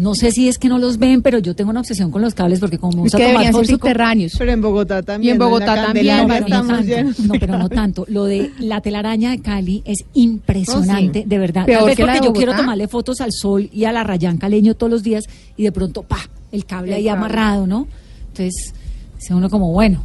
no 0.00 0.14
sé 0.14 0.32
si 0.32 0.48
es 0.48 0.56
que 0.58 0.68
no 0.68 0.78
los 0.78 0.96
ven, 0.98 1.20
pero 1.22 1.38
yo 1.38 1.54
tengo 1.54 1.70
una 1.70 1.80
obsesión 1.80 2.10
con 2.10 2.22
los 2.22 2.34
cables 2.34 2.58
porque 2.58 2.78
como 2.78 2.92
me 2.96 3.02
gusta 3.02 3.18
tomar 3.18 3.46
fotico- 3.52 3.66
subterráneos. 3.72 4.32
Pero 4.38 4.52
en 4.52 4.60
Bogotá 4.62 5.02
también. 5.02 5.36
Y 5.36 5.38
en. 5.38 5.38
Bogotá 5.38 5.74
también, 5.74 6.16
no 6.26 6.26
tanto, 6.48 7.34
pero 7.38 7.58
no 7.58 7.68
tanto. 7.68 8.04
Lo 8.08 8.24
de 8.24 8.50
la 8.58 8.80
telaraña 8.80 9.30
de 9.30 9.40
Cali 9.40 9.82
es 9.84 9.98
impresionante, 10.14 11.20
Oh, 11.20 11.22
sí. 11.22 11.28
de 11.28 11.38
verdad. 11.38 11.66
Peor 11.66 11.78
Tal 11.80 11.86
vez 11.88 11.96
que 11.96 12.02
la 12.02 12.12
porque 12.14 12.20
de 12.20 12.26
yo 12.26 12.32
quiero 12.32 12.56
tomarle 12.56 12.88
fotos 12.88 13.20
al 13.20 13.30
sol 13.32 13.68
y 13.72 13.84
a 13.84 13.92
la 13.92 14.02
rayán 14.04 14.38
caleño 14.38 14.74
todos 14.74 14.90
los 14.90 15.02
días 15.02 15.24
y 15.56 15.64
de 15.64 15.72
pronto, 15.72 16.02
pa, 16.02 16.18
el 16.50 16.64
cable 16.64 16.92
El 16.92 16.96
ahí 16.98 17.04
cable. 17.04 17.18
amarrado, 17.18 17.66
¿no? 17.66 17.86
Entonces, 18.28 18.72
dice 19.18 19.34
uno 19.34 19.50
como, 19.50 19.70
bueno, 19.72 20.02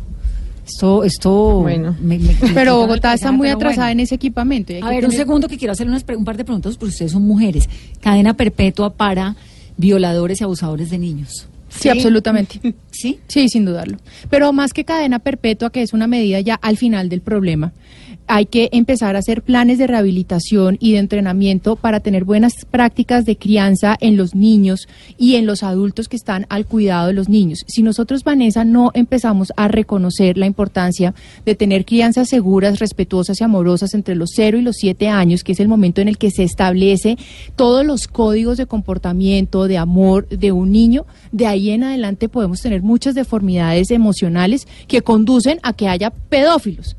esto, 0.68 1.04
esto... 1.04 1.62
Bueno. 1.62 1.96
me- 2.02 2.18
me- 2.20 2.34
me 2.34 2.50
Pero 2.54 2.78
Bogotá 2.78 3.14
está 3.14 3.32
muy 3.32 3.50
atrasada 3.50 3.88
bueno. 3.88 3.91
en 3.91 4.00
ese 4.02 4.16
equipamiento. 4.16 4.74
A 4.82 4.89
ver, 4.89 5.06
un 5.06 5.12
segundo 5.12 5.48
que 5.48 5.58
quiero 5.58 5.72
hacer 5.74 5.88
unas 5.88 6.04
un 6.18 6.26
par 6.26 6.38
de 6.38 6.43
preguntas 6.43 6.76
porque 6.76 6.89
ustedes 6.91 7.12
son 7.12 7.22
mujeres. 7.22 7.70
Cadena 8.02 8.34
perpetua 8.34 8.89
para 8.91 9.36
violadores 9.78 10.42
y 10.42 10.44
abusadores 10.44 10.90
de 10.90 10.98
niños. 10.98 11.48
Sí, 11.70 11.90
absolutamente. 11.90 12.74
¿Sí? 12.92 13.20
Sí, 13.28 13.50
sin 13.50 13.66
dudarlo. 13.66 13.98
Pero 14.30 14.54
más 14.54 14.72
que 14.74 14.86
cadena 14.86 15.20
perpetua, 15.20 15.72
que 15.72 15.82
es 15.82 15.94
una 15.94 16.08
medida 16.08 16.40
ya 16.40 16.56
al 16.56 16.78
final 16.78 17.10
del 17.10 17.22
problema, 17.22 17.74
hay 18.28 18.46
que 18.46 18.70
empezar 18.72 19.16
a 19.16 19.20
hacer 19.20 19.42
planes 19.42 19.78
de 19.78 19.88
rehabilitación 19.88 20.78
y 20.80 20.94
de 20.94 21.00
entrenamiento 21.00 21.76
para 21.76 22.00
tener 22.00 22.24
buenas 22.24 22.54
prácticas 22.70 23.26
de 23.26 23.38
crianza 23.38 23.98
en 24.00 24.18
los 24.18 24.36
niños 24.36 24.88
y 25.18 25.36
en 25.36 25.46
los 25.46 25.64
adultos 25.64 26.08
que 26.08 26.16
están 26.16 26.46
al 26.50 26.66
cuidado 26.66 27.08
de 27.08 27.14
los 27.14 27.30
niños. 27.30 27.64
Si 27.68 27.84
nosotros, 27.84 28.24
Vanessa, 28.24 28.66
no 28.66 28.92
empezamos 28.94 29.54
a 29.56 29.68
reconocer 29.68 30.38
la 30.38 30.46
importancia 30.46 31.14
de 31.46 31.56
tener 31.56 31.86
crianzas 31.86 32.30
seguras, 32.30 32.80
respetuosas 32.80 33.40
y 33.40 33.44
amorosas 33.44 33.94
entre 33.94 34.16
los 34.16 34.32
0 34.36 34.58
y 34.58 34.62
los 34.62 34.78
7 34.78 35.08
años, 35.08 35.44
que 35.44 35.52
es 35.52 35.60
el 35.60 35.68
momento 35.68 36.02
en 36.02 36.08
el 36.08 36.18
que 36.18 36.32
se 36.32 36.44
establece 36.44 37.18
todos 37.56 37.86
los 37.86 38.08
códigos 38.08 38.58
de 38.58 38.66
comportamiento, 38.66 39.68
de 39.68 39.78
amor 39.78 40.28
de 40.30 40.52
un 40.52 40.72
niño, 40.72 41.06
de 41.32 41.48
ahí 41.48 41.70
en 41.70 41.84
adelante 41.84 42.30
podemos 42.30 42.62
tener 42.62 42.82
muchas 42.82 43.16
deformidades 43.16 43.92
emocionales 43.92 44.68
que 44.88 45.02
conducen 45.02 45.60
a 45.64 45.74
que 45.74 45.88
haya 45.88 46.10
pedófilos. 46.10 46.96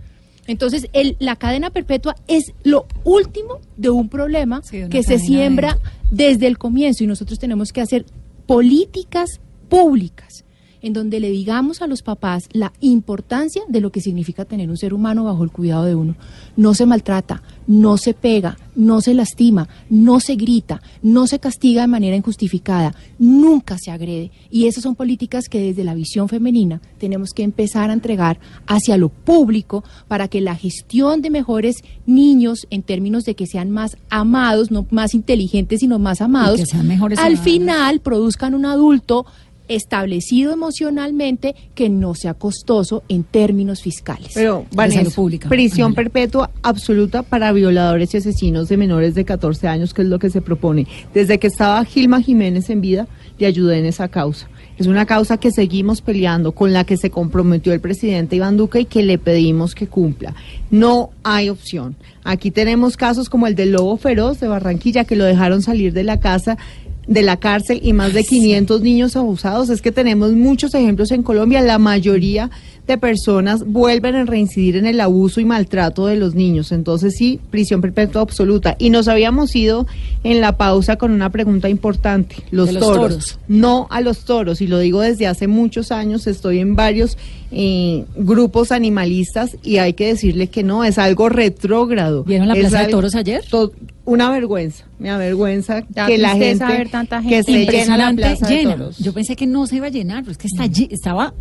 Entonces, 0.47 0.89
el, 0.93 1.17
la 1.19 1.37
cadena 1.37 1.71
perpetua 1.71 2.15
es 2.29 2.53
lo 2.63 2.87
último 3.05 3.61
de 3.77 3.91
un 3.91 4.09
problema 4.09 4.63
que 4.91 5.03
se 5.03 5.19
siembra 5.19 5.79
desde 6.11 6.47
el 6.47 6.59
comienzo 6.59 7.05
y 7.05 7.07
nosotros 7.07 7.39
tenemos 7.39 7.73
que 7.73 7.81
hacer 7.81 8.07
políticas 8.47 9.41
públicas 9.69 10.46
en 10.83 10.93
donde 10.93 11.21
le 11.21 11.31
digamos 11.31 11.83
a 11.83 11.87
los 11.87 12.03
papás 12.03 12.49
la 12.53 12.73
importancia 12.81 13.63
de 13.69 13.81
lo 13.81 13.91
que 13.91 14.01
significa 14.01 14.45
tener 14.45 14.71
un 14.71 14.77
ser 14.77 14.95
humano 14.95 15.25
bajo 15.25 15.45
el 15.45 15.51
cuidado 15.51 15.85
de 15.85 15.95
uno. 15.95 16.17
No 16.57 16.75
se 16.75 16.87
maltrata, 16.87 17.43
no 17.67 17.97
se 17.97 18.15
pega, 18.15 18.57
no 18.75 19.01
se 19.01 19.15
lastima, 19.15 19.69
no 19.91 20.21
se 20.21 20.37
grita, 20.37 20.83
no 21.03 21.27
se 21.27 21.39
castiga 21.39 21.83
de 21.83 21.89
manera 21.89 22.17
injustificada, 22.17 22.95
nunca 23.19 23.79
se 23.79 23.91
agrede. 23.91 24.31
Y 24.51 24.67
esas 24.67 24.83
son 24.83 24.95
políticas 24.95 25.49
que 25.49 25.61
desde 25.61 25.85
la 25.85 25.95
visión 25.95 26.29
femenina 26.29 26.81
tenemos 26.99 27.31
que 27.31 27.43
empezar 27.43 27.91
a 27.91 27.95
entregar 27.95 28.39
hacia 28.67 28.97
lo 28.97 29.09
público 29.09 29.85
para 30.09 30.29
que 30.29 30.41
la 30.41 30.55
gestión 30.55 31.23
de 31.23 31.31
mejores 31.31 31.77
niños 32.07 32.67
en 32.71 32.83
términos 32.83 33.25
de 33.25 33.35
que 33.35 33.47
sean 33.47 33.71
más 33.71 33.97
amados, 34.11 34.71
no 34.71 34.87
más 34.91 35.15
inteligentes, 35.15 35.81
sino 35.81 35.99
más 35.99 36.21
amados, 36.21 36.61
que 36.61 36.67
sean 36.67 36.87
mejores 36.87 37.19
al 37.19 37.39
final 37.39 38.01
produzcan 38.01 38.55
un 38.55 38.67
adulto 38.67 39.27
establecido 39.69 40.53
emocionalmente 40.53 41.55
que 41.75 41.89
no 41.89 42.15
sea 42.15 42.35
costoso 42.35 43.03
en 43.09 43.25
términos 43.25 43.83
fiscales. 43.83 44.33
Pero, 44.35 44.67
Vanessa, 44.73 45.11
prisión 45.49 45.95
perpetua 45.95 46.51
absoluta 46.63 47.23
para 47.23 47.53
violadores 47.53 48.15
y 48.15 48.19
asesinos 48.19 48.69
de 48.69 48.77
menores 48.77 49.15
de 49.15 49.25
14 49.25 49.69
años, 49.69 49.95
que 49.95 50.03
es 50.03 50.09
lo 50.09 50.19
que 50.19 50.31
se 50.31 50.41
propone. 50.41 50.87
Desde 51.15 51.39
que 51.39 51.47
estaba 51.47 51.85
Gilma 51.85 52.21
Jiménez 52.23 52.71
en 52.71 52.81
vida, 52.81 53.07
le 53.39 53.47
ayudé 53.47 53.79
en 53.79 53.87
esa 53.87 54.09
causa. 54.09 54.49
Es 54.79 54.87
una 54.87 55.07
causa 55.07 55.39
que 55.39 55.51
seguimos 55.53 56.03
peleando, 56.03 56.53
con 56.53 56.75
la 56.75 56.85
que 56.85 56.99
se 56.99 57.11
comprometió 57.11 57.73
el 57.73 57.81
presidente 57.81 58.37
Iván 58.37 58.59
Duque 58.59 58.81
y 58.81 58.85
que 58.85 59.03
le 59.03 59.17
pedimos 59.17 59.75
que 59.75 59.87
cumpla. 59.87 60.35
No 60.71 61.11
hay 61.23 61.49
opción. 61.49 61.97
Aquí 62.25 62.51
tenemos 62.51 62.97
casos 62.99 63.31
como 63.31 63.47
el 63.47 63.55
del 63.55 63.73
lobo 63.73 63.97
feroz 63.97 64.39
de 64.39 64.49
Barranquilla, 64.49 65.05
que 65.05 65.17
lo 65.17 65.25
dejaron 65.25 65.63
salir 65.63 65.95
de 65.95 66.03
la 66.03 66.21
casa 66.21 66.59
de 67.07 67.23
la 67.23 67.37
cárcel 67.37 67.81
y 67.83 67.93
más 67.93 68.13
de 68.15 68.25
500 68.25 68.81
niños 68.83 69.17
abusados. 69.17 69.69
Es 69.71 69.81
que 69.81 69.93
tenemos 69.93 70.33
muchos 70.33 70.75
ejemplos 70.75 71.13
en 71.13 71.23
Colombia. 71.23 71.61
La 71.61 71.79
mayoría 71.79 72.51
de 72.87 72.99
personas 72.99 73.65
vuelven 73.67 74.15
a 74.15 74.25
reincidir 74.25 74.77
en 74.77 74.87
el 74.87 75.01
abuso 75.01 75.41
y 75.41 75.45
maltrato 75.45 76.07
de 76.07 76.17
los 76.17 76.35
niños. 76.35 76.73
Entonces 76.73 77.15
sí, 77.17 77.41
prisión 77.51 77.81
perpetua 77.81 78.23
absoluta. 78.23 78.77
Y 78.79 78.91
nos 78.91 79.09
habíamos 79.09 79.55
ido 79.57 79.87
en 80.25 80.41
la 80.41 80.57
pausa 80.57 80.97
con 80.97 81.13
una 81.13 81.31
pregunta 81.31 81.69
importante. 81.69 82.37
Los, 82.51 82.73
toros. 82.73 82.83
toros. 82.97 83.39
No 83.49 83.87
a 83.91 84.01
los 84.01 84.25
toros. 84.25 84.61
Y 84.61 84.67
lo 84.67 84.79
digo 84.79 85.01
desde 85.01 85.27
hace 85.27 85.47
muchos 85.47 85.93
años. 85.93 86.27
Estoy 86.27 86.59
en 86.59 86.75
varios 86.77 87.19
eh, 87.53 88.05
grupos 88.17 88.73
animalistas 88.73 89.57
y 89.63 89.77
hay 89.79 89.93
que 89.93 90.09
decirle 90.09 90.49
que 90.49 90.63
no, 90.65 90.85
es 90.85 90.99
algo 90.99 91.29
retrógrado. 91.29 92.25
¿Vieron 92.25 92.49
la 92.49 92.55
Es 92.55 92.61
plaza 92.61 92.83
de 92.87 92.89
toros 92.91 93.15
ayer? 93.15 93.45
to- 93.49 93.73
una 94.07 94.31
vergüenza, 94.31 94.85
me 94.99 95.11
avergüenza 95.11 95.83
Da 95.89 96.07
que 96.07 96.17
la 96.17 96.31
gente, 96.35 96.65
ver 96.65 96.89
tanta 96.89 97.21
que 97.21 97.43
se 97.43 97.67
llena 97.67 97.97
la 97.99 98.13
de 98.13 98.65
toros. 98.77 98.99
Yo 98.99 99.13
pensé 99.13 99.37
que 99.37 99.47
no 99.47 99.67
se 99.67 99.77
iba 99.77 99.87
a 99.87 99.91
llenar, 99.91 100.23
pero 100.23 100.33
es 100.33 100.39
que 100.39 100.47
está 100.47 100.65
lle- 100.65 100.89
estaba. 100.91 101.35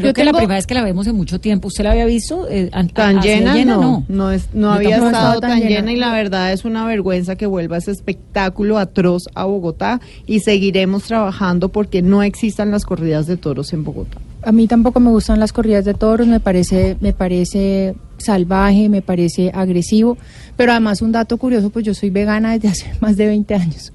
Creo 0.00 0.10
Yo 0.10 0.14
que 0.14 0.24
la 0.24 0.32
primera 0.32 0.56
vez 0.56 0.66
que 0.66 0.74
la 0.74 0.82
vemos 0.82 1.06
en 1.06 1.14
mucho 1.16 1.40
tiempo. 1.40 1.68
¿Usted 1.68 1.84
la 1.84 1.92
había 1.92 2.06
visto? 2.06 2.48
Eh, 2.48 2.68
an- 2.72 2.88
Tan 2.88 3.20
de 3.20 3.28
llena, 3.28 3.64
no, 3.64 3.80
no. 3.80 4.04
no, 4.08 4.30
es, 4.32 4.48
no 4.52 4.68
Yo 4.68 4.72
había 4.72 4.88
estado 4.96 5.06
estado 5.10 5.40
tan 5.40 5.50
tan 5.50 5.58
llena. 5.60 5.70
llena. 5.70 5.92
y 5.92 5.96
la 5.96 6.12
verdad 6.12 6.52
es 6.52 6.64
una 6.64 6.84
vergüenza 6.86 7.36
que 7.36 7.46
vuelva 7.46 7.76
ese 7.76 7.90
espectáculo 7.92 8.78
atroz 8.78 9.24
a 9.34 9.44
Bogotá 9.44 10.00
y 10.26 10.40
seguiremos 10.40 11.04
trabajando 11.04 11.68
porque 11.68 12.02
no 12.02 12.22
existan 12.22 12.70
las 12.70 12.84
corridas 12.84 13.26
de 13.26 13.36
toros 13.36 13.72
en 13.72 13.84
Bogotá. 13.84 14.18
A 14.42 14.52
mí 14.52 14.66
tampoco 14.66 15.00
me 15.00 15.10
gustan 15.10 15.38
las 15.38 15.52
corridas 15.52 15.84
de 15.84 15.92
toros, 15.94 16.26
me 16.26 16.40
parece, 16.40 16.96
me 17.00 17.12
parece 17.12 17.94
salvaje, 18.16 18.88
me 18.88 19.02
parece 19.02 19.50
agresivo, 19.54 20.16
pero 20.56 20.72
además 20.72 21.02
un 21.02 21.12
dato 21.12 21.36
curioso, 21.36 21.70
pues 21.70 21.84
yo 21.84 21.92
soy 21.94 22.08
vegana 22.10 22.52
desde 22.52 22.68
hace 22.68 22.92
más 23.00 23.16
de 23.16 23.26
20 23.26 23.54
años. 23.54 23.92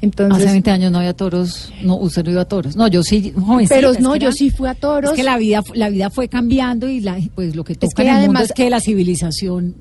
Entonces, 0.00 0.42
Hace 0.42 0.52
20 0.52 0.70
años 0.70 0.92
no 0.92 0.98
había 0.98 1.14
toros. 1.14 1.72
No, 1.82 1.96
usted 1.96 2.24
no 2.24 2.30
iba 2.30 2.42
a 2.42 2.44
toros. 2.44 2.76
No, 2.76 2.88
yo 2.88 3.02
sí, 3.02 3.32
jovencita. 3.34 3.74
pero 3.74 3.92
es 3.92 4.00
no, 4.00 4.16
yo 4.16 4.28
era- 4.28 4.32
sí 4.32 4.50
fui 4.50 4.68
a 4.68 4.74
toros. 4.74 5.10
Es 5.12 5.16
que 5.16 5.22
la 5.22 5.36
vida, 5.38 5.62
la 5.74 5.88
vida 5.88 6.10
fue 6.10 6.28
cambiando 6.28 6.88
y 6.88 7.00
la, 7.00 7.18
pues 7.34 7.54
lo 7.56 7.64
que 7.64 7.74
toca 7.74 8.02
que 8.02 8.02
en 8.02 8.08
el 8.08 8.14
mundo 8.26 8.30
además- 8.38 8.44
es 8.50 8.52
que 8.52 8.70
la 8.70 8.80
civilización 8.80 9.74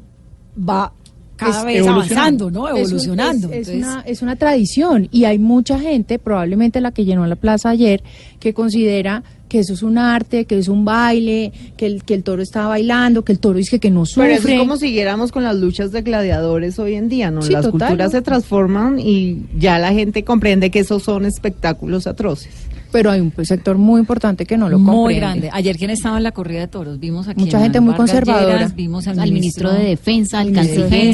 va 0.57 0.93
cada 1.35 1.59
Es 1.61 1.65
vez 1.65 1.87
avanzando, 1.87 2.51
¿no? 2.51 2.67
Es 2.67 2.73
un- 2.73 2.79
Evolucionando. 2.79 3.51
Es, 3.51 3.67
es 3.67 3.75
una, 3.75 4.01
es 4.05 4.21
una 4.21 4.35
tradición 4.35 5.09
y 5.11 5.25
hay 5.25 5.39
mucha 5.39 5.79
gente, 5.79 6.19
probablemente 6.19 6.79
la 6.79 6.91
que 6.91 7.05
llenó 7.05 7.25
la 7.25 7.35
plaza 7.35 7.69
ayer, 7.69 8.03
que 8.39 8.53
considera 8.53 9.23
que 9.53 9.59
eso 9.59 9.73
es 9.73 9.83
un 9.83 9.99
arte, 9.99 10.45
que 10.45 10.57
es 10.57 10.67
un 10.67 10.83
baile, 10.83 11.53
que 11.77 11.85
el, 11.85 12.03
que 12.03 12.15
el 12.15 12.23
toro 12.23 12.41
está 12.41 12.65
bailando, 12.65 13.23
que 13.23 13.33
el 13.33 13.37
toro 13.37 13.59
dice 13.59 13.77
que 13.79 13.91
no 13.91 14.01
Pero 14.15 14.25
eso 14.33 14.37
sufre. 14.41 14.53
es 14.55 14.59
como 14.59 14.77
siguiéramos 14.77 15.31
con 15.31 15.43
las 15.43 15.55
luchas 15.55 15.91
de 15.91 16.01
gladiadores 16.01 16.79
hoy 16.79 16.95
en 16.95 17.07
día, 17.07 17.29
¿no? 17.29 17.43
Sí, 17.43 17.53
las 17.53 17.61
total, 17.65 17.89
culturas 17.89 18.11
¿no? 18.11 18.17
se 18.17 18.23
transforman 18.23 18.99
y 18.99 19.43
ya 19.55 19.77
la 19.77 19.93
gente 19.93 20.23
comprende 20.23 20.71
que 20.71 20.79
esos 20.79 21.03
son 21.03 21.27
espectáculos 21.27 22.07
atroces. 22.07 22.51
Pero 22.91 23.11
hay 23.11 23.21
un 23.21 23.31
sector 23.45 23.77
muy 23.77 23.99
importante 23.99 24.47
que 24.47 24.57
no 24.57 24.69
lo 24.69 24.79
muy 24.79 24.95
comprende. 24.95 25.19
grande. 25.19 25.49
Ayer, 25.53 25.77
¿quién 25.77 25.91
estaba 25.91 26.17
en 26.17 26.23
la 26.23 26.31
corrida 26.31 26.61
de 26.61 26.67
toros? 26.67 26.99
Vimos 26.99 27.27
aquí 27.27 27.41
Mucha 27.41 27.59
gente 27.59 27.79
muy 27.79 27.91
Vargas 27.91 28.09
conservadora. 28.09 28.53
Lleras, 28.55 28.75
vimos 28.75 29.07
al, 29.07 29.19
Al 29.19 29.31
ministro 29.31 29.71
de 29.71 29.83
Defensa, 29.83 30.39
al 30.39 30.51
canciller. 30.51 31.13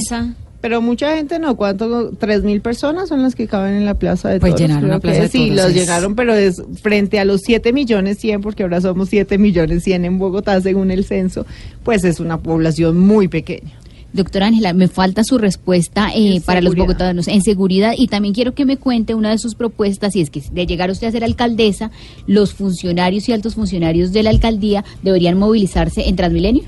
Pero 0.61 0.81
mucha 0.81 1.15
gente 1.15 1.39
no, 1.39 1.55
¿cuánto? 1.55 2.11
¿Tres 2.19 2.43
mil 2.43 2.59
personas 2.59 3.07
son 3.07 3.21
las 3.21 3.33
que 3.33 3.47
caben 3.47 3.75
en 3.75 3.85
la 3.85 3.93
plaza 3.93 4.27
de 4.29 4.39
Pues 4.41 4.51
toros? 4.55 4.61
llenaron 4.61 4.81
Creo 4.89 4.93
la 4.95 4.99
plaza 4.99 5.27
Sí, 5.29 5.51
los 5.51 5.67
es- 5.67 5.73
llenaron, 5.75 6.15
pero 6.15 6.33
es 6.33 6.61
frente 6.81 7.17
a 7.19 7.23
los 7.25 7.41
7 7.45 7.71
millones 7.71 8.17
100, 8.19 8.41
porque 8.41 8.63
ahora 8.63 8.81
somos 8.81 9.07
7 9.09 9.37
millones 9.37 9.83
100 9.83 10.03
en 10.03 10.19
Bogotá 10.19 10.59
según 10.59 10.91
el 10.91 11.05
censo, 11.05 11.45
pues 11.83 12.03
es 12.03 12.19
una 12.19 12.39
población 12.39 12.99
muy 12.99 13.29
pequeña. 13.29 13.71
Doctora 14.11 14.47
Ángela, 14.47 14.73
me 14.73 14.87
falta 14.87 15.23
su 15.23 15.37
respuesta 15.37 16.09
eh, 16.15 16.41
para 16.43 16.61
los 16.61 16.75
bogotanos 16.75 17.27
en 17.27 17.43
seguridad 17.43 17.93
y 17.95 18.07
también 18.07 18.33
quiero 18.33 18.55
que 18.55 18.65
me 18.65 18.75
cuente 18.75 19.13
una 19.13 19.29
de 19.29 19.37
sus 19.37 19.53
propuestas, 19.53 20.15
y 20.15 20.21
es 20.21 20.31
que 20.31 20.41
de 20.51 20.65
llegar 20.65 20.89
usted 20.89 21.07
a 21.07 21.11
ser 21.11 21.23
alcaldesa, 21.23 21.91
los 22.25 22.53
funcionarios 22.55 23.29
y 23.29 23.33
altos 23.33 23.53
funcionarios 23.55 24.11
de 24.11 24.23
la 24.23 24.31
alcaldía 24.31 24.83
deberían 25.03 25.37
movilizarse 25.37 26.09
en 26.09 26.15
Transmilenio. 26.15 26.63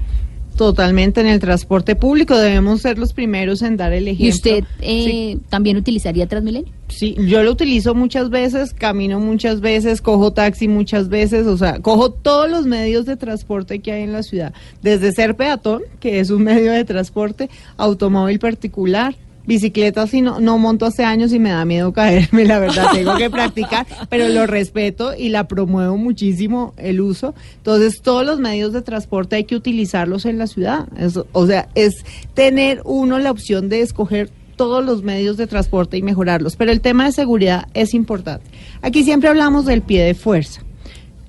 Totalmente 0.62 1.22
en 1.22 1.26
el 1.26 1.40
transporte 1.40 1.96
público 1.96 2.38
debemos 2.38 2.82
ser 2.82 3.00
los 3.00 3.14
primeros 3.14 3.64
en 3.64 3.78
dar 3.78 3.94
el 3.94 4.08
ejemplo. 4.08 4.28
¿Y 4.28 4.30
usted 4.30 4.64
eh, 4.80 5.40
también 5.50 5.76
utilizaría 5.76 6.28
Transmilenio? 6.28 6.72
Sí, 6.88 7.16
yo 7.18 7.42
lo 7.42 7.50
utilizo 7.50 7.96
muchas 7.96 8.30
veces, 8.30 8.72
camino 8.72 9.20
muchas 9.20 9.60
veces, 9.60 10.04
cojo 10.04 10.34
taxi 10.34 10.68
muchas 10.68 11.10
veces, 11.10 11.48
o 11.48 11.58
sea, 11.58 11.80
cojo 11.80 12.12
todos 12.12 12.48
los 12.48 12.68
medios 12.68 13.08
de 13.08 13.18
transporte 13.18 13.80
que 13.80 13.92
hay 13.92 14.04
en 14.04 14.14
la 14.14 14.22
ciudad, 14.22 14.54
desde 14.84 15.12
ser 15.14 15.36
peatón, 15.36 15.82
que 16.00 16.20
es 16.20 16.30
un 16.30 16.44
medio 16.44 16.72
de 16.72 16.86
transporte, 16.86 17.50
automóvil 17.78 18.38
particular, 18.38 19.16
bicicleta, 19.46 20.08
si 20.08 20.22
no, 20.22 20.40
no 20.40 20.58
monto 20.58 20.86
hace 20.86 21.04
años 21.04 21.34
y 21.34 21.40
me 21.40 21.52
da 21.52 21.66
miedo 21.66 21.94
caerme, 21.94 22.46
la 22.46 22.60
verdad, 22.60 22.88
tengo 22.94 23.16
que 23.18 23.30
practicar, 23.32 23.86
pero 24.10 24.30
lo 24.30 24.48
respeto 24.48 25.14
y 25.18 25.30
la 25.30 25.48
promuevo 25.48 25.98
muchísimo 25.98 26.74
el 26.78 27.02
uso. 27.02 27.34
Entonces, 27.58 28.02
todos 28.02 28.26
los 28.26 28.40
medios 28.40 28.74
de 28.74 28.82
transporte 28.82 29.36
hay 29.36 29.44
que 29.46 29.56
utilizarlos 29.56 30.26
en 30.26 30.38
la 30.38 30.48
ciudad. 30.48 30.88
Eso, 30.98 31.28
o 31.32 31.48
sea, 31.48 31.70
es 31.76 32.06
tener 32.34 32.82
uno 32.86 33.20
la 33.20 33.32
opción 33.32 33.70
de 33.70 33.82
escoger 33.82 34.30
todos 34.56 34.86
los 34.86 35.02
medios 35.02 35.38
de 35.38 35.48
transporte 35.48 35.98
y 35.98 36.04
mejorarlos. 36.04 36.56
Pero 36.56 36.72
el 36.72 36.82
tema 36.82 37.06
de 37.06 37.12
seguridad 37.12 37.68
es 37.74 37.94
importante. 37.94 38.46
Aquí 38.82 39.04
siempre 39.04 39.30
hablamos 39.30 39.66
del 39.66 39.82
pie 39.82 40.04
de 40.04 40.14
fuerza 40.14 40.62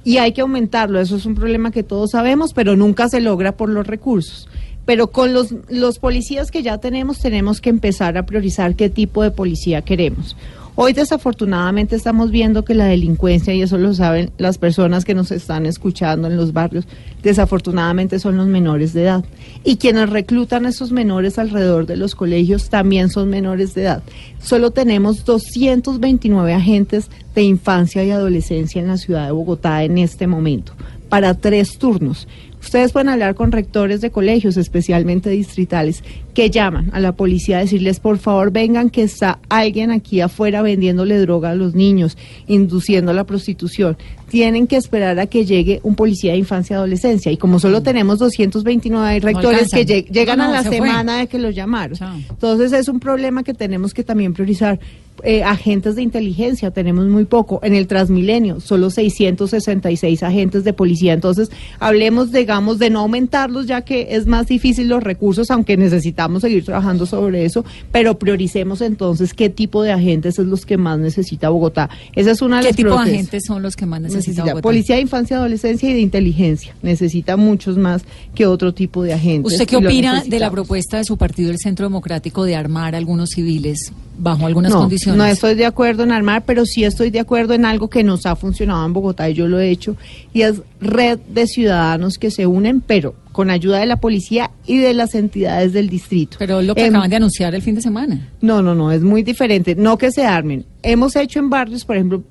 y 0.05 0.19
hay 0.19 0.33
que 0.33 0.41
aumentarlo. 0.41 1.01
Eso 1.01 1.17
es 1.17 1.27
un 1.27 1.35
problema 1.35 1.71
que 1.71 1.83
todos 1.83 2.11
sabemos, 2.11 2.53
pero 2.53 2.77
nunca 2.77 3.09
se 3.09 3.21
logra 3.21 3.57
por 3.57 3.69
los 3.69 3.87
recursos. 3.87 4.49
Pero 4.85 5.09
con 5.09 5.33
los, 5.33 5.55
los 5.69 5.99
policías 5.99 6.51
que 6.51 6.63
ya 6.63 6.79
tenemos, 6.79 7.21
tenemos 7.21 7.61
que 7.61 7.71
empezar 7.71 8.19
a 8.19 8.27
priorizar 8.27 8.75
qué 8.75 8.91
tipo 8.91 9.23
de 9.23 9.31
policía 9.31 9.83
queremos. 9.83 10.37
Hoy 10.75 10.95
desafortunadamente 10.95 11.97
estamos 11.97 12.31
viendo 12.31 12.65
que 12.65 12.75
la 12.75 12.87
delincuencia, 12.87 13.53
y 13.53 13.61
eso 13.61 13.77
lo 13.77 13.93
saben 13.93 14.31
las 14.39 14.57
personas 14.57 15.05
que 15.05 15.15
nos 15.15 15.31
están 15.31 15.67
escuchando 15.67 16.29
en 16.29 16.37
los 16.39 16.55
barrios, 16.55 16.87
desafortunadamente 17.23 18.19
son 18.19 18.39
los 18.39 18.47
menores 18.47 18.95
de 18.95 19.03
edad. 19.03 19.25
Y 19.65 19.77
quienes 19.77 20.09
reclutan 20.09 20.65
a 20.65 20.71
esos 20.71 20.91
menores 20.91 21.39
alrededor 21.39 21.85
de 21.85 21.99
los 21.99 22.15
colegios 22.15 22.71
también 22.71 23.11
son 23.11 23.29
menores 23.29 23.75
de 23.75 23.83
edad. 23.83 24.03
Solo 24.41 24.71
tenemos 24.71 25.27
229 25.27 26.55
agentes 26.55 27.11
de 27.35 27.43
infancia 27.43 28.03
y 28.03 28.11
adolescencia 28.11 28.81
en 28.81 28.89
la 28.89 28.97
ciudad 28.97 29.27
de 29.27 29.33
Bogotá 29.33 29.85
en 29.85 29.99
este 29.99 30.27
momento, 30.27 30.73
para 31.11 31.35
tres 31.35 31.77
turnos. 31.77 32.27
Ustedes 32.63 32.93
pueden 32.93 33.09
hablar 33.09 33.35
con 33.35 33.53
rectores 33.53 34.01
de 34.01 34.11
colegios, 34.11 34.57
especialmente 34.57 35.29
distritales, 35.31 36.03
que 36.33 36.49
llaman 36.49 36.91
a 36.93 37.01
la 37.01 37.13
policía 37.13 37.59
a 37.59 37.61
decirles, 37.61 38.01
por 38.01 38.19
favor, 38.19 38.53
vengan 38.53 38.89
que 38.89 39.03
está 39.03 39.41
alguien 39.49 39.91
aquí 39.91 40.21
afuera 40.21 40.63
vendiéndole 40.63 41.19
droga 41.19 41.51
a 41.51 41.55
los 41.55 41.75
niños, 41.75 42.17
induciendo 42.47 43.11
a 43.11 43.15
la 43.15 43.25
prostitución. 43.25 43.99
Tienen 44.33 44.67
que 44.67 44.77
esperar 44.77 45.19
a 45.21 45.27
que 45.27 45.45
llegue 45.45 45.79
un 45.83 45.95
policía 45.95 46.33
de 46.33 46.39
infancia 46.39 46.73
y 46.75 46.77
adolescencia. 46.79 47.31
Y 47.31 47.37
como 47.37 47.61
solo 47.61 47.83
tenemos 47.83 48.19
229 48.19 49.21
rectores 49.21 49.69
que 49.71 49.87
lleg- 49.87 50.11
llegan 50.11 50.39
No, 50.39 50.45
no, 50.45 50.51
a 50.51 50.53
la 50.55 50.63
se 50.63 50.69
fue. 50.71 50.77
semana 50.89 51.19
de 51.19 51.27
que 51.27 51.39
los 51.39 51.55
llamaron. 51.55 51.97
Chao. 51.99 52.17
Entonces 52.31 52.73
es 52.73 52.89
un 52.89 52.99
problema 52.99 53.43
que 53.45 53.53
tenemos 53.55 53.93
que 53.95 54.03
también 54.03 54.33
priorizar. 54.33 54.81
Eh, 55.25 55.45
agentes 55.45 55.95
de 55.95 56.03
inteligencia, 56.03 56.71
tenemos 56.71 57.07
muy 57.07 57.27
poco. 57.27 57.61
En 57.63 57.75
el 57.75 57.87
Transmilenio, 57.87 58.59
solo 58.61 58.89
666 58.91 60.23
agentes 60.23 60.65
de 60.65 60.73
policía. 60.73 61.13
Entonces, 61.13 61.51
hablemos, 61.79 62.33
digamos, 62.33 62.79
de 62.79 62.91
no 62.91 63.01
aumentarlos, 63.01 63.67
ya 63.67 63.83
que 63.83 64.09
es 64.17 64.27
más 64.27 64.47
difícil 64.49 64.89
los 64.89 65.03
recursos, 65.03 65.51
aunque 65.51 65.77
necesitamos 65.77 66.43
seguir 66.43 66.65
trabajando 66.65 67.07
sobre 67.07 67.45
eso, 67.45 67.65
pero 67.93 68.19
prioricemos 68.19 68.81
entonces 68.81 69.35
qué 69.35 69.49
tipo 69.51 69.83
de 69.83 69.93
agentes 69.93 70.39
es 70.39 70.47
los 70.47 70.65
que 70.67 70.77
más 70.77 70.99
necesita 70.99 71.51
Bogotá. 71.51 71.91
Esa 72.15 72.31
es 72.33 72.43
una 72.43 72.57
de 72.57 72.63
¿Qué 72.63 72.69
las 72.69 72.77
tipo 72.77 72.91
de 72.91 72.97
agentes 73.13 73.45
son 73.47 73.63
los 73.63 73.77
que 73.77 73.87
más 73.87 74.01
necesita 74.01 74.22
Necesita 74.31 74.61
policía 74.61 74.97
de 74.97 75.03
infancia, 75.03 75.37
adolescencia 75.37 75.91
y 75.91 75.95
de 75.95 76.01
inteligencia. 76.01 76.75
Necesita 76.83 77.37
muchos 77.37 77.77
más 77.77 78.05
que 78.35 78.47
otro 78.47 78.73
tipo 78.73 79.03
de 79.03 79.13
agentes. 79.13 79.53
¿Usted 79.53 79.67
qué 79.67 79.77
opina 79.77 80.23
de 80.27 80.39
la 80.39 80.51
propuesta 80.51 80.99
de 80.99 81.05
su 81.05 81.17
partido, 81.17 81.51
el 81.51 81.59
Centro 81.59 81.87
Democrático, 81.87 82.45
de 82.45 82.57
armar 82.57 82.95
algunos 82.95 83.31
civiles 83.31 83.93
bajo 84.19 84.47
algunas 84.47 84.73
no, 84.73 84.81
condiciones? 84.81 85.19
No 85.19 85.25
estoy 85.25 85.55
de 85.55 85.67
acuerdo 85.67 86.03
en 86.03 86.13
armar, 86.13 86.45
pero 86.45 86.65
sí 86.65 86.85
estoy 86.85 87.11
de 87.11 87.21
acuerdo 87.21 87.55
en 87.55 87.65
algo 87.65 87.89
que 87.89 88.05
nos 88.05 88.27
ha 88.27 88.37
funcionado 88.37 88.85
en 88.87 88.93
Bogotá 88.93 89.29
y 89.29 89.35
yo 89.35 89.49
lo 89.49 89.61
he 89.61 89.71
hecho, 89.71 89.97
y 90.33 90.43
es 90.43 90.63
red 90.81 91.19
de 91.29 91.47
ciudadanos 91.47 92.19
que 92.19 92.31
se 92.31 92.47
unen, 92.47 92.81
pero 92.81 93.15
con 93.33 93.51
ayuda 93.51 93.79
de 93.79 93.87
la 93.87 93.97
policía 93.97 94.51
y 94.67 94.79
de 94.79 94.95
las 94.95 95.15
entidades 95.15 95.73
del 95.73 95.89
distrito. 95.89 96.37
Pero 96.39 96.63
lo 96.63 96.75
que 96.75 96.85
Em, 96.85 96.95
acaban 96.95 97.11
de 97.11 97.17
anunciar 97.17 97.55
el 97.55 97.63
fin 97.63 97.75
de 97.75 97.81
semana. 97.81 98.29
No, 98.41 98.63
no, 98.63 98.75
no, 98.75 98.93
es 98.93 99.03
muy 99.03 99.23
diferente. 99.23 99.75
No 99.75 99.99
que 99.99 100.13
se 100.13 100.25
armen. 100.25 100.65
Hemos 100.83 101.17
hecho 101.17 101.39
en 101.39 101.51
barrios, 101.51 101.85
por 101.85 101.97
ejemplo, 101.97 102.23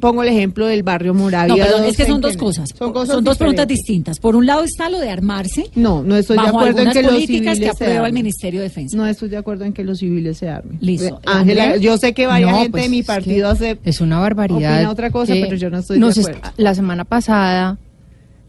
pongo 0.00 0.22
el 0.22 0.28
ejemplo 0.30 0.66
del 0.66 0.82
barrio 0.82 1.14
Moravia. 1.14 1.54
No, 1.54 1.62
perdón, 1.62 1.84
es 1.84 1.96
que 1.96 2.06
son 2.06 2.20
dos 2.20 2.36
cosas. 2.36 2.70
Son 2.76 2.92
cosas 2.92 3.22
dos 3.22 3.38
preguntas 3.38 3.68
distintas. 3.68 4.18
Por 4.18 4.34
un 4.34 4.46
lado 4.46 4.64
está 4.64 4.88
lo 4.88 4.98
de 4.98 5.10
armarse. 5.10 5.70
No, 5.74 6.02
no 6.02 6.16
estoy 6.16 6.38
de 6.38 6.48
acuerdo 6.48 6.80
en 6.80 6.90
que 6.90 7.02
los 7.02 7.14
que 7.14 7.26
civiles 7.26 7.58
se 7.58 7.68
aprueba 7.68 7.92
el 7.94 7.98
armen. 7.98 8.14
Ministerio 8.14 8.60
de 8.60 8.64
Defensa. 8.68 8.96
No 8.96 9.06
estoy 9.06 9.28
de 9.28 9.36
acuerdo 9.36 9.64
en 9.64 9.72
que 9.72 9.84
los 9.84 9.98
civiles 9.98 10.38
se 10.38 10.48
armen. 10.48 10.78
Listo. 10.80 11.20
Ángela, 11.26 11.76
yo 11.76 11.96
sé 11.98 12.12
que 12.14 12.26
vaya 12.26 12.50
No, 12.50 12.56
gente 12.56 12.70
pues, 12.70 12.82
de 12.84 12.88
mi 12.88 12.98
es 13.00 13.06
partido 13.06 13.48
que 13.48 13.52
hace 13.52 13.78
Es 13.84 14.00
una 14.00 14.18
barbaridad. 14.18 14.76
opina 14.78 14.90
otra 14.90 15.10
cosa, 15.10 15.34
que 15.34 15.42
pero 15.42 15.56
yo 15.56 15.70
no 15.70 15.78
estoy 15.78 16.00
de 16.00 16.06
acuerdo. 16.08 16.40
la 16.56 16.74
semana 16.74 17.04
pasada 17.04 17.78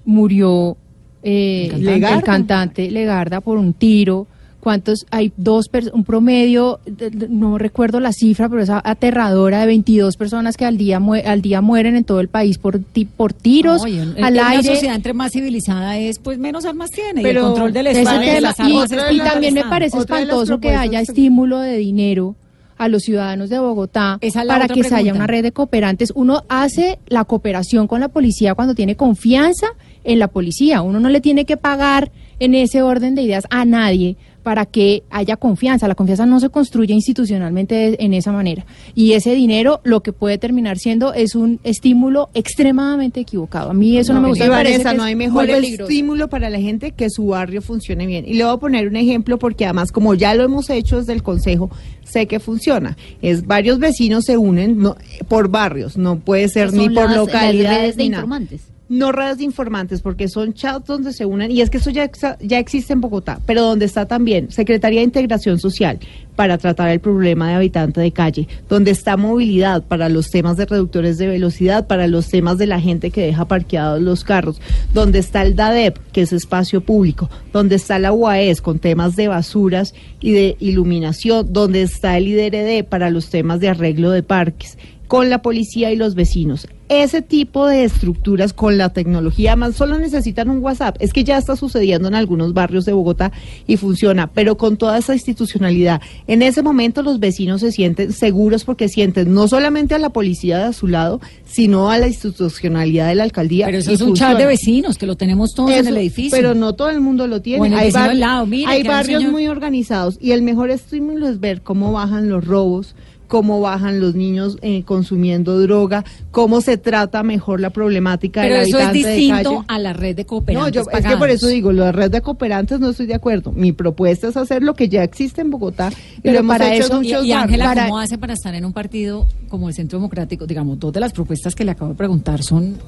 murió 0.06 0.78
eh, 1.24 1.70
El 1.74 1.88
el, 1.88 2.02
cantante. 2.02 2.26
cantante 2.26 2.92
Legarda 2.92 3.42
por 3.42 3.58
un 3.58 3.74
tiro. 3.74 4.28
¿Cuántos? 4.62 5.06
Hay 5.10 5.34
dos, 5.38 5.70
un 5.92 6.04
promedio, 6.04 6.80
de- 6.86 7.10
de- 7.10 7.28
no 7.30 7.58
recuerdo 7.58 8.00
la 8.00 8.14
cifra, 8.14 8.48
pero 8.48 8.62
es 8.62 8.70
a- 8.70 8.82
aterradora 8.84 9.60
de 9.62 9.66
22 9.66 10.16
personas 10.18 10.56
que 10.56 10.66
al 10.66 10.78
día 10.78 11.00
mue- 11.00 11.26
al 11.26 11.42
día 11.42 11.62
mueren 11.62 11.96
en 11.96 12.04
todo 12.04 12.20
el 12.20 12.28
país 12.28 12.60
por 12.60 12.78
ti- 12.80 13.06
por 13.06 13.34
tiros 13.34 13.82
No, 13.82 13.88
y 13.88 14.00
al 14.00 14.10
una 14.34 14.50
aire. 14.50 14.64
sociedad 14.76 14.96
entre 14.96 15.14
más 15.14 15.32
civilizada 15.32 15.98
es, 15.98 16.20
pues 16.20 16.38
menos 16.38 16.66
armas 16.66 16.92
tiene. 16.92 17.22
y 17.22 17.24
Pero 17.24 17.40
el 17.42 17.46
control 17.48 17.74
del 17.74 17.88
Ese 17.88 18.02
Estado 18.02 18.22
y 18.22 18.26
y, 18.26 18.30
es 18.30 19.14
y 19.14 19.18
también 19.18 19.54
me 19.56 19.64
parece 19.64 19.98
espantoso 19.98 20.60
que 20.60 20.76
haya 20.76 21.00
que- 21.00 21.04
estímulo 21.06 21.60
de 21.60 21.78
dinero 21.78 22.36
a 22.78 22.88
los 22.88 23.02
ciudadanos 23.04 23.50
de 23.50 23.58
Bogotá 23.60 24.20
la 24.22 24.46
para 24.48 24.68
que 24.68 24.84
se 24.84 24.94
haya 24.96 25.14
una 25.14 25.28
red 25.28 25.42
de 25.44 25.52
cooperantes. 25.52 26.12
Uno 26.16 26.44
hace 26.50 27.00
la 27.08 27.26
cooperación 27.26 27.88
con 27.88 28.00
la 28.00 28.10
policía 28.10 28.54
cuando 28.56 28.76
tiene 28.76 28.96
confianza 28.96 29.68
en 30.04 30.20
la 30.20 30.28
policía. 30.28 30.82
Uno 30.82 31.00
no 31.00 31.10
le 31.10 31.20
tiene 31.22 31.46
que 31.46 31.58
pagar 31.58 32.12
en 32.40 32.56
ese 32.56 32.82
orden 32.82 33.14
de 33.14 33.22
ideas 33.22 33.44
a 33.52 33.66
nadie 33.66 34.18
para 34.44 34.66
que 34.66 35.04
haya 35.10 35.38
confianza. 35.38 35.88
La 35.88 35.96
confianza 35.96 36.26
no 36.26 36.40
se 36.40 36.50
construye 36.50 36.94
institucionalmente 36.94 37.76
de- 37.76 37.98
en 38.00 38.14
esa 38.14 38.32
manera. 38.32 38.66
Y 38.96 39.14
ese 39.14 39.34
dinero 39.36 39.82
lo 39.84 40.02
que 40.02 40.14
puede 40.14 40.38
terminar 40.38 40.78
siendo 40.78 41.14
es 41.14 41.36
un 41.36 41.60
estímulo 41.64 42.30
extremadamente 42.34 43.20
equivocado. 43.20 43.70
A 43.72 43.74
mí 43.74 43.98
eso 43.98 44.14
no, 44.14 44.22
me 44.22 44.30
gusta. 44.30 44.46
me 44.46 44.50
no 44.64 44.70
es 44.70 45.00
hay 45.00 45.16
mejor 45.16 45.50
estímulo 45.50 46.30
para 46.30 46.50
la 46.50 46.60
gente 46.60 46.92
que 46.92 47.10
su 47.10 47.28
barrio 47.28 47.62
funcione 47.62 48.06
bien. 48.08 48.26
Y 48.28 48.34
le 48.34 48.44
voy 48.44 48.54
a 48.54 48.58
poner 48.58 48.88
un 48.88 48.96
ejemplo 48.96 49.38
porque 49.40 49.66
además 49.66 49.92
como 49.92 50.14
ya 50.14 50.34
lo 50.36 50.44
hemos 50.44 50.70
hecho 50.70 50.98
desde 50.98 51.14
el 51.14 51.24
consejo, 51.24 51.70
sé 52.04 52.28
que 52.28 52.40
funciona. 52.40 52.98
Es 53.22 53.46
varios 53.46 53.80
vecinos 53.80 54.26
se 54.26 54.38
unen 54.38 54.80
no, 54.80 54.96
por 55.28 55.50
barrios, 55.50 55.98
no 55.98 56.20
puede 56.20 56.48
ser 56.50 56.74
ni 56.74 56.90
por 56.90 57.06
las- 57.06 57.16
localidades 57.16 57.96
de 57.96 58.04
ni 58.04 58.10
nada. 58.10 58.22
informantes. 58.24 58.62
No 58.92 59.14
redes 59.14 59.38
de 59.38 59.46
informantes, 59.46 60.02
porque 60.02 60.28
son 60.28 60.54
chats 60.54 60.86
donde 60.86 61.14
se 61.14 61.26
unen, 61.26 61.50
y 61.50 61.62
es 61.62 61.70
que 61.70 61.78
eso 61.78 61.92
ya, 61.92 62.12
ya 62.42 62.60
existe 62.60 62.92
en 62.92 63.00
Bogotá, 63.00 63.40
pero 63.46 63.62
donde 63.62 63.86
está 63.86 64.06
también 64.06 64.52
Secretaría 64.52 65.00
de 65.00 65.06
Integración 65.06 65.60
Social 65.60 65.98
para 66.36 66.58
tratar 66.58 66.90
el 66.90 67.00
problema 67.00 67.48
de 67.48 67.54
habitante 67.54 68.02
de 68.02 68.12
calle, 68.12 68.50
donde 68.68 68.92
está 68.92 69.16
movilidad 69.16 69.82
para 69.82 70.10
los 70.10 70.30
temas 70.30 70.58
de 70.58 70.66
reductores 70.66 71.18
de 71.18 71.28
velocidad, 71.28 71.88
para 71.88 72.08
los 72.08 72.28
temas 72.28 72.58
de 72.58 72.68
la 72.68 72.82
gente 72.82 73.12
que 73.12 73.22
deja 73.22 73.46
parqueados 73.46 74.02
los 74.02 74.26
carros, 74.26 74.60
donde 74.94 75.20
está 75.20 75.42
el 75.44 75.56
DADEP, 75.56 75.98
que 76.12 76.24
es 76.24 76.34
espacio 76.34 76.82
público, 76.82 77.30
donde 77.54 77.78
está 77.78 77.98
la 77.98 78.12
UAES 78.12 78.62
con 78.62 78.80
temas 78.80 79.16
de 79.16 79.30
basuras 79.30 79.94
y 80.20 80.32
de 80.32 80.58
iluminación, 80.60 81.54
donde 81.54 81.84
está 81.84 82.18
el 82.18 82.28
IDRD 82.28 82.84
para 82.84 83.10
los 83.10 83.30
temas 83.30 83.62
de 83.62 83.70
arreglo 83.70 84.12
de 84.12 84.22
parques 84.22 84.78
con 85.12 85.30
la 85.30 85.42
policía 85.42 85.92
y 85.92 85.98
los 85.98 86.16
vecinos. 86.16 86.70
Ese 86.88 87.22
tipo 87.22 87.68
de 87.68 87.84
estructuras 87.84 88.54
con 88.54 88.78
la 88.78 88.94
tecnología, 88.94 89.58
más 89.58 89.76
solo 89.76 90.00
necesitan 90.00 90.50
un 90.50 90.60
WhatsApp. 90.60 90.96
Es 91.02 91.12
que 91.12 91.26
ya 91.26 91.38
está 91.38 91.58
sucediendo 91.58 92.08
en 92.08 92.16
algunos 92.16 92.54
barrios 92.54 92.86
de 92.86 92.94
Bogotá 92.94 93.34
y 93.68 93.76
funciona, 93.76 94.28
pero 94.28 94.56
con 94.56 94.78
toda 94.78 94.98
esa 94.98 95.14
institucionalidad. 95.14 96.02
En 96.28 96.42
ese 96.42 96.62
momento 96.64 97.02
los 97.02 97.20
vecinos 97.20 97.60
se 97.60 97.74
sienten 97.74 98.14
seguros 98.14 98.64
porque 98.64 98.88
sienten 98.88 99.34
no 99.34 99.50
solamente 99.50 99.96
a 99.96 100.00
la 100.00 100.12
policía 100.12 100.66
de 100.68 100.72
su 100.74 100.88
lado, 100.88 101.20
sino 101.46 101.92
a 101.92 101.98
la 101.98 102.08
institucionalidad 102.08 103.10
de 103.10 103.16
la 103.16 103.24
alcaldía. 103.24 103.66
Pero 103.66 103.80
eso 103.80 103.92
es 103.92 104.00
un 104.00 104.14
chat 104.14 104.38
de 104.38 104.46
vecinos 104.46 104.98
que 104.98 105.08
lo 105.08 105.18
tenemos 105.18 105.54
todos 105.54 105.72
en 105.72 105.88
el 105.88 105.98
edificio. 105.98 106.32
Pero 106.38 106.56
no 106.56 106.74
todo 106.76 106.90
el 106.90 107.02
mundo 107.02 107.28
lo 107.28 107.42
tiene. 107.42 107.62
O 107.62 107.66
en 107.66 107.74
el 107.74 107.80
hay 107.80 107.86
vecino 107.88 108.00
bar- 108.02 108.10
al 108.12 108.20
lado, 108.22 108.46
mire, 108.46 108.72
hay 108.72 108.84
barrios 108.84 109.20
señor- 109.24 109.32
muy 109.34 109.48
organizados 109.50 110.18
y 110.22 110.32
el 110.32 110.42
mejor 110.42 110.70
estímulo 110.72 111.28
es 111.28 111.42
ver 111.42 111.62
cómo 111.64 111.92
bajan 111.92 112.30
los 112.30 112.46
robos, 112.46 112.96
cómo 113.32 113.62
bajan 113.62 114.02
los 114.02 114.14
niños 114.14 114.58
eh, 114.62 114.84
consumiendo 114.84 115.58
droga, 115.62 116.04
cómo 116.32 116.60
se 116.60 116.76
trata 116.78 117.24
mejor 117.24 117.62
la 117.62 117.70
problemática 117.70 118.42
Pero 118.42 118.56
del 118.56 118.68
eso 118.68 118.78
es 118.78 118.88
habitante 118.88 119.08
de 119.10 119.16
distinto 119.16 119.50
calle. 119.54 119.66
a 119.70 119.80
la 119.80 119.94
red 119.94 120.16
de 120.18 120.24
No, 120.24 120.28
cooperantes 120.28 120.74
yo, 120.74 120.82
es 120.92 121.06
que 121.06 121.16
por 121.16 121.30
eso 121.30 121.48
digo, 121.48 121.72
la 121.72 121.94
red 121.94 122.12
de 122.12 122.20
cooperantes 122.20 122.82
no 122.82 122.90
estoy 122.90 123.06
de 123.06 123.14
acuerdo. 123.16 123.54
Mi 123.54 123.72
propuesta 123.72 124.28
es 124.28 124.36
hacer 124.36 124.64
lo 124.64 124.74
que 124.74 124.90
ya 124.90 125.02
existe 125.04 125.40
en 125.40 125.50
Bogotá 125.50 125.92
y 126.18 126.22
Pero 126.24 126.40
hemos 126.40 126.58
para 126.58 126.76
eso, 126.76 127.02
y, 127.02 127.08
y 127.08 127.32
Ángela. 127.32 127.74
¿cómo 127.86 128.00
hace 128.00 128.18
para 128.18 128.34
estar 128.34 128.54
en 128.54 128.66
un 128.66 128.74
partido 128.74 129.26
como 129.48 129.70
el 129.70 129.76
Centro 129.76 129.98
Democrático? 129.98 130.46
Digamos, 130.46 130.78
dos 130.78 130.92
de 130.92 131.00
las 131.00 131.14
propuestas 131.14 131.56
que 131.56 131.64
le 131.64 131.72
acabo 131.72 131.92
de 131.92 131.98
preguntar 131.98 132.44
son 132.44 132.74
del 132.74 132.82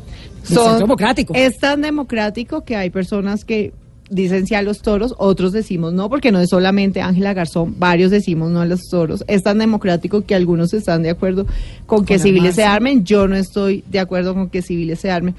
Son- 0.44 0.56
Centro 0.58 0.80
Democrático. 0.80 1.34
Es 1.36 1.58
tan 1.58 1.82
democrático 1.82 2.66
que 2.66 2.76
hay 2.76 2.90
personas 2.90 3.46
que 3.46 3.72
dicen 4.14 4.48
sí 4.48 4.56
a 4.56 4.62
los 4.62 4.82
toros, 4.82 5.16
otros 5.18 5.52
decimos 5.52 5.94
no, 5.94 6.10
porque 6.10 6.32
no 6.32 6.40
es 6.40 6.50
solamente 6.50 7.02
Ángela 7.02 7.34
Garzón, 7.34 7.76
varios 7.78 8.12
decimos 8.12 8.52
no 8.52 8.62
a 8.62 8.66
los 8.66 8.82
toros. 8.90 9.24
Es 9.28 9.44
tan 9.44 9.58
democrático 9.58 10.22
que 10.22 10.36
algunos 10.36 10.74
están 10.74 11.04
de 11.04 11.10
acuerdo 11.10 11.46
con 11.86 12.06
que 12.06 12.16
Con 12.16 12.24
civiles 12.24 12.56
se 12.56 12.64
armen, 12.64 13.04
yo 13.04 13.28
no 13.28 13.36
estoy 13.36 13.84
de 13.90 14.00
acuerdo 14.00 14.34
con 14.34 14.50
que 14.50 14.62
civiles 14.62 15.00
se 15.00 15.12
armen. 15.12 15.36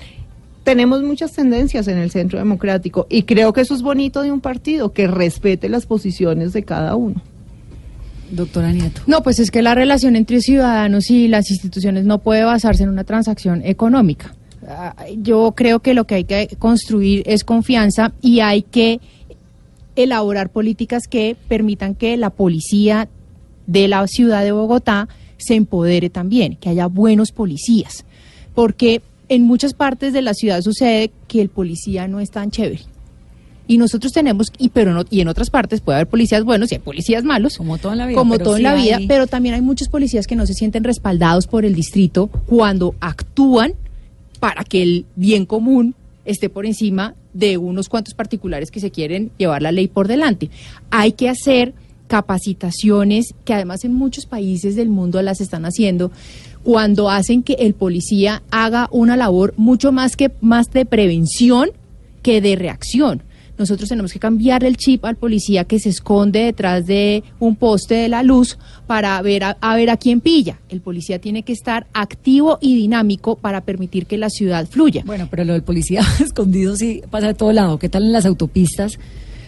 Tenemos 0.64 1.03
muchas 1.03 1.33
tendencias 1.33 1.89
en 1.89 1.99
el 1.99 2.11
centro 2.11 2.39
democrático 2.39 3.07
y 3.11 3.25
creo 3.25 3.53
que 3.53 3.61
eso 3.61 3.75
es 3.75 3.83
bonito 3.83 4.22
de 4.22 4.33
un 4.33 4.41
partido, 4.41 4.93
que 4.93 5.07
respete 5.07 5.68
las 5.68 5.87
posiciones 5.87 6.53
de 6.53 6.62
cada 6.62 6.97
uno. 6.97 7.20
Doctora 8.31 8.72
Nieto. 8.72 9.03
No, 9.07 9.22
pues 9.22 9.39
es 9.39 9.51
que 9.51 9.62
la 9.62 9.75
relación 9.75 10.16
entre 10.16 10.41
ciudadanos 10.41 11.11
y 11.11 11.29
las 11.29 11.51
instituciones 11.51 12.05
no 12.05 12.18
puede 12.18 12.45
basarse 12.45 12.83
en 12.83 12.89
una 12.89 13.05
transacción 13.05 13.62
económica. 13.64 14.35
Yo 15.19 15.53
creo 15.57 15.81
que 15.81 15.95
lo 15.95 16.07
que 16.07 16.15
hay 16.17 16.25
que 16.25 16.49
construir 16.59 17.23
es 17.27 17.45
confianza 17.45 18.12
y 18.23 18.41
hay 18.41 18.62
que 18.62 19.01
elaborar 19.97 20.51
políticas 20.51 21.03
que 21.09 21.37
permitan 21.49 21.95
que 21.95 22.17
la 22.17 22.31
policía 22.31 23.09
de 23.67 23.89
la 23.89 24.07
ciudad 24.07 24.43
de 24.43 24.53
Bogotá 24.53 25.09
se 25.37 25.55
empodere 25.55 26.11
también, 26.11 26.57
que 26.57 26.69
haya 26.69 26.87
buenos 26.87 27.31
policías, 27.33 28.05
porque 28.55 29.03
en 29.29 29.43
muchas 29.43 29.73
partes 29.75 30.12
de 30.12 30.23
la 30.23 30.35
ciudad 30.35 30.61
sucede 30.62 31.11
que 31.29 31.41
el 31.41 31.49
policía 31.49 32.09
no 32.09 32.21
es 32.21 32.31
tan 32.31 32.51
chévere. 32.51 32.81
Y 33.67 33.79
nosotros 33.79 34.12
tenemos, 34.12 34.49
y 34.59 34.69
pero 34.69 34.93
no, 34.93 35.05
y 35.09 35.21
en 35.23 35.29
otras 35.29 35.49
partes 35.49 35.81
puede 35.81 35.97
haber 35.97 36.09
policías 36.09 36.45
buenos 36.45 36.71
y 36.71 36.75
hay 36.75 36.81
policías 36.81 37.25
malos. 37.25 37.57
Como 37.57 37.79
todo 37.79 37.93
en 37.93 37.99
la 37.99 38.07
vida. 38.07 38.19
Como 38.19 38.39
todo 38.39 38.55
en 38.55 38.59
sí 38.59 38.62
la 38.62 38.75
vida, 38.75 38.97
hay- 38.99 39.07
pero 39.07 39.27
también 39.27 39.55
hay 39.55 39.62
muchos 39.62 39.89
policías 39.89 40.27
que 40.27 40.37
no 40.37 40.45
se 40.45 40.53
sienten 40.53 40.85
respaldados 40.85 41.47
por 41.47 41.65
el 41.65 41.75
distrito 41.75 42.29
cuando 42.47 42.95
actúan 43.01 43.73
para 44.45 44.63
que 44.63 44.83
el 44.83 45.07
bien 45.17 45.47
común 45.47 45.95
esté 46.27 46.51
por 46.51 46.67
encima 46.67 47.15
de 47.33 47.57
unos 47.57 47.89
cuantos 47.89 48.13
particulares 48.13 48.71
que 48.71 48.79
se 48.79 48.91
quieren 48.91 49.31
llevar 49.39 49.63
la 49.63 49.73
ley 49.73 49.89
por 49.89 50.07
delante. 50.07 50.51
Hay 50.91 51.13
que 51.13 51.31
hacer 51.31 51.73
capacitaciones 52.09 53.33
que 53.47 53.55
además 53.55 53.87
en 53.87 53.95
muchos 53.95 54.27
países 54.27 54.77
del 54.77 54.91
mundo 54.91 55.23
las 55.23 55.41
están 55.41 55.65
haciendo 55.65 56.13
cuando 56.63 57.09
hacen 57.09 57.43
que 57.43 57.55
el 57.55 57.73
policía 57.73 58.43
haga 58.51 58.91
una 58.93 59.17
labor 59.17 59.55
mucho 59.57 59.93
más 59.93 60.15
que 60.15 60.31
más 60.43 60.71
de 60.73 60.85
prevención 60.85 61.71
que 62.21 62.43
de 62.43 62.57
reacción. 62.57 63.23
Nosotros 63.57 63.89
tenemos 63.89 64.13
que 64.13 64.19
cambiar 64.19 64.65
el 64.65 64.77
chip 64.77 65.05
al 65.05 65.17
policía 65.17 65.65
que 65.65 65.79
se 65.79 65.89
esconde 65.89 66.41
detrás 66.41 66.87
de 66.87 67.23
un 67.39 67.57
poste 67.57 67.95
de 67.95 68.09
la 68.09 68.23
luz 68.23 68.59
para 68.87 69.21
ver 69.23 69.45
a, 69.45 69.77
ver 69.77 69.91
a 69.91 69.97
quién 69.97 70.21
pilla. 70.21 70.61
El 70.69 70.81
policía 70.81 71.21
tiene 71.21 71.43
que 71.43 71.53
estar 71.53 71.87
activo 71.93 72.59
y 72.61 72.75
dinámico 72.75 73.37
para 73.37 73.61
permitir 73.61 74.07
que 74.07 74.19
la 74.19 74.31
ciudad 74.31 74.67
fluya. 74.67 75.03
Bueno, 75.07 75.29
pero 75.31 75.45
lo 75.45 75.53
del 75.53 75.63
policía 75.63 76.03
escondido 76.21 76.77
sí 76.77 77.03
pasa 77.11 77.29
de 77.29 77.35
todo 77.35 77.53
lado. 77.53 77.79
¿Qué 77.79 77.89
tal 77.89 78.05
en 78.05 78.13
las 78.13 78.27
autopistas? 78.27 78.99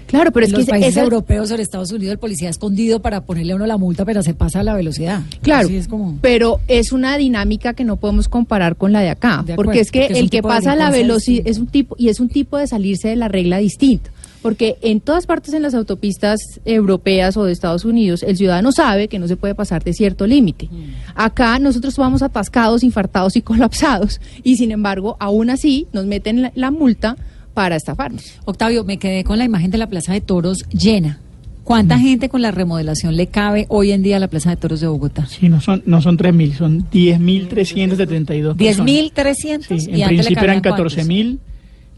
Claro, 0.06 0.30
pero 0.32 0.46
es 0.46 0.52
que 0.52 0.58
los 0.58 0.62
ese- 0.62 0.70
países 0.70 0.90
esa- 0.92 1.02
europeos 1.02 1.50
o 1.50 1.54
en 1.54 1.60
Estados 1.60 1.90
Unidos 1.92 2.12
el 2.12 2.18
policía 2.18 2.48
escondido 2.48 3.00
para 3.00 3.22
ponerle 3.22 3.52
a 3.52 3.56
uno 3.56 3.66
la 3.66 3.76
multa, 3.76 4.04
pero 4.04 4.22
se 4.22 4.34
pasa 4.34 4.60
a 4.60 4.62
la 4.62 4.74
velocidad. 4.74 5.22
Claro, 5.42 5.68
es 5.68 5.88
como... 5.88 6.18
pero 6.20 6.60
es 6.68 6.92
una 6.92 7.16
dinámica 7.16 7.74
que 7.74 7.84
no 7.84 7.96
podemos 7.96 8.28
comparar 8.28 8.76
con 8.76 8.92
la 8.92 9.00
de 9.00 9.10
acá, 9.10 9.42
De 9.44 9.52
acuerdo, 9.54 9.56
porque 9.56 9.80
es 9.80 9.90
que 9.90 10.00
porque 10.00 10.12
es 10.14 10.18
un 10.18 10.24
el 10.24 10.30
que 10.30 10.42
pasa 10.42 10.76
la 10.76 10.90
delincuencia 10.90 11.02
velocidad 11.02 11.42
es 11.48 11.58
un 11.58 11.66
tipo 11.66 11.96
y 11.98 12.08
es 12.08 12.20
un 12.20 12.28
tipo 12.28 12.56
de 12.58 12.66
salirse 12.66 13.08
de 13.08 13.16
la 13.16 13.28
regla 13.28 13.58
distinto. 13.58 14.10
Porque 14.42 14.76
en 14.82 15.00
todas 15.00 15.26
partes 15.26 15.54
en 15.54 15.62
las 15.62 15.74
autopistas 15.74 16.38
europeas 16.64 17.36
o 17.36 17.44
de 17.44 17.52
Estados 17.52 17.84
Unidos, 17.84 18.22
el 18.22 18.36
ciudadano 18.36 18.70
sabe 18.70 19.08
que 19.08 19.18
no 19.18 19.26
se 19.26 19.36
puede 19.36 19.56
pasar 19.56 19.82
de 19.82 19.92
cierto 19.92 20.24
límite. 20.24 20.68
Acá 21.16 21.58
nosotros 21.58 21.96
vamos 21.96 22.22
atascados, 22.22 22.84
infartados 22.84 23.34
y 23.36 23.42
colapsados. 23.42 24.20
Y 24.44 24.56
sin 24.56 24.70
embargo, 24.70 25.16
aún 25.18 25.50
así 25.50 25.88
nos 25.92 26.06
meten 26.06 26.42
la, 26.42 26.52
la 26.54 26.70
multa 26.70 27.16
para 27.56 27.74
estafarnos. 27.74 28.38
Octavio, 28.44 28.84
me 28.84 28.98
quedé 28.98 29.24
con 29.24 29.38
la 29.38 29.46
imagen 29.46 29.70
de 29.70 29.78
la 29.78 29.86
Plaza 29.86 30.12
de 30.12 30.20
Toros 30.20 30.58
llena. 30.68 31.20
¿Cuánta 31.64 31.98
gente 31.98 32.28
con 32.28 32.42
la 32.42 32.50
remodelación 32.50 33.16
le 33.16 33.28
cabe 33.28 33.64
hoy 33.70 33.92
en 33.92 34.02
día 34.02 34.18
a 34.18 34.20
la 34.20 34.28
Plaza 34.28 34.50
de 34.50 34.56
Toros 34.56 34.80
de 34.80 34.88
Bogotá? 34.88 35.24
Sí, 35.24 35.48
no 35.48 35.62
son, 35.62 35.82
no 35.86 36.02
son 36.02 36.18
3.000, 36.18 36.52
son 36.52 36.90
10.372 36.90 38.56
personas. 38.56 38.86
10.300 38.86 39.62
Sí, 39.62 39.90
y 39.90 39.94
en 39.94 39.98
le 40.00 40.06
principio 40.06 40.44
eran 40.44 40.60
cabían 40.60 40.76
cuántos? 40.76 40.98
14.000, 40.98 41.38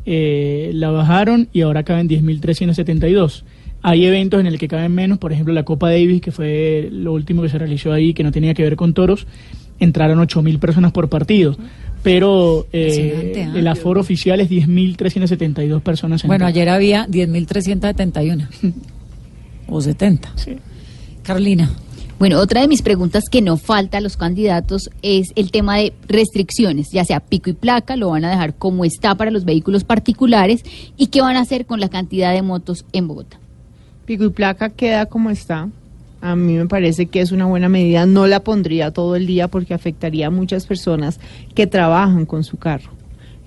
eh, 0.07 0.71
la 0.75 0.91
bajaron 0.93 1.49
y 1.53 1.63
ahora 1.63 1.83
caben 1.83 2.09
10.372. 2.09 3.43
Hay 3.83 4.07
eventos 4.07 4.39
en 4.39 4.47
el 4.47 4.61
que 4.61 4.69
caben 4.69 4.95
menos, 4.95 5.19
por 5.19 5.33
ejemplo 5.33 5.53
la 5.53 5.65
Copa 5.65 5.91
Davis, 5.91 6.21
que 6.21 6.31
fue 6.31 6.89
lo 6.93 7.13
último 7.13 7.43
que 7.43 7.49
se 7.49 7.59
realizó 7.59 7.93
ahí, 7.93 8.15
que 8.15 8.23
no 8.23 8.31
tenía 8.31 8.55
que 8.55 8.63
ver 8.63 8.77
con 8.77 8.95
toros, 8.95 9.27
entraron 9.81 10.21
8.000 10.21 10.61
personas 10.61 10.93
por 10.93 11.09
partido. 11.09 11.57
Pero 12.03 12.67
eh, 12.73 13.49
¿ah? 13.49 13.59
el 13.59 13.67
aforo 13.67 14.01
oficial 14.01 14.41
es 14.41 14.51
10.372 14.51 15.81
personas. 15.81 16.23
Bueno, 16.23 16.47
entradas. 16.47 16.55
ayer 16.55 16.69
había 16.69 17.07
10.371 17.09 18.49
o 19.69 19.81
70. 19.81 20.33
Carolina. 21.23 21.71
Bueno, 22.19 22.41
otra 22.41 22.63
de 22.63 22.69
mis 22.69 22.83
preguntas 22.83 23.25
que 23.31 23.43
no 23.43 23.57
falta 23.57 23.99
a 23.99 24.01
los 24.01 24.17
candidatos 24.17 24.91
es 25.03 25.29
el 25.37 25.53
tema 25.53 25.77
de 25.77 25.93
restricciones, 26.09 26.89
ya 26.91 27.05
sea 27.05 27.21
pico 27.21 27.49
y 27.49 27.53
placa, 27.53 27.95
lo 27.95 28.11
van 28.11 28.25
a 28.25 28.31
dejar 28.31 28.57
como 28.57 28.85
está 28.85 29.15
para 29.15 29.31
los 29.31 29.45
vehículos 29.45 29.85
particulares 29.85 30.65
y 30.97 31.09
qué 31.09 31.21
van 31.21 31.37
a 31.37 31.43
hacer 31.43 31.65
con 31.65 31.79
la 31.79 31.89
cantidad 31.89 32.33
de 32.33 32.43
motos 32.43 32.85
en 32.93 33.07
Bogotá. 33.07 33.39
Pico 34.05 34.25
y 34.25 34.31
placa 34.31 34.71
queda 34.71 35.07
como 35.07 35.31
está. 35.31 35.69
A 36.21 36.35
mí 36.35 36.55
me 36.55 36.67
parece 36.67 37.07
que 37.07 37.21
es 37.21 37.33
una 37.33 37.47
buena 37.47 37.69
medida. 37.69 38.07
No 38.07 38.27
la 38.27 38.41
pondría 38.41 38.93
todo 38.93 39.17
el 39.17 39.27
día 39.27 39.49
porque 39.49 39.75
afectaría 39.75 40.27
a 40.27 40.31
muchas 40.31 40.67
personas 40.67 41.21
que 41.55 41.67
trabajan 41.67 42.27
con 42.27 42.45
su 42.45 42.57
carro. 42.57 42.99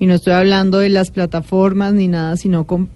Y 0.02 0.08
no 0.08 0.16
estoy 0.16 0.34
hablando 0.34 0.80
de 0.80 0.90
las 0.90 1.12
plataformas 1.12 1.94
ni 1.94 2.08
nada, 2.08 2.36
sino 2.36 2.66
con, 2.66 2.90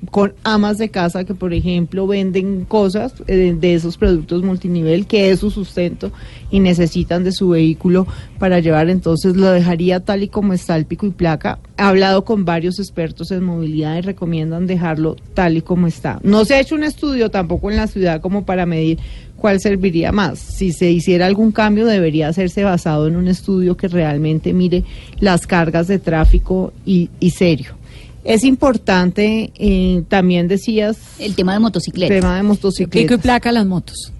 amas 0.44 0.80
de 0.80 0.90
casa 0.90 1.24
que, 1.24 1.36
por 1.36 1.54
ejemplo, 1.54 2.08
venden 2.08 2.66
cosas 2.66 3.14
eh, 3.28 3.56
de 3.56 3.76
esos 3.76 3.96
productos 3.96 4.42
multinivel, 4.42 5.06
que 5.06 5.30
es 5.30 5.42
su 5.42 5.52
sustento 5.52 6.12
y 6.50 6.62
necesitan 6.62 7.24
de 7.24 7.32
su 7.32 7.50
vehículo 7.50 8.08
para 8.40 8.60
llevar. 8.60 8.90
Entonces 8.90 9.36
lo 9.36 9.52
dejaría 9.52 10.00
tal 10.00 10.24
y 10.24 10.30
como 10.30 10.54
está 10.54 10.76
el 10.78 10.88
pico 10.88 11.06
y 11.06 11.12
placa. 11.12 11.60
He 11.78 11.84
hablado 11.84 12.26
con 12.26 12.44
varios 12.44 12.80
expertos 12.80 13.30
en 13.30 13.44
movilidad 13.44 14.00
y 14.00 14.02
recomiendan 14.02 14.66
dejarlo 14.66 15.16
tal 15.36 15.58
y 15.58 15.62
como 15.62 15.86
está. 15.86 16.20
No 16.24 16.44
se 16.44 16.56
ha 16.56 16.60
hecho 16.60 16.74
un 16.74 16.84
estudio 16.84 17.30
tampoco 17.30 17.70
en 17.70 17.78
la 17.78 17.86
ciudad 17.86 18.20
como 18.20 18.46
para 18.46 18.66
medir 18.66 18.98
cuál 19.38 19.60
serviría 19.60 20.12
más. 20.12 20.40
Si 20.40 20.72
se 20.72 20.92
hiciera 20.92 21.26
algún 21.26 21.52
cambio 21.52 21.86
debería 21.86 22.28
hacerse 22.28 22.64
basado 22.64 23.08
en 23.08 23.16
un 23.16 23.28
estudio 23.28 23.78
que 23.78 23.88
realmente 23.88 24.54
mire 24.54 24.84
las 25.20 25.46
cargas 25.48 25.88
de 25.88 26.00
tráfico 26.00 26.74
y, 26.86 27.10
y 27.20 27.32
serio. 27.32 27.76
Es 28.24 28.44
importante, 28.44 29.52
eh, 29.56 30.04
también 30.08 30.48
decías... 30.48 30.98
El 31.20 31.36
tema 31.36 31.54
de 31.54 31.60
motocicletas. 31.60 32.22
tema 32.22 32.36
de 32.36 32.44
motocicletas. 32.44 33.04
Pico 33.04 33.14
y 33.14 33.18
placa 33.18 33.52
las 33.52 33.68
motos. 33.68 34.12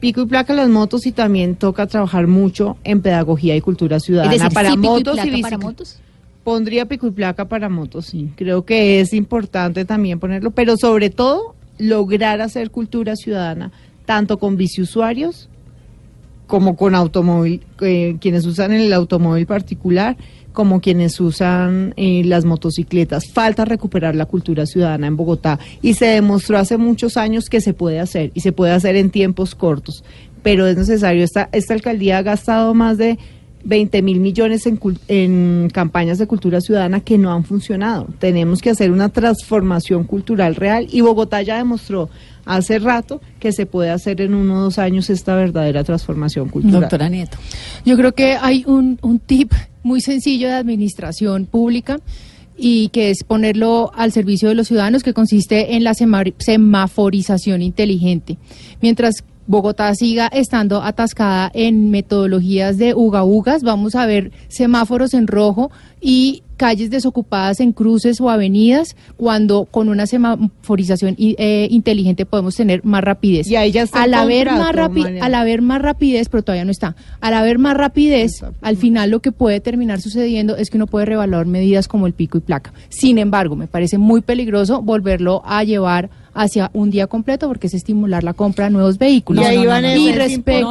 Pico 0.00 0.22
y 0.22 0.26
placa 0.26 0.54
las 0.54 0.68
motos 0.68 1.06
y 1.06 1.12
también 1.12 1.54
toca 1.54 1.86
trabajar 1.86 2.26
mucho 2.26 2.76
en 2.82 3.00
pedagogía 3.00 3.54
y 3.54 3.60
cultura 3.60 4.00
ciudadana 4.00 4.34
es 4.34 4.40
decir, 4.40 4.54
para 4.54 4.70
sí, 4.70 4.76
pico 4.76 4.86
y 4.86 4.98
motos 4.98 5.14
placa 5.14 5.36
y 5.36 5.42
para 5.42 5.58
motos. 5.58 6.00
Pondría 6.42 6.86
pico 6.86 7.06
y 7.06 7.10
placa 7.12 7.48
para 7.48 7.68
motos, 7.68 8.06
sí. 8.06 8.30
Creo 8.34 8.64
que 8.64 9.00
es 9.00 9.12
importante 9.12 9.84
también 9.84 10.18
ponerlo, 10.18 10.50
pero 10.50 10.76
sobre 10.76 11.10
todo 11.10 11.54
lograr 11.78 12.40
hacer 12.40 12.70
cultura 12.70 13.14
ciudadana, 13.14 13.70
tanto 14.08 14.38
con 14.38 14.56
biciusuarios 14.56 15.50
como 16.46 16.76
con 16.76 16.94
automóvil, 16.94 17.60
eh, 17.82 18.16
quienes 18.22 18.46
usan 18.46 18.72
el 18.72 18.90
automóvil 18.94 19.44
particular, 19.44 20.16
como 20.54 20.80
quienes 20.80 21.20
usan 21.20 21.92
eh, 21.98 22.22
las 22.24 22.46
motocicletas. 22.46 23.24
Falta 23.30 23.66
recuperar 23.66 24.16
la 24.16 24.24
cultura 24.24 24.64
ciudadana 24.64 25.08
en 25.08 25.16
Bogotá 25.18 25.58
y 25.82 25.92
se 25.92 26.06
demostró 26.06 26.56
hace 26.56 26.78
muchos 26.78 27.18
años 27.18 27.50
que 27.50 27.60
se 27.60 27.74
puede 27.74 28.00
hacer 28.00 28.30
y 28.32 28.40
se 28.40 28.52
puede 28.52 28.72
hacer 28.72 28.96
en 28.96 29.10
tiempos 29.10 29.54
cortos, 29.54 30.02
pero 30.42 30.66
es 30.66 30.78
necesario. 30.78 31.22
Esta, 31.22 31.50
esta 31.52 31.74
alcaldía 31.74 32.16
ha 32.16 32.22
gastado 32.22 32.72
más 32.72 32.96
de 32.96 33.18
20 33.64 34.00
mil 34.00 34.20
millones 34.20 34.64
en, 34.64 34.80
en 35.08 35.68
campañas 35.70 36.16
de 36.16 36.26
cultura 36.26 36.62
ciudadana 36.62 37.00
que 37.00 37.18
no 37.18 37.30
han 37.30 37.44
funcionado. 37.44 38.06
Tenemos 38.18 38.62
que 38.62 38.70
hacer 38.70 38.90
una 38.90 39.10
transformación 39.10 40.04
cultural 40.04 40.54
real 40.54 40.86
y 40.90 41.02
Bogotá 41.02 41.42
ya 41.42 41.58
demostró 41.58 42.08
hace 42.48 42.78
rato 42.80 43.20
que 43.38 43.52
se 43.52 43.66
puede 43.66 43.90
hacer 43.90 44.20
en 44.20 44.34
uno 44.34 44.56
o 44.56 44.60
dos 44.64 44.78
años 44.78 45.08
esta 45.10 45.36
verdadera 45.36 45.84
transformación 45.84 46.48
cultural. 46.48 46.80
Doctora 46.80 47.08
Nieto. 47.08 47.38
Yo 47.84 47.96
creo 47.96 48.12
que 48.12 48.36
hay 48.40 48.64
un, 48.66 48.98
un 49.02 49.20
tip 49.20 49.52
muy 49.82 50.00
sencillo 50.00 50.48
de 50.48 50.54
administración 50.54 51.46
pública 51.46 52.00
y 52.56 52.88
que 52.88 53.10
es 53.10 53.22
ponerlo 53.22 53.92
al 53.94 54.10
servicio 54.10 54.48
de 54.48 54.56
los 54.56 54.66
ciudadanos, 54.66 55.04
que 55.04 55.12
consiste 55.14 55.76
en 55.76 55.84
la 55.84 55.94
sema- 55.94 56.24
semaforización 56.38 57.62
inteligente. 57.62 58.36
Mientras 58.82 59.22
Bogotá 59.46 59.94
siga 59.94 60.26
estando 60.26 60.82
atascada 60.82 61.50
en 61.54 61.90
metodologías 61.90 62.76
de 62.76 62.94
uga 62.94 63.24
ugas, 63.24 63.62
vamos 63.62 63.94
a 63.94 64.04
ver 64.04 64.30
semáforos 64.48 65.14
en 65.14 65.26
rojo 65.26 65.70
y 66.00 66.42
calles 66.56 66.90
desocupadas 66.90 67.60
en 67.60 67.70
cruces 67.72 68.20
o 68.20 68.30
avenidas, 68.30 68.96
cuando 69.16 69.64
con 69.64 69.88
una 69.88 70.06
semaforización 70.06 71.14
eh, 71.18 71.68
inteligente 71.70 72.26
podemos 72.26 72.56
tener 72.56 72.84
más 72.84 73.02
rapidez. 73.04 73.46
Y 73.48 73.54
ahí 73.56 73.70
ya 73.70 73.82
está 73.82 74.02
al 74.02 74.14
haber 74.14 74.46
más 74.50 74.74
rapi- 74.74 75.20
al 75.20 75.34
haber 75.34 75.62
más 75.62 75.80
rapidez, 75.82 76.28
pero 76.28 76.42
todavía 76.42 76.64
no 76.64 76.72
está. 76.72 76.96
Al 77.20 77.34
haber 77.34 77.58
más 77.58 77.76
rapidez, 77.76 78.42
al 78.60 78.76
final 78.76 79.10
lo 79.10 79.20
que 79.20 79.30
puede 79.30 79.60
terminar 79.60 80.00
sucediendo 80.00 80.56
es 80.56 80.70
que 80.70 80.78
uno 80.78 80.86
puede 80.88 81.06
revaluar 81.06 81.46
medidas 81.46 81.86
como 81.86 82.06
el 82.08 82.12
pico 82.12 82.38
y 82.38 82.40
placa. 82.40 82.72
Sin 82.88 83.18
embargo, 83.18 83.54
me 83.54 83.68
parece 83.68 83.98
muy 83.98 84.20
peligroso 84.20 84.82
volverlo 84.82 85.42
a 85.44 85.62
llevar 85.62 86.10
hacia 86.34 86.70
un 86.72 86.90
día 86.90 87.08
completo 87.08 87.48
porque 87.48 87.66
es 87.66 87.74
estimular 87.74 88.22
la 88.22 88.32
compra 88.32 88.66
de 88.66 88.70
nuevos 88.70 88.98
vehículos. 88.98 89.44
y 89.44 89.46
ahí 89.46 89.66
van 89.66 89.84
a 89.84 89.96
y 89.96 90.08
es 90.08 90.16
respecto 90.16 90.68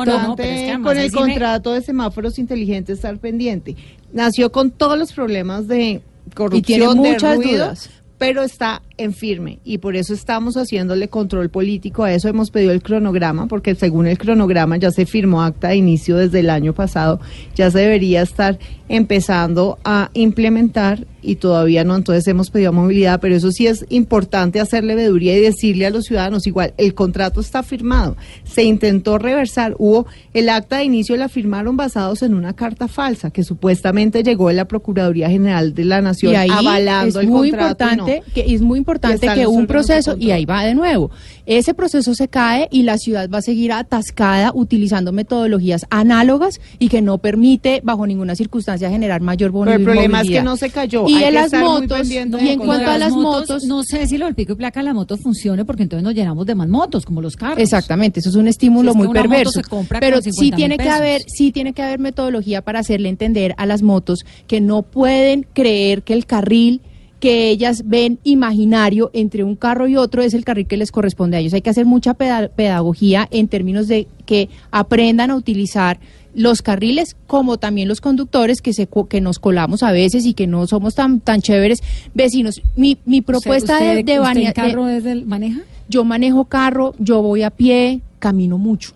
con 0.84 0.98
el 0.98 1.12
contrato 1.12 1.74
de 1.74 1.82
semáforos 1.82 2.40
inteligentes 2.40 2.98
estar 2.98 3.18
pendiente. 3.18 3.76
Nació 4.12 4.52
con 4.52 4.72
todos 4.72 4.98
los 4.98 5.12
problemas 5.12 5.68
de 5.68 6.02
corrupción, 6.34 6.64
tiene 6.64 6.88
de 6.88 6.96
muchas 6.96 7.36
ruido, 7.38 7.66
dudas. 7.66 7.90
pero 8.18 8.44
está 8.44 8.82
en 8.98 9.14
firme 9.14 9.60
y 9.64 9.78
por 9.78 9.96
eso 9.96 10.14
estamos 10.14 10.56
haciéndole 10.56 11.08
control 11.08 11.50
político 11.50 12.04
a 12.04 12.14
eso. 12.14 12.28
Hemos 12.28 12.52
pedido 12.52 12.72
el 12.72 12.82
cronograma 12.82 13.48
porque 13.48 13.76
según 13.76 14.08
el 14.08 14.18
cronograma 14.18 14.78
ya 14.78 14.92
se 14.92 15.06
firmó 15.06 15.42
acta 15.42 15.70
de 15.70 15.78
inicio 15.78 16.18
desde 16.18 16.40
el 16.40 16.50
año 16.50 16.74
pasado, 16.74 17.20
ya 17.56 17.72
se 17.72 17.80
debería 17.80 18.22
estar 18.22 18.58
empezando 18.90 19.78
a 19.84 20.10
implementar 20.14 21.06
y 21.22 21.36
todavía 21.36 21.84
no, 21.84 21.96
entonces 21.96 22.26
hemos 22.28 22.50
pedido 22.50 22.72
movilidad, 22.72 23.20
pero 23.20 23.36
eso 23.36 23.52
sí 23.52 23.68
es 23.68 23.86
importante 23.90 24.62
hacerle 24.62 24.96
veeduría 24.96 25.38
y 25.38 25.42
decirle 25.42 25.86
a 25.86 25.90
los 25.90 26.06
ciudadanos, 26.06 26.48
igual, 26.48 26.74
el 26.78 26.94
contrato 26.94 27.42
está 27.42 27.64
firmado, 27.64 28.16
se 28.46 28.64
intentó 28.64 29.18
reversar, 29.18 29.76
hubo, 29.78 30.08
el 30.34 30.48
acta 30.48 30.78
de 30.78 30.86
inicio 30.86 31.18
la 31.18 31.28
firmaron 31.28 31.76
basados 31.76 32.22
en 32.22 32.34
una 32.34 32.54
carta 32.54 32.88
falsa 32.88 33.30
que 33.30 33.44
supuestamente 33.44 34.24
llegó 34.24 34.48
de 34.48 34.54
la 34.54 34.66
Procuraduría 34.66 35.30
General 35.30 35.74
de 35.74 35.84
la 35.84 36.02
Nación 36.02 36.32
y 36.32 36.36
ahí 36.38 36.50
avalando 36.50 37.20
es 37.20 37.26
el 37.26 37.30
muy 37.30 37.52
contrato. 37.52 37.86
no. 37.86 37.92
importante 37.92 38.24
que 38.34 38.54
es 38.54 38.62
muy 38.62 38.78
importante 38.88 39.28
que 39.34 39.48
un 39.48 39.62
de 39.62 39.68
proceso 39.68 40.16
y 40.18 40.32
ahí 40.32 40.46
va 40.46 40.64
de 40.64 40.74
nuevo 40.74 41.12
ese 41.46 41.74
proceso 41.74 42.14
se 42.14 42.28
cae 42.28 42.68
y 42.72 42.84
la 42.84 42.98
ciudad 42.98 43.30
va 43.30 43.38
a 43.40 43.42
seguir 43.42 43.72
atascada 43.72 44.52
utilizando 44.54 45.12
metodologías 45.12 45.86
análogas 45.90 46.60
y 46.80 46.90
que 46.90 47.02
no 47.02 47.18
permite 47.18 47.82
bajo 47.84 48.06
ninguna 48.06 48.36
circunstancia 48.36 48.90
generar 48.90 49.22
mayor 49.22 49.52
Pero 49.52 49.64
el 49.64 49.80
movilidad. 49.80 49.86
problema 49.94 50.22
es 50.22 50.30
que 50.30 50.42
no 50.42 50.58
se 50.58 50.70
cayó. 50.70 51.08
y 51.08 51.16
hay 51.16 51.20
de 51.20 51.26
que 51.28 51.32
las 51.32 51.54
motos 51.54 52.10
y 52.10 52.14
de 52.16 52.22
en 52.22 52.60
cuanto 52.60 52.90
a 52.90 52.98
las 52.98 53.12
motos 53.14 53.64
no 53.66 53.84
sé 53.84 54.08
si 54.08 54.18
lo 54.18 54.26
del 54.26 54.36
pico 54.36 54.54
y 54.54 54.56
placa 54.56 54.80
en 54.80 54.88
las 54.88 54.96
motos 54.96 55.20
funcione 55.22 55.66
porque 55.66 55.84
entonces 55.84 56.04
nos 56.04 56.14
llenamos 56.14 56.46
de 56.46 56.56
más 56.56 56.68
motos, 56.68 57.06
como 57.06 57.22
los 57.22 57.36
carros. 57.36 57.60
Exactamente, 57.60 58.20
eso 58.20 58.30
es 58.30 58.36
un 58.36 58.48
estímulo 58.48 58.92
Si 58.92 58.98
es 58.98 59.02
que 59.02 59.08
muy 59.08 59.08
moto 59.08 59.22
perverso. 59.22 59.52
se 59.52 59.62
compra 59.64 60.00
Pero 60.00 60.22
con 60.22 60.24
sí 60.34 60.52
50.000 60.52 60.56
tiene 60.56 60.78
que 60.78 60.90
haber, 60.90 61.22
sí 61.28 61.52
tiene 61.52 61.74
que 61.74 61.82
haber 61.82 62.00
metodología 62.00 62.62
para 62.62 62.80
hacerle 62.80 63.10
entender 63.10 63.54
a 63.58 63.66
las 63.66 63.82
motos 63.84 64.26
que 64.48 64.62
no 64.62 64.82
pueden 64.84 65.46
creer 65.54 66.04
que 66.04 66.14
el 66.14 66.26
carril 66.26 66.82
que 67.20 67.50
ellas 67.50 67.84
ven 67.88 68.20
imaginario 68.24 69.10
entre 69.14 69.44
un 69.44 69.56
carro 69.56 69.88
y 69.88 69.96
otro 69.96 70.22
es 70.22 70.34
el 70.34 70.46
carril 70.46 70.68
que 70.68 70.78
les 70.78 70.92
corresponde 70.92 71.38
a 71.38 71.40
ellos. 71.40 71.54
Hay 71.54 71.62
que 71.62 71.70
hacer 71.72 71.86
mucha 71.86 72.14
peda- 72.14 72.50
pedagogía 72.50 73.28
en 73.32 73.48
términos 73.48 73.88
de 73.88 74.08
que 74.26 74.50
aprendan 74.72 75.32
a 75.32 75.36
utilizar 75.36 76.00
los 76.36 76.62
carriles 76.62 77.16
como 77.26 77.58
también 77.58 77.88
los 77.88 78.00
conductores 78.02 78.62
que 78.62 78.72
se 78.74 78.88
que 79.10 79.22
nos 79.22 79.40
colamos 79.40 79.82
a 79.82 79.92
veces 79.92 80.26
y 80.28 80.36
que 80.36 80.46
no 80.46 80.68
somos 80.68 80.94
tan 80.94 81.20
tan 81.20 81.42
chéveres 81.42 81.82
vecinos. 82.14 82.62
Mi, 82.76 83.00
mi 83.06 83.22
propuesta 83.22 83.74
¿Usted- 83.80 83.96
de, 83.96 84.04
de 84.04 84.20
usted 84.20 84.54
carro 84.54 84.86
de- 84.86 84.98
es 84.98 85.04
del 85.04 85.26
maneja? 85.26 85.62
yo 85.90 86.04
manejo 86.04 86.46
carro, 86.46 86.94
yo 87.00 87.24
voy 87.24 87.42
a 87.42 87.50
pie, 87.50 88.02
camino 88.20 88.60
mucho. 88.60 88.92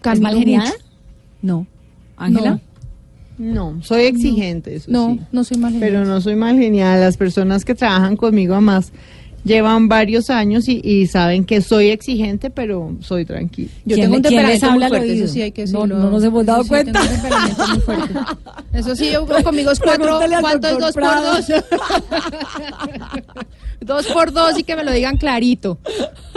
Camino 0.00 0.22
mal 0.22 0.36
mucho. 0.46 0.72
No. 1.42 1.66
Ángela. 2.16 2.50
No, 2.52 2.60
soy 3.82 4.02
exigente, 4.02 4.76
eso 4.76 4.90
No, 4.90 5.14
sí. 5.14 5.20
no 5.32 5.44
soy 5.44 5.56
mal 5.58 5.74
Pero 5.78 6.04
no 6.04 6.20
soy 6.20 6.36
mal 6.36 6.56
genial. 6.58 7.00
Las 7.00 7.16
personas 7.16 7.64
que 7.64 7.74
trabajan 7.74 8.16
conmigo 8.16 8.54
además 8.54 8.92
llevan 9.44 9.88
varios 9.88 10.28
años 10.28 10.68
y, 10.68 10.80
y 10.82 11.06
saben 11.06 11.44
que 11.44 11.60
soy 11.60 11.90
exigente, 11.90 12.50
pero 12.50 12.96
soy 13.00 13.24
tranquila. 13.24 13.70
Yo 13.84 13.94
¿Quién 13.94 14.06
tengo 14.10 14.16
un 14.16 14.22
le- 14.22 14.28
quién 14.28 14.42
les 14.46 14.60
temperamento 14.60 14.80
muy 14.80 14.88
fuerte, 14.88 15.18
eso 15.22 15.32
sí 15.32 15.42
hay 15.42 15.52
que 15.52 15.66
No, 15.66 15.82
decirlo. 15.82 15.98
no 16.02 16.10
nos 16.10 16.24
hemos 16.24 16.46
dado 16.46 16.58
Eso 16.62 16.64
sí, 16.64 16.68
cuenta. 16.70 17.00
tengo 17.00 17.14
un 17.14 17.20
temperamento 17.20 17.66
muy 17.68 17.80
fuerte. 17.80 18.14
Eso 18.72 18.96
sí, 18.96 19.10
yo 19.12 19.26
conmigo 19.44 19.70
es 19.70 19.78
cuatro, 19.80 20.18
¿cuánto 20.40 20.68
es 20.68 20.78
dos 20.78 20.92
por 20.94 21.02
dos? 21.04 21.46
dos 23.80 24.06
por 24.08 24.32
dos 24.32 24.58
y 24.58 24.64
que 24.64 24.74
me 24.76 24.82
lo 24.84 24.90
digan 24.92 25.16
clarito 25.16 25.78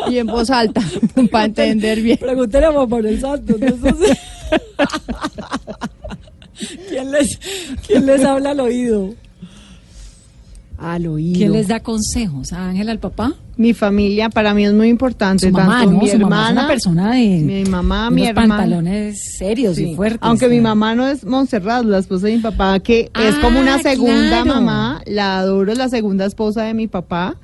y 0.10 0.18
en 0.20 0.28
voz 0.28 0.50
alta 0.52 0.82
para 1.32 1.46
entender 1.46 2.00
bien. 2.02 2.18
Pregúntale 2.20 2.68
a 2.68 2.72
Juan 2.72 3.20
Santos. 3.20 3.60
¿no? 3.60 3.66
Eso 3.68 3.98
sí. 4.06 4.14
¿Quién, 6.90 7.12
les, 7.12 7.40
¿Quién 7.88 8.06
les 8.06 8.24
habla 8.24 8.52
al 8.52 8.60
oído? 8.60 9.14
Al 10.78 11.08
oído. 11.08 11.38
¿Quién 11.38 11.52
les 11.52 11.68
da 11.68 11.82
consejos? 11.82 12.54
¿A 12.54 12.70
Ángela, 12.70 12.92
al 12.94 13.00
papá? 13.00 13.34
Mi 13.58 13.74
familia 13.74 14.30
para 14.30 14.54
mí 14.54 14.66
es 14.66 14.72
muy 14.74 14.88
importante. 14.88 15.48
Su 15.48 15.52
mamá, 15.52 15.80
tanto 15.80 15.92
¿no? 15.92 16.00
mi 16.00 16.08
Su 16.10 16.18
mamá 16.20 16.36
es 16.36 16.50
hermana, 16.50 16.52
una 16.62 16.68
persona 16.70 17.12
de 17.16 17.28
mi 17.40 17.66
mamá, 17.66 18.02
unos 18.08 18.14
mi 18.14 18.26
hermana. 18.28 18.58
pantalones 18.58 19.20
serios 19.38 19.76
Sí. 19.76 19.92
y 19.92 19.96
fuertes. 19.96 20.20
Aunque 20.22 20.48
mi 20.48 20.62
mamá 20.62 20.96
no 20.96 21.06
es 21.06 21.26
Montserrat, 21.26 21.84
la 21.84 21.98
esposa 21.98 22.28
de 22.28 22.38
mi 22.38 22.42
papá, 22.42 22.80
que 22.80 23.12
es 23.14 23.36
como 23.42 23.60
una 23.60 23.76
Ah, 23.76 23.80
segunda 23.84 24.44
claro. 24.44 24.46
mamá, 24.46 25.02
la 25.06 25.40
adoro, 25.40 25.70
es 25.74 25.78
la 25.78 25.90
segunda 25.90 26.26
esposa 26.26 26.64
de 26.64 26.74
mi 26.74 26.88
papá, 26.88 27.36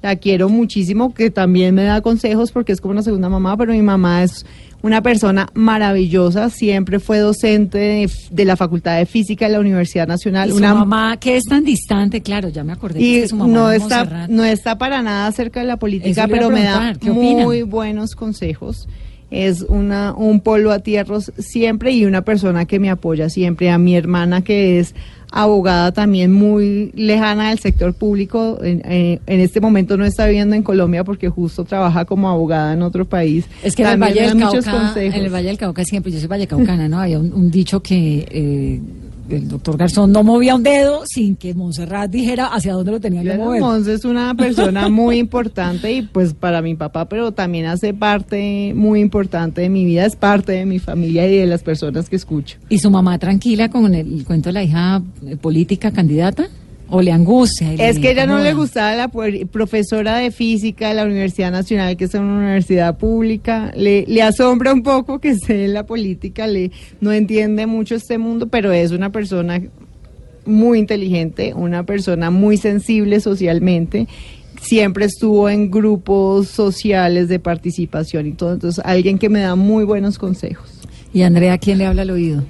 la 0.00 0.14
quiero 0.14 0.48
muchísimo, 0.48 1.12
que 1.14 1.30
también 1.32 1.74
me 1.74 1.82
da 1.82 2.00
consejos 2.00 2.52
porque 2.52 2.70
es 2.70 2.80
como 2.80 2.92
una 2.92 3.02
segunda 3.02 3.28
mamá, 3.28 3.56
pero 3.56 3.72
mi 3.72 3.82
mamá 3.82 4.22
es 4.22 4.46
una 4.84 5.00
persona 5.00 5.48
maravillosa, 5.54 6.50
siempre 6.50 7.00
fue 7.00 7.18
docente 7.18 7.78
de, 7.78 8.10
de 8.30 8.44
la 8.44 8.54
Facultad 8.54 8.98
de 8.98 9.06
Física 9.06 9.46
de 9.46 9.52
la 9.52 9.60
Universidad 9.60 10.06
Nacional. 10.06 10.50
Y 10.50 10.52
su 10.52 10.58
una 10.58 10.74
mamá, 10.74 11.16
que 11.16 11.36
es 11.36 11.44
tan 11.44 11.64
distante, 11.64 12.20
claro, 12.20 12.50
ya 12.50 12.64
me 12.64 12.74
acordé 12.74 13.00
y 13.00 13.22
que 13.22 13.28
su 13.28 13.36
mamá 13.36 13.50
no 13.50 13.72
es 13.72 13.80
está 13.80 14.26
no 14.28 14.44
está 14.44 14.76
para 14.76 15.00
nada 15.00 15.32
cerca 15.32 15.60
de 15.60 15.66
la 15.66 15.78
política, 15.78 16.28
pero 16.28 16.50
me 16.50 16.64
da 16.64 16.92
muy 17.00 17.62
buenos 17.62 18.14
consejos. 18.14 18.86
Es 19.30 19.62
una 19.62 20.12
un 20.12 20.40
polo 20.40 20.70
a 20.70 20.80
tierros 20.80 21.32
siempre 21.38 21.92
y 21.92 22.04
una 22.04 22.20
persona 22.20 22.66
que 22.66 22.78
me 22.78 22.90
apoya 22.90 23.30
siempre. 23.30 23.70
A 23.70 23.78
mi 23.78 23.96
hermana 23.96 24.42
que 24.42 24.80
es 24.80 24.94
abogada 25.34 25.90
también 25.90 26.32
muy 26.32 26.92
lejana 26.94 27.48
del 27.48 27.58
sector 27.58 27.92
público. 27.92 28.58
En, 28.62 28.82
eh, 28.84 29.18
en 29.26 29.40
este 29.40 29.60
momento 29.60 29.96
no 29.96 30.04
está 30.04 30.26
viviendo 30.26 30.54
en 30.54 30.62
Colombia 30.62 31.02
porque 31.02 31.28
justo 31.28 31.64
trabaja 31.64 32.04
como 32.04 32.28
abogada 32.28 32.72
en 32.72 32.82
otro 32.82 33.04
país. 33.04 33.44
Es 33.64 33.74
que 33.74 33.82
en 33.82 33.88
el, 33.88 33.98
Valle 33.98 34.22
del 34.28 34.38
Cauca, 34.38 34.92
en 34.96 35.12
el 35.12 35.34
Valle 35.34 35.48
del 35.48 35.58
Cauca 35.58 35.84
siempre, 35.84 36.12
yo 36.12 36.20
soy 36.20 36.28
vallecaucana, 36.28 36.88
¿no? 36.88 37.00
Había 37.00 37.18
un, 37.18 37.32
un 37.32 37.50
dicho 37.50 37.82
que 37.82 38.28
eh, 38.30 38.80
el 39.28 39.48
doctor 39.48 39.76
Garzón 39.76 40.12
no 40.12 40.22
movía 40.22 40.54
un 40.54 40.62
dedo 40.62 41.04
sin 41.06 41.36
que 41.36 41.54
Montserrat 41.54 42.10
dijera 42.10 42.46
hacia 42.46 42.74
dónde 42.74 42.92
lo 42.92 43.00
tenía 43.00 43.22
que 43.22 43.36
mover. 43.36 43.60
Mons 43.60 43.86
es 43.86 44.04
una 44.04 44.34
persona 44.34 44.88
muy 44.90 45.18
importante 45.18 45.92
y 45.92 46.02
pues 46.02 46.34
para 46.34 46.62
mi 46.62 46.74
papá, 46.74 47.08
pero 47.08 47.32
también 47.32 47.66
hace 47.66 47.94
parte 47.94 48.72
muy 48.74 49.00
importante 49.00 49.62
de 49.62 49.68
mi 49.68 49.84
vida, 49.84 50.06
es 50.06 50.16
parte 50.16 50.52
de 50.52 50.66
mi 50.66 50.78
familia 50.78 51.26
y 51.26 51.36
de 51.36 51.46
las 51.46 51.62
personas 51.62 52.08
que 52.08 52.16
escucho. 52.16 52.58
¿Y 52.68 52.78
su 52.78 52.90
mamá 52.90 53.18
tranquila 53.18 53.68
con 53.68 53.94
el, 53.94 54.14
el 54.14 54.24
cuento 54.24 54.48
de 54.50 54.52
la 54.52 54.62
hija 54.62 55.02
eh, 55.26 55.36
política 55.36 55.90
candidata? 55.90 56.48
¿O 56.88 57.00
le 57.00 57.12
angustia? 57.12 57.72
y 57.72 57.80
Es 57.80 57.96
le 57.96 58.00
que 58.00 58.10
ella 58.10 58.26
no 58.26 58.38
le 58.38 58.52
gustaba 58.52 58.94
la 58.94 59.08
profesora 59.08 60.18
de 60.18 60.30
física 60.30 60.88
de 60.88 60.94
la 60.94 61.04
Universidad 61.04 61.50
Nacional, 61.50 61.96
que 61.96 62.04
es 62.04 62.14
una 62.14 62.38
universidad 62.38 62.98
pública. 62.98 63.72
Le, 63.74 64.04
le 64.06 64.22
asombra 64.22 64.72
un 64.72 64.82
poco 64.82 65.18
que 65.18 65.28
esté 65.30 65.64
en 65.64 65.74
la 65.74 65.86
política, 65.86 66.46
le 66.46 66.70
no 67.00 67.12
entiende 67.12 67.66
mucho 67.66 67.94
este 67.94 68.18
mundo, 68.18 68.48
pero 68.48 68.72
es 68.72 68.90
una 68.92 69.10
persona 69.10 69.60
muy 70.46 70.78
inteligente, 70.78 71.54
una 71.54 71.84
persona 71.84 72.30
muy 72.30 72.56
sensible 72.56 73.20
socialmente. 73.20 74.06
Siempre 74.60 75.06
estuvo 75.06 75.48
en 75.48 75.70
grupos 75.70 76.48
sociales 76.48 77.28
de 77.28 77.38
participación 77.38 78.26
y 78.26 78.32
todo, 78.32 78.54
entonces 78.54 78.84
alguien 78.84 79.18
que 79.18 79.28
me 79.28 79.40
da 79.40 79.56
muy 79.56 79.84
buenos 79.84 80.18
consejos. 80.18 80.70
¿Y 81.12 81.22
Andrea 81.22 81.58
quién 81.58 81.78
le 81.78 81.86
habla 81.86 82.02
al 82.02 82.10
oído? 82.10 82.42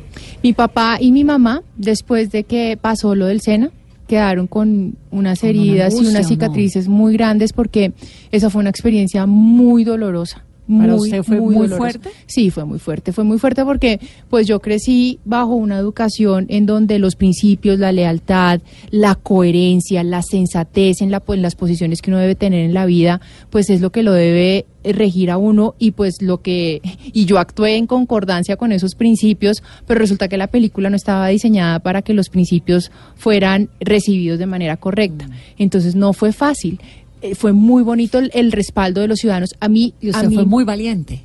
Mi 0.43 0.53
papá 0.53 0.97
y 1.01 1.13
mi 1.13 1.25
mamá, 1.25 1.63
después 1.77 2.31
de 2.31 2.45
que 2.45 2.79
pasó 2.81 3.15
lo 3.15 3.27
del 3.27 3.41
SENA, 3.41 3.71
quedaron 4.07 4.47
con 4.47 4.97
unas 5.11 5.41
Con 5.41 5.51
una 5.51 5.59
heridas 5.59 5.95
y 5.95 6.07
unas 6.07 6.23
¿no? 6.23 6.29
cicatrices 6.29 6.89
muy 6.89 7.13
grandes 7.15 7.53
porque 7.53 7.93
esa 8.31 8.51
fue 8.51 8.61
una 8.61 8.71
experiencia 8.71 9.27
muy 9.27 9.85
dolorosa. 9.85 10.45
¿Para 10.67 10.95
muy, 10.95 11.09
usted 11.09 11.23
fue 11.23 11.41
muy 11.41 11.69
fuerte? 11.69 12.09
Sí, 12.27 12.51
fue 12.51 12.65
muy 12.65 12.79
fuerte. 12.79 13.13
Fue 13.13 13.25
muy 13.25 13.39
fuerte 13.39 13.65
porque 13.65 14.01
pues 14.31 14.47
yo 14.47 14.61
crecí 14.61 15.19
bajo 15.25 15.55
una 15.55 15.79
educación 15.79 16.47
en 16.49 16.65
donde 16.65 16.99
los 16.99 17.17
principios, 17.17 17.79
la 17.79 17.93
lealtad, 17.93 18.61
la 18.91 19.15
coherencia, 19.15 20.03
la 20.03 20.23
sensatez 20.23 21.03
en, 21.03 21.11
la, 21.11 21.23
en 21.27 21.43
las 21.43 21.55
posiciones 21.55 22.01
que 22.01 22.11
uno 22.11 22.19
debe 22.19 22.35
tener 22.35 22.65
en 22.65 22.73
la 22.73 22.87
vida, 22.87 23.21
pues 23.51 23.69
es 23.69 23.83
lo 23.83 23.93
que 23.93 24.03
lo 24.03 24.13
debe 24.13 24.65
regir 24.85 25.31
a 25.31 25.39
uno 25.39 25.75
y 25.79 25.93
pues 25.93 26.21
lo 26.21 26.43
que 26.43 26.81
y 27.13 27.25
yo 27.25 27.39
actué 27.39 27.77
en 27.77 27.87
concordancia 27.87 28.57
con 28.57 28.73
esos 28.73 28.95
principios, 28.95 29.63
pero 29.87 30.01
resulta 30.01 30.29
que 30.29 30.37
la 30.37 30.49
película 30.49 30.91
no 30.91 30.97
estaba 30.97 31.29
diseñada 31.29 31.79
para 31.81 32.03
que 32.03 32.15
los 32.15 32.29
principios 32.29 32.91
fueran 33.17 33.69
recibidos 33.81 34.39
de 34.39 34.47
manera 34.47 34.77
correcta. 34.77 35.29
Entonces 35.59 35.95
no 35.95 36.13
fue 36.13 36.33
fácil. 36.33 36.81
Eh, 37.25 37.35
Fue 37.35 37.53
muy 37.55 37.83
bonito 37.83 38.19
el, 38.19 38.31
el 38.35 38.53
respaldo 38.53 39.01
de 39.01 39.09
los 39.09 39.19
ciudadanos. 39.19 39.55
A 39.59 39.69
mí, 39.69 39.95
Y 40.01 40.11
a 40.15 40.23
mí- 40.25 40.35
fue 40.35 40.45
muy 40.45 40.63
valiente. 40.65 41.23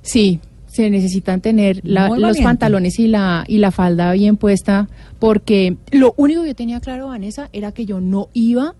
Sí, 0.00 0.40
se 0.66 0.88
necesitan 0.88 1.42
tener 1.42 1.80
la- 1.84 2.08
los 2.08 2.38
pantalones 2.38 2.98
y 2.98 3.06
la, 3.06 3.44
y 3.46 3.58
la 3.58 3.70
falda 3.70 4.10
bien 4.12 4.38
puesta, 4.38 4.88
porque 5.18 5.76
lo 5.90 6.14
único 6.16 6.42
que 6.42 6.48
yo 6.48 6.54
tenía 6.54 6.80
claro, 6.80 7.08
Vanessa, 7.08 7.50
era 7.52 7.72
que 7.72 7.84
yo 7.84 8.00
no 8.00 8.28
iba 8.32 8.74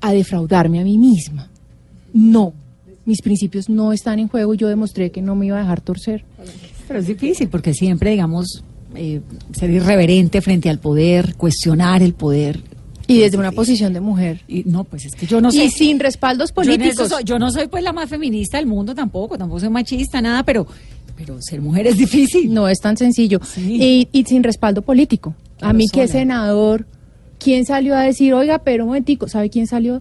a 0.00 0.12
defraudarme 0.12 0.80
a 0.80 0.84
mí 0.84 0.96
misma. 0.96 1.50
No, 2.14 2.54
mis 3.04 3.20
principios 3.20 3.68
no 3.68 3.92
están 3.92 4.18
en 4.18 4.28
juego 4.28 4.54
y 4.54 4.56
yo 4.56 4.68
demostré 4.68 5.10
que 5.10 5.20
no 5.20 5.34
me 5.34 5.44
iba 5.46 5.58
a 5.58 5.60
dejar 5.60 5.82
torcer. 5.82 6.24
Pero 6.88 7.00
es 7.00 7.06
difícil 7.06 7.48
porque 7.48 7.74
siempre, 7.74 8.10
digamos, 8.12 8.64
eh, 8.94 9.20
ser 9.52 9.68
irreverente 9.70 10.40
frente 10.40 10.70
al 10.70 10.78
poder, 10.78 11.34
cuestionar 11.36 12.02
el 12.02 12.14
poder. 12.14 12.60
Y 13.12 13.18
desde 13.18 13.36
una 13.38 13.52
posición 13.52 13.92
de 13.92 14.00
mujer. 14.00 14.40
Y 14.48 14.62
no, 14.66 14.84
pues 14.84 15.04
es 15.04 15.14
que 15.14 15.26
yo 15.26 15.40
no 15.40 15.50
sé. 15.50 15.64
Y 15.64 15.70
sin 15.70 15.98
respaldos 15.98 16.50
Yo 16.50 16.54
políticos. 16.54 17.08
soy- 17.08 17.24
Yo, 17.24 17.38
no 17.38 17.50
soy 17.50 17.66
pues 17.68 17.82
la 17.82 17.92
más 17.92 18.08
feminista 18.08 18.58
del 18.58 18.66
mundo 18.66 18.94
tampoco, 18.94 19.36
tampoco 19.38 19.60
soy 19.60 19.68
machista, 19.70 20.20
nada, 20.22 20.42
pero, 20.44 20.66
pero 21.16 21.36
ser 21.42 21.60
mujer 21.60 21.86
es 21.88 21.96
difícil. 21.98 22.52
No 22.52 22.68
es 22.68 22.78
tan 22.80 22.96
sencillo. 22.96 23.40
Y, 23.56 24.08
y 24.12 24.24
sin 24.24 24.42
respaldo 24.42 24.82
político. 24.82 25.34
A 25.60 25.72
mí 25.72 25.88
que 25.88 26.06
sola. 26.06 26.20
senador, 26.20 26.86
¿quién 27.38 27.66
salió 27.66 27.96
a 27.96 28.00
decir, 28.02 28.32
oiga, 28.34 28.60
pero 28.60 28.84
un 28.84 28.88
momentico, 28.88 29.28
¿sabe 29.28 29.50
quién 29.50 29.66
salió? 29.66 30.00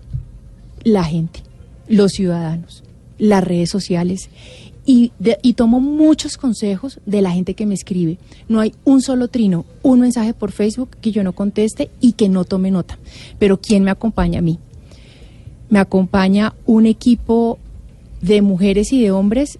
La 0.83 1.03
gente, 1.03 1.41
los 1.87 2.11
ciudadanos, 2.13 2.83
las 3.17 3.43
redes 3.43 3.69
sociales. 3.69 4.29
Y, 4.91 5.11
de- 5.19 5.37
y 5.43 5.53
tomo 5.53 5.79
muchos 5.79 6.35
consejos 6.35 6.99
de 7.05 7.21
la 7.21 7.29
gente 7.29 7.53
que 7.53 7.67
me 7.67 7.75
escribe. 7.75 8.17
No 8.47 8.59
hay 8.59 8.73
un 8.85 9.03
solo 9.03 9.27
trino, 9.27 9.65
un 9.83 9.99
mensaje 9.99 10.33
por 10.33 10.51
Facebook 10.51 10.89
que 10.99 11.11
yo 11.11 11.23
no 11.23 11.33
conteste 11.33 11.91
y 12.01 12.13
que 12.13 12.27
no 12.27 12.43
tome 12.43 12.71
nota. 12.71 12.97
Pero 13.37 13.61
¿quién 13.61 13.83
me 13.83 13.91
acompaña 13.91 14.39
a 14.39 14.41
mí? 14.41 14.57
Me 15.69 15.77
acompaña 15.77 16.55
un 16.65 16.87
equipo 16.87 17.59
de 18.21 18.41
mujeres 18.41 18.91
y 18.91 18.99
de 18.99 19.11
hombres 19.11 19.59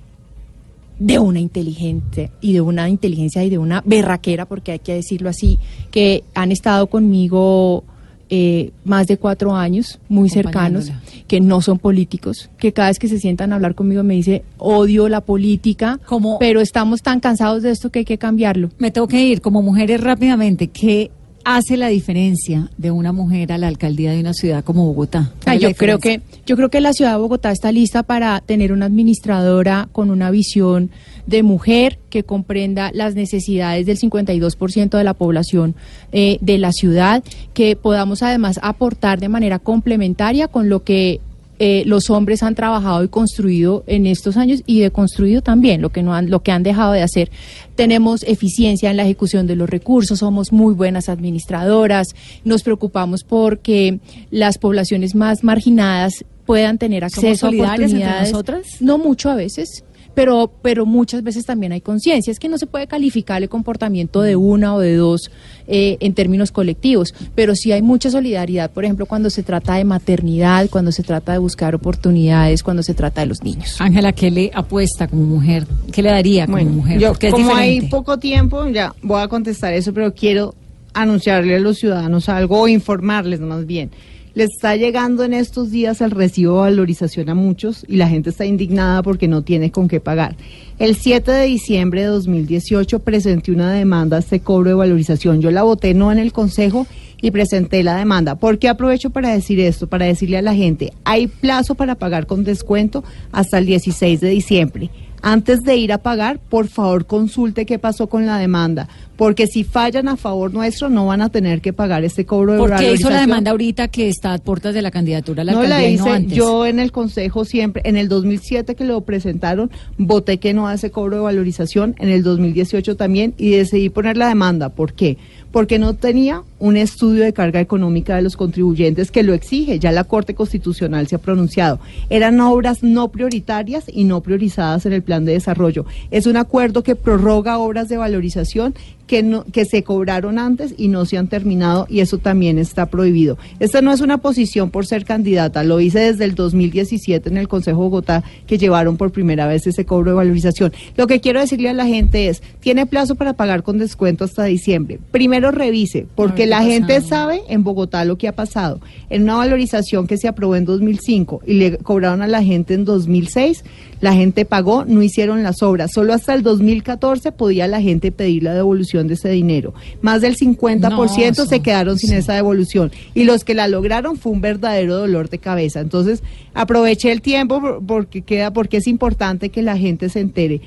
de 0.97 1.19
una 1.19 1.39
inteligente 1.39 2.31
y 2.41 2.53
de 2.53 2.61
una 2.61 2.89
inteligencia 2.89 3.43
y 3.43 3.51
de 3.51 3.59
una 3.59 3.83
berraquera, 3.85 4.45
porque 4.47 4.71
hay 4.71 4.79
que 4.79 4.95
decirlo 4.95 5.29
así, 5.29 5.59
que 5.91 6.23
han 6.33 6.51
estado 6.51 6.87
conmigo 6.87 7.83
eh, 8.29 8.71
más 8.85 9.07
de 9.07 9.17
cuatro 9.17 9.55
años, 9.55 9.99
muy 10.07 10.29
cercanos, 10.29 10.91
que 11.27 11.41
no 11.41 11.61
son 11.61 11.79
políticos, 11.79 12.49
que 12.57 12.73
cada 12.73 12.89
vez 12.89 12.99
que 12.99 13.07
se 13.07 13.19
sientan 13.19 13.51
a 13.51 13.55
hablar 13.55 13.75
conmigo 13.75 14.03
me 14.03 14.13
dice, 14.13 14.43
odio 14.57 15.09
la 15.09 15.21
política, 15.21 15.99
pero 16.39 16.61
estamos 16.61 17.01
tan 17.01 17.19
cansados 17.19 17.63
de 17.63 17.71
esto 17.71 17.89
que 17.89 17.99
hay 17.99 18.05
que 18.05 18.17
cambiarlo. 18.17 18.69
Me 18.77 18.91
tengo 18.91 19.07
que 19.07 19.23
ir 19.23 19.41
como 19.41 19.61
mujeres 19.61 20.01
rápidamente. 20.01 20.67
¿Qué 20.67 21.11
hace 21.43 21.77
la 21.77 21.87
diferencia 21.87 22.69
de 22.77 22.91
una 22.91 23.11
mujer 23.11 23.51
a 23.51 23.57
la 23.57 23.67
alcaldía 23.67 24.11
de 24.11 24.19
una 24.19 24.33
ciudad 24.33 24.63
como 24.63 24.85
Bogotá? 24.85 25.31
¿Cuál 25.43 25.57
Ah, 25.57 25.59
yo 25.59 25.73
creo 25.73 25.99
que 25.99 26.21
yo 26.45 26.55
creo 26.55 26.69
que 26.69 26.81
la 26.81 26.93
ciudad 26.93 27.11
de 27.11 27.17
Bogotá 27.17 27.51
está 27.51 27.71
lista 27.71 28.03
para 28.03 28.39
tener 28.41 28.71
una 28.71 28.85
administradora 28.85 29.89
con 29.91 30.09
una 30.09 30.31
visión 30.31 30.89
de 31.27 31.43
mujer 31.43 31.99
que 32.09 32.23
comprenda 32.23 32.91
las 32.93 33.13
necesidades 33.15 33.85
del 33.85 33.99
52% 33.99 34.97
de 34.97 35.03
la 35.03 35.13
población 35.13 35.75
eh, 36.11 36.37
de 36.41 36.57
la 36.57 36.71
ciudad, 36.71 37.23
que 37.53 37.75
podamos 37.75 38.23
además 38.23 38.59
aportar 38.63 39.19
de 39.19 39.29
manera 39.29 39.59
complementaria 39.59 40.47
con 40.47 40.69
lo 40.69 40.83
que 40.83 41.21
eh, 41.59 41.83
los 41.85 42.09
hombres 42.09 42.41
han 42.41 42.55
trabajado 42.55 43.03
y 43.03 43.09
construido 43.09 43.83
en 43.85 44.05
estos 44.05 44.37
años 44.37 44.63
y 44.65 44.79
deconstruido 44.79 45.41
también 45.41 45.81
lo 45.81 45.89
que 45.89 46.01
no 46.01 46.13
han 46.13 46.29
lo 46.29 46.41
que 46.41 46.51
han 46.51 46.63
dejado 46.63 46.93
de 46.93 47.01
hacer. 47.01 47.29
Tenemos 47.75 48.23
eficiencia 48.23 48.89
en 48.89 48.97
la 48.97 49.03
ejecución 49.03 49.45
de 49.45 49.55
los 49.55 49.69
recursos, 49.69 50.19
somos 50.19 50.51
muy 50.51 50.73
buenas 50.73 51.09
administradoras, 51.09 52.15
nos 52.45 52.63
preocupamos 52.63 53.23
porque 53.23 53.99
las 54.31 54.57
poblaciones 54.57 55.15
más 55.15 55.43
marginadas 55.43 56.25
puedan 56.45 56.77
tener 56.77 57.01
¿Somos 57.01 57.13
acceso 57.13 57.47
a 57.47 57.49
solidarias 57.49 57.91
entre 57.91 57.97
oportunidades. 57.97 58.31
nosotras? 58.31 58.67
No 58.79 58.97
mucho 58.97 59.29
a 59.29 59.35
veces. 59.35 59.83
Pero, 60.15 60.51
pero 60.61 60.85
muchas 60.85 61.23
veces 61.23 61.45
también 61.45 61.71
hay 61.71 61.81
conciencia. 61.81 62.31
Es 62.31 62.39
que 62.39 62.49
no 62.49 62.57
se 62.57 62.67
puede 62.67 62.87
calificar 62.87 63.41
el 63.41 63.49
comportamiento 63.49 64.21
de 64.21 64.35
una 64.35 64.75
o 64.75 64.79
de 64.79 64.95
dos 64.95 65.31
eh, 65.67 65.97
en 65.99 66.13
términos 66.13 66.51
colectivos, 66.51 67.13
pero 67.35 67.55
sí 67.55 67.71
hay 67.71 67.81
mucha 67.81 68.09
solidaridad, 68.09 68.71
por 68.71 68.83
ejemplo, 68.85 69.05
cuando 69.05 69.29
se 69.29 69.43
trata 69.43 69.75
de 69.75 69.83
maternidad, 69.83 70.69
cuando 70.69 70.91
se 70.91 71.03
trata 71.03 71.33
de 71.33 71.37
buscar 71.37 71.75
oportunidades, 71.75 72.63
cuando 72.63 72.83
se 72.83 72.93
trata 72.93 73.21
de 73.21 73.27
los 73.27 73.43
niños. 73.43 73.79
Ángela, 73.79 74.11
¿qué 74.11 74.31
le 74.31 74.51
apuesta 74.53 75.07
como 75.07 75.23
mujer? 75.23 75.65
¿Qué 75.91 76.01
le 76.01 76.09
daría 76.09 76.45
como 76.45 76.57
Bueno, 76.57 76.71
mujer? 76.71 76.99
yo, 76.99 77.13
como 77.31 77.53
hay 77.55 77.81
poco 77.81 78.17
tiempo, 78.17 78.67
ya 78.67 78.93
voy 79.01 79.21
a 79.21 79.27
contestar 79.27 79.73
eso, 79.73 79.93
pero 79.93 80.13
quiero 80.13 80.55
anunciarle 80.93 81.55
a 81.55 81.59
los 81.59 81.77
ciudadanos 81.77 82.29
algo 82.29 82.61
o 82.61 82.67
informarles 82.67 83.39
más 83.39 83.65
bien. 83.65 83.91
Les 84.35 84.51
está 84.51 84.75
llegando 84.75 85.23
en 85.23 85.33
estos 85.33 85.71
días 85.71 86.01
el 86.01 86.11
recibo 86.11 86.53
de 86.53 86.69
valorización 86.69 87.29
a 87.29 87.35
muchos 87.35 87.83
y 87.87 87.95
la 87.95 88.07
gente 88.07 88.29
está 88.29 88.45
indignada 88.45 89.01
porque 89.01 89.27
no 89.27 89.41
tiene 89.41 89.71
con 89.71 89.87
qué 89.87 89.99
pagar. 89.99 90.35
El 90.77 90.95
7 90.95 91.31
de 91.31 91.45
diciembre 91.45 92.01
de 92.01 92.07
2018 92.07 92.99
presenté 92.99 93.51
una 93.51 93.71
demanda 93.71 94.17
a 94.17 94.19
este 94.19 94.39
cobro 94.39 94.69
de 94.69 94.75
valorización. 94.75 95.41
Yo 95.41 95.49
la 95.49 95.63
voté 95.63 95.93
no 95.93 96.11
en 96.11 96.19
el 96.19 96.31
Consejo 96.31 96.85
y 97.21 97.31
presenté 97.31 97.83
la 97.83 97.95
demanda. 97.95 98.35
¿Por 98.35 98.59
qué 98.59 98.69
aprovecho 98.69 99.09
para 99.09 99.33
decir 99.33 99.59
esto? 99.59 99.87
Para 99.87 100.05
decirle 100.05 100.37
a 100.37 100.41
la 100.41 100.53
gente, 100.53 100.93
hay 101.03 101.27
plazo 101.27 101.75
para 101.75 101.95
pagar 101.95 102.27
con 102.27 102.43
descuento 102.43 103.03
hasta 103.31 103.57
el 103.57 103.65
16 103.65 104.21
de 104.21 104.29
diciembre. 104.29 104.89
Antes 105.21 105.61
de 105.61 105.75
ir 105.75 105.91
a 105.91 105.97
pagar, 105.97 106.39
por 106.39 106.67
favor 106.67 107.05
consulte 107.05 107.65
qué 107.65 107.79
pasó 107.79 108.07
con 108.07 108.25
la 108.25 108.37
demanda, 108.37 108.87
porque 109.17 109.47
si 109.47 109.63
fallan 109.63 110.07
a 110.07 110.15
favor 110.15 110.53
nuestro 110.53 110.89
no 110.89 111.05
van 111.05 111.21
a 111.21 111.29
tener 111.29 111.61
que 111.61 111.73
pagar 111.73 112.03
este 112.03 112.25
cobro 112.25 112.53
de 112.53 112.59
¿Por 112.59 112.75
qué 112.77 112.93
hizo 112.93 113.09
la 113.09 113.21
demanda 113.21 113.51
ahorita 113.51 113.89
que 113.89 114.07
está 114.07 114.33
a 114.33 114.37
puertas 114.37 114.73
de 114.73 114.81
la 114.81 114.91
candidatura 114.91 115.41
a 115.41 115.45
la 115.45 115.51
No 115.51 115.63
la 115.63 115.85
y 115.85 115.95
hice 115.95 116.05
no 116.05 116.13
antes? 116.13 116.37
yo 116.37 116.65
en 116.65 116.79
el 116.79 116.91
consejo 116.91 117.43
siempre, 117.43 117.81
en 117.85 117.97
el 117.97 118.07
2007 118.07 118.75
que 118.75 118.85
lo 118.85 119.01
presentaron, 119.01 119.69
voté 119.97 120.37
que 120.37 120.53
no 120.53 120.67
hace 120.67 120.91
cobro 120.91 121.17
de 121.17 121.23
valorización, 121.23 121.95
en 121.99 122.09
el 122.09 122.23
2018 122.23 122.95
también, 122.95 123.33
y 123.37 123.51
decidí 123.51 123.89
poner 123.89 124.15
la 124.15 124.27
demanda. 124.27 124.69
¿Por 124.69 124.93
qué? 124.93 125.17
Porque 125.51 125.79
no 125.79 125.95
tenía 125.95 126.43
un 126.59 126.77
estudio 126.77 127.23
de 127.23 127.33
carga 127.33 127.59
económica 127.59 128.15
de 128.15 128.21
los 128.21 128.37
contribuyentes 128.37 129.11
que 129.11 129.23
lo 129.23 129.33
exige, 129.33 129.79
ya 129.79 129.91
la 129.91 130.03
Corte 130.03 130.35
Constitucional 130.35 131.07
se 131.07 131.15
ha 131.15 131.19
pronunciado. 131.19 131.79
Eran 132.09 132.39
obras 132.41 132.83
no 132.83 133.07
prioritarias 133.09 133.85
y 133.91 134.03
no 134.03 134.21
priorizadas 134.21 134.85
en 134.85 134.93
el 134.93 135.01
plan 135.01 135.25
de 135.25 135.33
desarrollo. 135.33 135.85
Es 136.11 136.27
un 136.27 136.37
acuerdo 136.37 136.83
que 136.83 136.95
prorroga 136.95 137.57
obras 137.57 137.89
de 137.89 137.97
valorización 137.97 138.73
que, 139.09 139.23
no, 139.23 139.43
que 139.43 139.65
se 139.65 139.83
cobraron 139.83 140.37
antes 140.37 140.75
y 140.77 140.87
no 140.87 141.03
se 141.03 141.17
han 141.17 141.27
terminado 141.27 141.87
y 141.89 142.01
eso 142.01 142.19
también 142.19 142.59
está 142.59 142.85
prohibido. 142.85 143.39
Esta 143.59 143.81
no 143.81 143.91
es 143.91 144.01
una 144.01 144.19
posición 144.19 144.69
por 144.69 144.85
ser 144.85 145.03
candidata, 145.03 145.63
lo 145.63 145.79
hice 145.79 145.99
desde 145.99 146.25
el 146.25 146.35
2017 146.35 147.27
en 147.27 147.37
el 147.37 147.47
Consejo 147.47 147.79
de 147.79 147.83
Bogotá 147.85 148.23
que 148.45 148.59
llevaron 148.59 148.97
por 148.97 149.11
primera 149.11 149.47
vez 149.47 149.65
ese 149.65 149.83
cobro 149.83 150.11
de 150.11 150.17
valorización. 150.17 150.71
Lo 150.95 151.07
que 151.07 151.21
quiero 151.21 151.39
decirle 151.39 151.69
a 151.69 151.73
la 151.73 151.87
gente 151.87 152.27
es, 152.27 152.43
tiene 152.59 152.85
plazo 152.85 153.15
para 153.15 153.33
pagar 153.33 153.63
con 153.63 153.79
descuento 153.79 154.25
hasta 154.25 154.43
diciembre. 154.43 154.99
Primero 155.11 155.49
revise, 155.49 156.05
porque 156.13 156.45
la 156.49 156.63
gente 156.63 156.99
sabe 157.01 157.41
en 157.47 157.63
Bogotá 157.63 158.03
lo 158.05 158.17
que 158.17 158.27
ha 158.27 158.33
pasado. 158.35 158.79
En 159.09 159.23
una 159.23 159.35
valorización 159.37 160.07
que 160.07 160.17
se 160.17 160.27
aprobó 160.27 160.55
en 160.55 160.65
2005 160.65 161.41
y 161.45 161.53
le 161.53 161.77
cobraron 161.77 162.21
a 162.21 162.27
la 162.27 162.43
gente 162.43 162.73
en 162.73 162.85
2006, 162.85 163.63
la 164.01 164.13
gente 164.13 164.45
pagó, 164.45 164.85
no 164.85 165.01
hicieron 165.03 165.43
las 165.43 165.61
obras. 165.63 165.91
Solo 165.93 166.13
hasta 166.13 166.33
el 166.33 166.43
2014 166.43 167.31
podía 167.31 167.67
la 167.67 167.81
gente 167.81 168.11
pedir 168.11 168.43
la 168.43 168.53
devolución 168.53 169.07
de 169.07 169.13
ese 169.15 169.29
dinero. 169.29 169.73
Más 170.01 170.21
del 170.21 170.35
50% 170.35 170.89
No, 170.89 171.43
eso- 171.43 171.45
se 171.45 171.59
quedaron 171.61 171.97
sin 171.99 172.09
sí. 172.11 172.15
esa 172.15 172.33
devolución. 172.33 172.91
Y 173.13 173.23
los 173.25 173.43
que 173.43 173.53
la 173.53 173.67
lograron 173.67 174.17
fue 174.17 174.31
un 174.31 174.41
verdadero 174.41 174.95
dolor 174.97 175.29
de 175.29 175.37
cabeza. 175.37 175.79
Entonces, 175.81 176.23
aproveché 176.53 177.11
el 177.11 177.21
tiempo 177.21 177.59
por- 177.61 177.85
porque 177.85 178.21
queda, 178.21 178.51
porque 178.51 178.77
es 178.77 178.87
importante 178.87 179.49
que 179.49 179.61
la 179.61 179.77
gente 179.77 180.09
se 180.09 180.19
entere. 180.21 180.61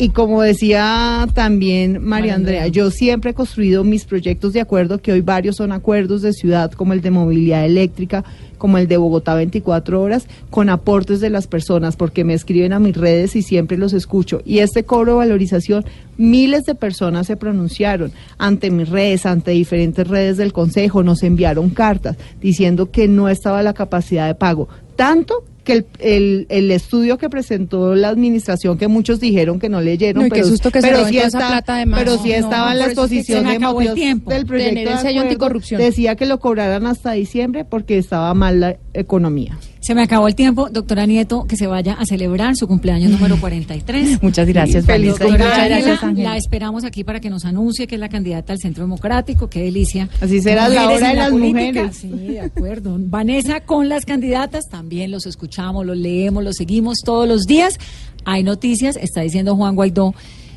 Y 0.00 0.08
como 0.08 0.40
decía 0.40 1.28
también 1.34 2.02
María 2.02 2.34
Andrea. 2.34 2.68
yo 2.68 2.90
siempre 2.90 3.32
he 3.32 3.34
construido 3.34 3.84
mis 3.84 4.06
proyectos 4.06 4.54
de 4.54 4.62
acuerdo, 4.62 5.02
que 5.02 5.12
hoy 5.12 5.20
varios 5.20 5.56
son 5.56 5.72
acuerdos 5.72 6.22
de 6.22 6.32
ciudad, 6.32 6.72
como 6.72 6.94
el 6.94 7.02
de 7.02 7.10
movilidad 7.10 7.66
eléctrica, 7.66 8.24
como 8.56 8.78
el 8.78 8.88
de 8.88 8.96
Bogotá 8.96 9.34
24 9.34 10.00
horas, 10.00 10.26
con 10.48 10.70
aportes 10.70 11.20
de 11.20 11.28
las 11.28 11.46
personas, 11.46 11.96
porque 11.96 12.24
me 12.24 12.32
escriben 12.32 12.72
a 12.72 12.78
mis 12.78 12.96
redes 12.96 13.36
y 13.36 13.42
siempre 13.42 13.76
los 13.76 13.92
escucho. 13.92 14.40
Y 14.46 14.60
este 14.60 14.84
cobro 14.84 15.12
de 15.12 15.18
valorización, 15.18 15.84
miles 16.16 16.64
de 16.64 16.74
personas 16.74 17.26
se 17.26 17.36
pronunciaron 17.36 18.10
ante 18.38 18.70
mis 18.70 18.88
redes, 18.88 19.26
ante 19.26 19.50
diferentes 19.50 20.08
redes 20.08 20.38
del 20.38 20.54
Consejo, 20.54 21.02
nos 21.02 21.22
enviaron 21.22 21.68
cartas 21.68 22.16
diciendo 22.40 22.90
que 22.90 23.06
no 23.06 23.28
estaba 23.28 23.62
la 23.62 23.74
capacidad 23.74 24.26
de 24.26 24.34
pago. 24.34 24.66
Tanto 24.96 25.44
que 25.70 25.76
el, 25.78 25.86
el, 26.00 26.46
el 26.48 26.70
estudio 26.70 27.18
que 27.18 27.28
presentó 27.30 27.94
la 27.94 28.08
administración, 28.08 28.76
que 28.78 28.88
muchos 28.88 29.20
dijeron 29.20 29.58
que 29.58 29.68
no 29.68 29.80
leyeron, 29.80 30.24
No, 30.24 30.28
pero, 30.28 30.44
que 30.72 30.80
pero 30.80 31.06
sí 31.06 31.18
está- 31.18 31.48
plata 31.48 31.76
de 31.76 31.86
pero 31.86 32.18
sí 32.18 32.30
No, 32.30 32.34
estaba 32.34 32.72
en 32.72 32.78
la 32.78 32.86
exposición 32.86 33.44
de 33.46 33.56
el 33.56 33.94
tiempo. 33.94 34.30
del 34.30 34.46
proyecto 34.46 34.70
Tener 34.74 34.88
el 34.88 34.94
de 34.94 35.00
sello 35.00 35.10
acuerdo. 35.20 35.28
anticorrupción. 35.28 35.80
Decía 35.80 36.16
que 36.16 36.26
lo 36.26 36.40
cobraran 36.40 36.86
hasta 36.86 37.12
diciembre 37.12 37.64
porque 37.64 37.98
estaba 37.98 38.32
mal 38.34 38.60
la 38.60 38.76
economía. 38.94 39.58
Se 39.80 39.94
me 39.94 40.02
acabó 40.02 40.28
el 40.28 40.34
tiempo, 40.34 40.68
doctora 40.70 41.06
Nieto, 41.06 41.46
que 41.46 41.56
se 41.56 41.66
vaya 41.66 41.94
a 41.94 42.04
celebrar 42.04 42.54
su 42.54 42.68
cumpleaños 42.68 43.10
número 43.10 43.36
43. 43.40 44.22
Muchas 44.22 44.46
gracias, 44.46 44.84
Feliz 44.84 45.12
Doctora 45.18 45.30
muchas 45.32 45.68
gracias, 45.68 46.02
Ángela. 46.02 46.30
La 46.30 46.36
esperamos 46.36 46.84
aquí 46.84 47.02
para 47.02 47.18
que 47.18 47.30
nos 47.30 47.46
anuncie 47.46 47.86
que 47.86 47.94
es 47.94 48.00
la 48.00 48.10
candidata 48.10 48.52
al 48.52 48.58
Centro 48.58 48.84
Democrático. 48.84 49.48
Qué 49.48 49.62
delicia. 49.62 50.08
Así 50.20 50.42
será 50.42 50.68
la 50.68 50.86
hora 50.90 51.08
de 51.08 51.14
las 51.14 51.30
política. 51.30 51.58
mujeres. 51.84 51.96
Sí, 51.96 52.08
de 52.10 52.40
acuerdo. 52.40 52.96
Vanessa 53.00 53.60
con 53.60 53.88
las 53.88 54.04
candidatas, 54.04 54.68
también 54.68 55.10
los 55.10 55.24
escuchamos, 55.24 55.86
los 55.86 55.96
leemos, 55.96 56.44
los 56.44 56.56
seguimos 56.56 56.98
todos 57.02 57.26
los 57.26 57.46
días. 57.46 57.78
Hay 58.26 58.42
noticias, 58.44 58.96
está 58.96 59.22
diciendo 59.22 59.56
Juan 59.56 59.74
Guaidó, 59.76 60.14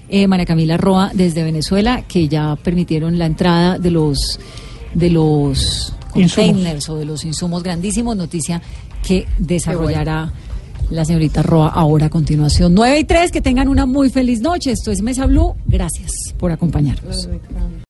eh, 0.10 0.28
María 0.28 0.46
Camila 0.46 0.76
Roa 0.76 1.12
desde 1.14 1.44
Venezuela, 1.44 2.04
que 2.10 2.28
ya 2.28 2.58
permitieron 2.58 3.18
la 3.18 3.26
entrada 3.26 3.80
de 3.80 3.90
los 3.90 4.38
de 4.94 5.10
los 5.10 5.94
Insumos. 6.14 6.34
containers 6.36 6.90
o 6.90 6.98
de 6.98 7.06
los 7.06 7.24
insumos 7.24 7.64
grandísimos. 7.64 8.16
Noticia 8.18 8.62
que 9.06 9.28
desarrollará 9.38 10.32
la 10.90 11.06
señorita 11.06 11.42
Roa 11.42 11.70
ahora 11.70 12.08
a 12.08 12.10
continuación. 12.10 12.74
9 12.74 13.00
y 13.00 13.04
3, 13.04 13.32
que 13.32 13.42
tengan 13.42 13.68
una 13.68 13.86
muy 13.86 14.10
feliz 14.10 14.42
noche. 14.42 14.72
Esto 14.72 14.92
es 14.92 15.02
Mesa 15.02 15.26
Blue. 15.26 15.56
Gracias 15.68 16.34
por 16.38 16.52
acompañarnos. 16.52 17.30